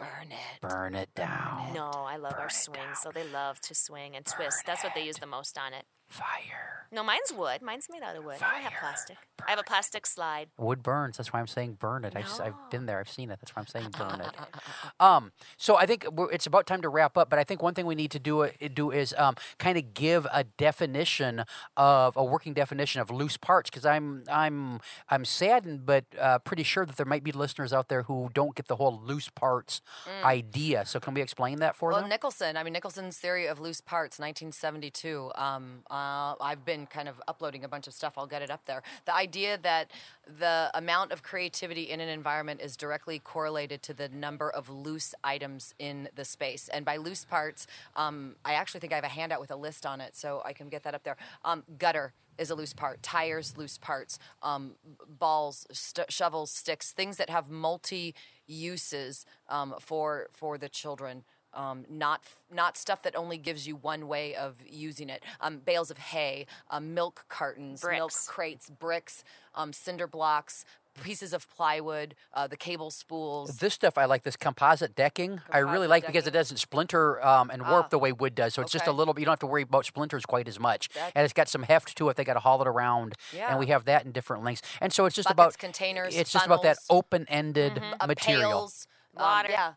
Burn 0.00 0.32
it. 0.32 0.60
Burn 0.60 0.94
it 0.94 1.14
down. 1.14 1.74
No, 1.74 1.90
I 1.90 2.16
love 2.16 2.32
Burn 2.32 2.42
our 2.42 2.50
swing, 2.50 2.94
so 3.00 3.10
they 3.12 3.24
love 3.28 3.60
to 3.60 3.74
swing 3.74 4.16
and 4.16 4.24
twist. 4.24 4.64
That's 4.66 4.82
what 4.82 4.94
they 4.94 5.04
use 5.04 5.18
the 5.18 5.26
most 5.26 5.58
on 5.58 5.74
it. 5.74 5.84
Fire. 6.10 6.86
No, 6.92 7.04
mine's 7.04 7.32
wood. 7.32 7.62
Mine's 7.62 7.86
made 7.88 8.02
out 8.02 8.16
of 8.16 8.24
wood. 8.24 8.36
I 8.42 8.54
don't 8.54 8.62
have 8.62 8.72
Fire. 8.72 8.80
plastic. 8.80 9.16
I 9.46 9.50
have 9.50 9.60
a 9.60 9.62
plastic 9.62 10.06
slide. 10.06 10.48
Wood 10.58 10.82
burns. 10.82 11.16
That's 11.16 11.32
why 11.32 11.38
I'm 11.38 11.46
saying 11.46 11.74
burn 11.80 12.04
it. 12.04 12.14
I 12.16 12.22
just, 12.22 12.40
I've 12.40 12.54
been 12.70 12.86
there. 12.86 12.98
I've 12.98 13.08
seen 13.08 13.30
it. 13.30 13.38
That's 13.40 13.54
why 13.54 13.60
I'm 13.60 13.68
saying 13.68 13.90
burn 13.98 14.20
it. 14.20 14.34
Um, 14.98 15.30
so 15.56 15.76
I 15.76 15.86
think 15.86 16.04
we're, 16.12 16.30
it's 16.32 16.46
about 16.46 16.66
time 16.66 16.82
to 16.82 16.88
wrap 16.88 17.16
up. 17.16 17.30
But 17.30 17.38
I 17.38 17.44
think 17.44 17.62
one 17.62 17.74
thing 17.74 17.86
we 17.86 17.94
need 17.94 18.10
to 18.10 18.18
do 18.18 18.42
uh, 18.42 18.50
do 18.74 18.90
is 18.90 19.14
um, 19.16 19.36
kind 19.58 19.78
of 19.78 19.94
give 19.94 20.26
a 20.32 20.44
definition 20.44 21.44
of 21.76 22.16
a 22.16 22.24
working 22.24 22.54
definition 22.54 23.00
of 23.00 23.10
loose 23.10 23.36
parts 23.36 23.70
because 23.70 23.86
I'm 23.86 24.24
I'm 24.30 24.80
I'm 25.08 25.24
saddened, 25.24 25.86
but 25.86 26.04
uh, 26.20 26.40
pretty 26.40 26.64
sure 26.64 26.84
that 26.84 26.96
there 26.96 27.06
might 27.06 27.22
be 27.22 27.32
listeners 27.32 27.72
out 27.72 27.88
there 27.88 28.02
who 28.02 28.30
don't 28.34 28.54
get 28.56 28.66
the 28.66 28.76
whole 28.76 29.00
loose 29.00 29.28
parts 29.28 29.80
idea. 30.24 30.84
So 30.84 30.98
can 30.98 31.14
we 31.14 31.22
explain 31.22 31.60
that 31.60 31.76
for 31.76 31.90
them? 31.90 31.94
Well, 31.94 32.00
them? 32.02 32.10
Nicholson, 32.10 32.56
I 32.56 32.64
mean, 32.64 32.72
Nicholson's 32.72 33.16
theory 33.16 33.46
of 33.46 33.60
loose 33.60 33.80
parts, 33.80 34.18
1972. 34.18 35.30
Um, 35.36 35.82
uh, 36.00 36.34
I've 36.40 36.64
been 36.64 36.86
kind 36.86 37.08
of 37.08 37.20
uploading 37.28 37.64
a 37.64 37.68
bunch 37.68 37.86
of 37.86 37.92
stuff. 37.92 38.14
I'll 38.16 38.26
get 38.26 38.42
it 38.42 38.50
up 38.50 38.64
there. 38.66 38.82
The 39.04 39.14
idea 39.14 39.58
that 39.58 39.90
the 40.38 40.70
amount 40.74 41.12
of 41.12 41.22
creativity 41.22 41.82
in 41.82 42.00
an 42.00 42.08
environment 42.08 42.60
is 42.60 42.76
directly 42.76 43.18
correlated 43.18 43.82
to 43.82 43.94
the 43.94 44.08
number 44.08 44.48
of 44.50 44.68
loose 44.68 45.14
items 45.22 45.74
in 45.78 46.08
the 46.14 46.24
space. 46.24 46.68
And 46.68 46.84
by 46.84 46.96
loose 46.96 47.24
parts, 47.24 47.66
um, 47.96 48.36
I 48.44 48.54
actually 48.54 48.80
think 48.80 48.92
I 48.92 48.96
have 48.96 49.04
a 49.04 49.08
handout 49.08 49.40
with 49.40 49.50
a 49.50 49.56
list 49.56 49.84
on 49.84 50.00
it, 50.00 50.16
so 50.16 50.42
I 50.44 50.52
can 50.52 50.68
get 50.68 50.82
that 50.84 50.94
up 50.94 51.04
there. 51.04 51.16
Um, 51.44 51.64
gutter 51.78 52.12
is 52.38 52.50
a 52.50 52.54
loose 52.54 52.72
part. 52.72 53.02
Tires, 53.02 53.56
loose 53.58 53.76
parts. 53.76 54.18
Um, 54.42 54.72
balls, 55.06 55.66
st- 55.72 56.10
shovels, 56.10 56.50
sticks, 56.50 56.92
things 56.92 57.18
that 57.18 57.28
have 57.28 57.50
multi 57.50 58.14
uses 58.46 59.26
um, 59.48 59.74
for 59.80 60.28
for 60.32 60.56
the 60.58 60.68
children. 60.68 61.24
Um, 61.52 61.84
not 61.90 62.22
not 62.52 62.76
stuff 62.76 63.02
that 63.02 63.16
only 63.16 63.36
gives 63.36 63.66
you 63.66 63.74
one 63.76 64.06
way 64.06 64.34
of 64.36 64.56
using 64.68 65.08
it. 65.08 65.22
Um, 65.40 65.58
bales 65.58 65.90
of 65.90 65.98
hay, 65.98 66.46
um, 66.70 66.94
milk 66.94 67.24
cartons, 67.28 67.84
milk 67.84 68.12
crates, 68.28 68.70
bricks, 68.70 69.24
um, 69.56 69.72
cinder 69.72 70.06
blocks, 70.06 70.64
pieces 71.02 71.32
of 71.32 71.48
plywood, 71.50 72.14
uh, 72.34 72.46
the 72.46 72.56
cable 72.56 72.90
spools. 72.92 73.56
This 73.58 73.74
stuff 73.74 73.98
I 73.98 74.04
like. 74.04 74.22
This 74.22 74.36
composite 74.36 74.94
decking 74.94 75.40
I 75.50 75.58
really 75.58 75.72
Composite 75.86 75.90
like 75.90 76.06
because 76.06 76.26
it 76.28 76.30
doesn't 76.32 76.58
splinter 76.58 77.24
um, 77.24 77.50
and 77.50 77.62
warp 77.66 77.86
Ah, 77.86 77.88
the 77.88 77.98
way 77.98 78.12
wood 78.12 78.36
does. 78.36 78.54
So 78.54 78.62
it's 78.62 78.70
just 78.70 78.86
a 78.86 78.90
okay. 78.90 78.96
little. 78.98 79.18
You 79.18 79.24
don't 79.24 79.32
have 79.32 79.40
to 79.40 79.46
worry 79.46 79.62
about 79.62 79.84
splinters 79.86 80.24
quite 80.24 80.46
as 80.46 80.60
much, 80.60 80.88
That- 80.90 81.12
and 81.16 81.24
it's 81.24 81.32
got 81.32 81.48
some 81.48 81.64
heft 81.64 81.96
to 81.96 82.08
it. 82.10 82.16
They 82.16 82.22
got 82.24 82.34
to 82.34 82.40
haul 82.40 82.60
it 82.62 82.68
around, 82.68 83.14
Yeah. 83.32 83.50
and 83.50 83.58
we 83.58 83.66
have 83.66 83.86
that 83.86 84.04
in 84.04 84.12
different 84.12 84.44
lengths. 84.44 84.62
And 84.80 84.92
so 84.92 85.04
it's 85.06 85.16
just 85.16 85.26
Buckets, 85.26 85.56
about 85.56 85.58
containers, 85.58 86.14
It's 86.16 86.30
just 86.30 86.46
about 86.46 86.62
that 86.62 86.78
open-ended 86.88 87.82
uh, 88.00 88.06
material. 88.06 88.50
pails, 88.50 88.86
um, 89.16 89.24
Water. 89.24 89.48
yeah. 89.50 89.72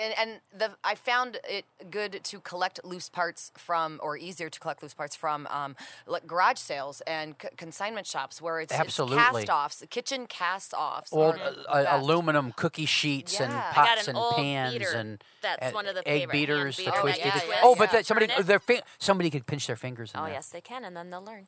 And, 0.00 0.14
and 0.18 0.40
the 0.56 0.70
I 0.82 0.94
found 0.94 1.38
it 1.48 1.64
good 1.90 2.20
to 2.24 2.40
collect 2.40 2.82
loose 2.84 3.08
parts 3.10 3.52
from, 3.58 4.00
or 4.02 4.16
easier 4.16 4.48
to 4.48 4.58
collect 4.60 4.82
loose 4.82 4.94
parts 4.94 5.14
from, 5.14 5.46
um, 5.48 5.76
like 6.06 6.26
garage 6.26 6.58
sales 6.58 7.02
and 7.06 7.34
c- 7.40 7.48
consignment 7.56 8.06
shops 8.06 8.40
where 8.40 8.60
it's, 8.60 8.72
Absolutely. 8.72 9.18
it's 9.18 9.30
cast-offs, 9.46 9.84
kitchen 9.90 10.26
cast-offs. 10.26 11.12
Old 11.12 11.34
uh, 11.34 11.50
the 11.50 11.70
uh, 11.70 11.82
best. 11.84 12.02
aluminum 12.02 12.52
cookie 12.52 12.86
sheets 12.86 13.38
and 13.40 13.52
Yeah. 13.52 13.72
I 13.76 13.80
I 13.82 13.86
pots 13.86 14.08
an 14.08 14.16
and 14.16 14.36
pans 14.36 14.72
beater. 14.72 14.90
and 14.96 15.24
That's 15.42 15.58
and 15.62 15.74
one 15.74 15.86
of 15.86 15.94
the 15.94 16.08
egg 16.08 16.20
favorite 16.22 16.32
beaters, 16.32 16.76
the 16.78 16.84
beater 16.84 16.90
that 16.96 17.00
twisted. 17.02 17.24
you 17.26 17.30
things. 17.32 17.44
twist. 17.44 17.60
Oh, 17.62 17.74
but 17.76 17.88
Yeah. 17.88 17.92
that 17.98 18.06
somebody 18.06 18.42
their 18.42 18.60
fi- 18.60 18.82
somebody 18.98 19.30
could 19.30 19.46
pinch 19.46 19.66
their 19.66 19.76
fingers 19.76 20.12
in 20.14 20.20
Oh 20.20 20.24
there. 20.24 20.32
yes, 20.32 20.48
they 20.48 20.62
can, 20.62 20.84
and 20.84 20.96
then 20.96 21.10
they'll 21.10 21.22
learn. 21.24 21.46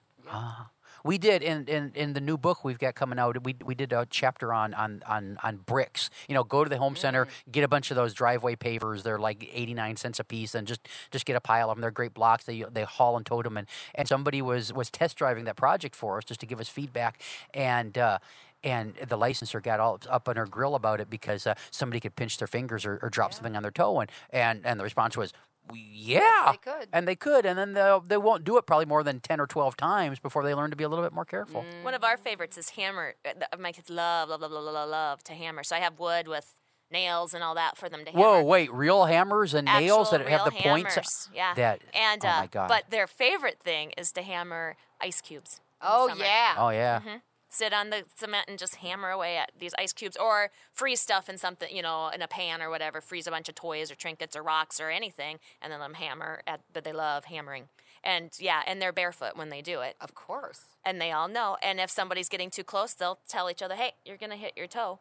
We 1.04 1.18
did 1.18 1.42
in, 1.42 1.66
in, 1.66 1.92
in 1.94 2.12
the 2.12 2.20
new 2.20 2.36
book 2.36 2.64
we've 2.64 2.78
got 2.78 2.94
coming 2.94 3.18
out. 3.18 3.42
We, 3.44 3.56
we 3.64 3.74
did 3.74 3.92
a 3.92 4.06
chapter 4.08 4.52
on, 4.52 4.74
on, 4.74 5.02
on, 5.06 5.38
on 5.42 5.56
bricks. 5.58 6.10
You 6.28 6.34
know, 6.34 6.44
go 6.44 6.64
to 6.64 6.70
the 6.70 6.78
home 6.78 6.96
center, 6.96 7.28
get 7.50 7.64
a 7.64 7.68
bunch 7.68 7.90
of 7.90 7.96
those 7.96 8.14
driveway 8.14 8.56
pavers. 8.56 9.02
They're 9.02 9.18
like 9.18 9.48
eighty 9.52 9.74
nine 9.74 9.96
cents 9.96 10.18
a 10.18 10.24
piece, 10.24 10.54
and 10.54 10.66
just 10.66 10.86
just 11.10 11.26
get 11.26 11.36
a 11.36 11.40
pile 11.40 11.70
of 11.70 11.76
them. 11.76 11.80
They're 11.80 11.90
great 11.90 12.14
blocks. 12.14 12.44
They 12.44 12.64
they 12.70 12.84
haul 12.84 13.16
and 13.16 13.24
tote 13.24 13.44
them. 13.44 13.56
And, 13.56 13.66
and 13.94 14.06
somebody 14.08 14.42
was 14.42 14.72
was 14.72 14.90
test 14.90 15.16
driving 15.16 15.44
that 15.44 15.56
project 15.56 15.94
for 15.94 16.18
us 16.18 16.24
just 16.24 16.40
to 16.40 16.46
give 16.46 16.60
us 16.60 16.68
feedback. 16.68 17.20
And 17.54 17.96
uh, 17.96 18.18
and 18.62 18.94
the 19.08 19.16
licensor 19.16 19.60
got 19.60 19.80
all 19.80 19.98
up 20.08 20.28
on 20.28 20.36
her 20.36 20.46
grill 20.46 20.74
about 20.74 21.00
it 21.00 21.08
because 21.08 21.46
uh, 21.46 21.54
somebody 21.70 22.00
could 22.00 22.14
pinch 22.14 22.38
their 22.38 22.48
fingers 22.48 22.84
or, 22.84 22.98
or 23.02 23.08
drop 23.08 23.32
something 23.32 23.56
on 23.56 23.62
their 23.62 23.72
toe, 23.72 24.00
and 24.00 24.10
and 24.30 24.66
and 24.66 24.78
the 24.78 24.84
response 24.84 25.16
was. 25.16 25.32
Yeah, 25.74 26.52
they 26.52 26.56
could. 26.58 26.88
and 26.92 27.06
they 27.08 27.16
could, 27.16 27.46
and 27.46 27.58
then 27.58 27.72
they'll, 27.74 28.00
they 28.00 28.16
won't 28.16 28.44
do 28.44 28.56
it 28.58 28.66
probably 28.66 28.86
more 28.86 29.02
than 29.02 29.20
ten 29.20 29.40
or 29.40 29.46
twelve 29.46 29.76
times 29.76 30.18
before 30.18 30.42
they 30.44 30.54
learn 30.54 30.70
to 30.70 30.76
be 30.76 30.84
a 30.84 30.88
little 30.88 31.04
bit 31.04 31.12
more 31.12 31.24
careful. 31.24 31.64
One 31.82 31.94
of 31.94 32.04
our 32.04 32.16
favorites 32.16 32.56
is 32.58 32.70
hammer. 32.70 33.14
uh, 33.24 33.56
My 33.58 33.72
kids 33.72 33.90
love, 33.90 34.28
love, 34.28 34.40
love, 34.40 34.50
love, 34.50 34.64
love, 34.64 34.88
love 34.88 35.24
to 35.24 35.32
hammer. 35.34 35.62
So 35.62 35.76
I 35.76 35.80
have 35.80 35.98
wood 35.98 36.28
with 36.28 36.56
nails 36.90 37.34
and 37.34 37.44
all 37.44 37.54
that 37.54 37.76
for 37.76 37.88
them 37.88 38.04
to 38.04 38.10
hammer. 38.10 38.22
Whoa, 38.22 38.42
wait, 38.42 38.72
real 38.72 39.04
hammers 39.04 39.54
and 39.54 39.66
nails 39.66 40.10
that 40.10 40.26
have 40.26 40.44
the 40.44 40.50
real 40.50 40.60
points? 40.62 40.94
hammers, 40.94 41.28
Yeah. 41.34 41.54
That, 41.54 41.80
and 41.94 42.24
oh 42.24 42.28
uh, 42.28 42.40
my 42.40 42.46
God. 42.48 42.68
but 42.68 42.84
their 42.90 43.06
favorite 43.06 43.58
thing 43.62 43.92
is 43.96 44.10
to 44.12 44.22
hammer 44.22 44.76
ice 45.00 45.20
cubes. 45.20 45.60
Oh 45.82 46.12
yeah. 46.18 46.54
oh, 46.58 46.70
yeah. 46.70 47.00
Mm-hmm. 47.00 47.16
Sit 47.52 47.72
on 47.72 47.90
the 47.90 48.04
cement 48.16 48.46
and 48.48 48.58
just 48.58 48.76
hammer 48.76 49.10
away 49.10 49.36
at 49.36 49.50
these 49.58 49.74
ice 49.76 49.92
cubes, 49.92 50.16
or 50.16 50.50
freeze 50.72 51.00
stuff 51.00 51.28
in 51.28 51.36
something, 51.36 51.74
you 51.74 51.82
know, 51.82 52.08
in 52.08 52.22
a 52.22 52.28
pan 52.28 52.62
or 52.62 52.70
whatever. 52.70 53.00
Freeze 53.00 53.26
a 53.26 53.30
bunch 53.32 53.48
of 53.48 53.56
toys 53.56 53.90
or 53.90 53.96
trinkets 53.96 54.36
or 54.36 54.42
rocks 54.42 54.80
or 54.80 54.88
anything, 54.88 55.38
and 55.60 55.72
then 55.72 55.80
let 55.80 55.86
them 55.86 55.94
hammer 55.94 56.42
at. 56.46 56.60
But 56.72 56.84
they 56.84 56.92
love 56.92 57.24
hammering, 57.24 57.64
and 58.04 58.30
yeah, 58.38 58.62
and 58.68 58.80
they're 58.80 58.92
barefoot 58.92 59.36
when 59.36 59.48
they 59.50 59.62
do 59.62 59.80
it. 59.80 59.96
Of 60.00 60.14
course. 60.14 60.60
and 60.84 61.00
they 61.00 61.10
all 61.12 61.26
know. 61.28 61.56
And 61.62 61.78
if 61.80 61.90
somebody's 61.90 62.28
getting 62.30 62.50
too 62.50 62.64
close, 62.64 62.94
they'll 62.94 63.18
tell 63.28 63.50
each 63.50 63.62
other, 63.62 63.74
"Hey, 63.74 63.92
you're 64.04 64.16
gonna 64.16 64.36
hit 64.36 64.52
your 64.56 64.66
toe." 64.68 65.00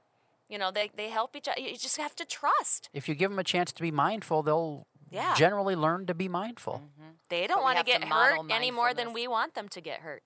You 0.50 0.58
know, 0.58 0.72
they 0.72 0.90
they 0.96 1.10
help 1.10 1.36
each 1.36 1.48
other. 1.48 1.62
You 1.62 1.78
just 1.78 1.98
have 1.98 2.16
to 2.16 2.26
trust. 2.26 2.90
If 2.94 3.08
you 3.08 3.14
give 3.14 3.30
them 3.30 3.38
a 3.40 3.44
chance 3.44 3.72
to 3.74 3.82
be 3.84 3.92
mindful, 3.92 4.42
they'll 4.42 4.88
Yeah. 5.12 5.36
generally 5.36 5.76
learn 5.76 6.08
to 6.08 6.16
be 6.16 6.28
mindful. 6.28 6.82
Mm-hmm. 7.00 7.10
They 7.30 7.46
don't 7.48 7.62
want 7.62 7.78
to 7.78 7.84
get 7.84 8.04
hurt 8.04 8.40
any 8.50 8.72
more 8.72 8.94
than 8.96 9.14
we 9.14 9.28
want 9.28 9.54
them 9.54 9.70
to 9.70 9.80
get 9.82 10.00
hurt. 10.02 10.24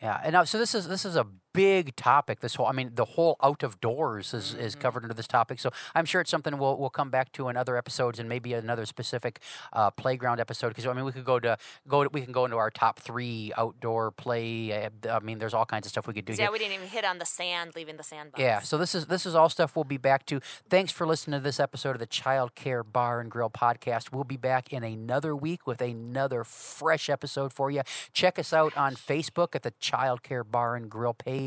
Yeah, 0.00 0.20
and 0.24 0.32
now, 0.32 0.42
so 0.42 0.58
this 0.58 0.74
is 0.74 0.88
this 0.88 1.04
is 1.04 1.14
a 1.14 1.26
big 1.52 1.94
topic. 1.96 2.40
This 2.40 2.54
whole, 2.56 2.66
I 2.66 2.72
mean, 2.72 2.92
the 2.94 3.04
whole 3.04 3.36
out 3.42 3.62
of 3.62 3.80
doors 3.80 4.32
is, 4.34 4.54
is 4.54 4.72
Mm-hmm. 4.72 4.80
covered 4.82 5.02
under 5.04 5.14
this 5.14 5.26
topic. 5.26 5.58
So 5.60 5.70
I'm 5.94 6.04
sure 6.04 6.20
it's 6.20 6.30
something 6.30 6.56
we'll 6.58 6.76
we'll 6.78 6.90
come 6.90 7.10
back 7.10 7.32
to 7.32 7.48
in 7.48 7.56
other 7.56 7.76
episodes 7.76 8.18
and 8.18 8.28
maybe 8.28 8.54
another 8.54 8.86
specific 8.86 9.40
uh, 9.72 9.90
playground 9.90 10.40
episode. 10.40 10.68
Because 10.68 10.86
I 10.86 10.92
mean, 10.92 11.04
we 11.04 11.12
could 11.12 11.24
go 11.24 11.38
to 11.40 11.58
go 11.88 12.04
to, 12.04 12.10
we 12.12 12.22
can 12.22 12.32
go 12.32 12.44
into 12.44 12.56
our 12.56 12.70
top 12.70 12.98
three 13.00 13.52
outdoor 13.56 14.10
play. 14.10 14.72
uh, 15.06 15.16
I 15.16 15.20
mean, 15.20 15.38
there's 15.38 15.54
all 15.54 15.66
kinds 15.66 15.86
of 15.86 15.90
stuff 15.90 16.06
we 16.06 16.14
could 16.14 16.24
do. 16.24 16.32
Yeah, 16.32 16.44
here. 16.44 16.52
we 16.52 16.58
didn't 16.58 16.74
even 16.74 16.88
hit 16.88 17.04
on 17.04 17.18
the 17.18 17.26
sand, 17.26 17.72
leaving 17.76 17.96
the 17.96 18.02
sandbox. 18.02 18.40
Yeah, 18.40 18.60
so 18.60 18.78
this 18.78 18.94
is 18.94 19.06
this 19.06 19.26
is 19.26 19.34
all 19.34 19.48
stuff 19.48 19.76
we'll 19.76 19.84
be 19.84 19.96
back 19.98 20.24
to. 20.26 20.40
Thanks 20.70 20.92
for 20.92 21.06
listening 21.06 21.38
to 21.40 21.44
this 21.44 21.60
episode 21.60 21.90
of 21.90 21.98
the 21.98 22.06
Child 22.06 22.54
Care 22.54 22.82
Bar 22.82 23.20
and 23.20 23.30
Grill 23.30 23.50
podcast. 23.50 24.12
We'll 24.12 24.24
be 24.24 24.36
back 24.36 24.72
in 24.72 24.82
another 24.84 25.36
week 25.36 25.66
with 25.66 25.80
another 25.82 26.44
fresh 26.44 27.10
episode 27.10 27.52
for 27.52 27.70
you. 27.70 27.82
Check 28.12 28.38
us 28.38 28.52
out 28.52 28.76
on 28.76 28.94
Facebook 28.94 29.54
at 29.54 29.62
the 29.62 29.72
Child 29.80 30.22
Care 30.22 30.44
Bar 30.44 30.76
and 30.76 30.88
Grill 30.90 31.14
page, 31.14 31.41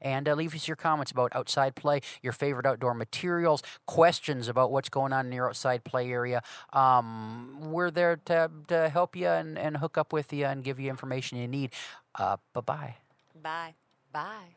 and 0.00 0.28
uh, 0.28 0.34
leave 0.34 0.54
us 0.54 0.68
your 0.68 0.76
comments 0.76 1.10
about 1.10 1.34
outside 1.34 1.74
play, 1.74 2.00
your 2.22 2.32
favorite 2.32 2.66
outdoor 2.66 2.94
materials, 2.94 3.62
questions 3.86 4.48
about 4.48 4.70
what's 4.70 4.88
going 4.88 5.12
on 5.12 5.26
in 5.26 5.32
your 5.32 5.48
outside 5.48 5.84
play 5.84 6.10
area. 6.10 6.42
Um, 6.72 7.58
we're 7.72 7.90
there 7.90 8.16
to 8.26 8.50
to 8.68 8.88
help 8.88 9.16
you 9.16 9.28
and, 9.28 9.58
and 9.58 9.78
hook 9.78 9.96
up 9.98 10.12
with 10.12 10.32
you 10.32 10.46
and 10.46 10.62
give 10.62 10.78
you 10.78 10.90
information 10.90 11.38
you 11.38 11.48
need. 11.48 11.70
Uh, 12.14 12.36
bye 12.52 12.60
bye. 12.60 12.94
Bye. 13.42 13.74
Bye. 14.12 14.54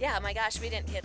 Yeah, 0.00 0.18
my 0.20 0.32
gosh, 0.32 0.60
we 0.60 0.68
didn't 0.68 0.88
hit. 0.88 1.04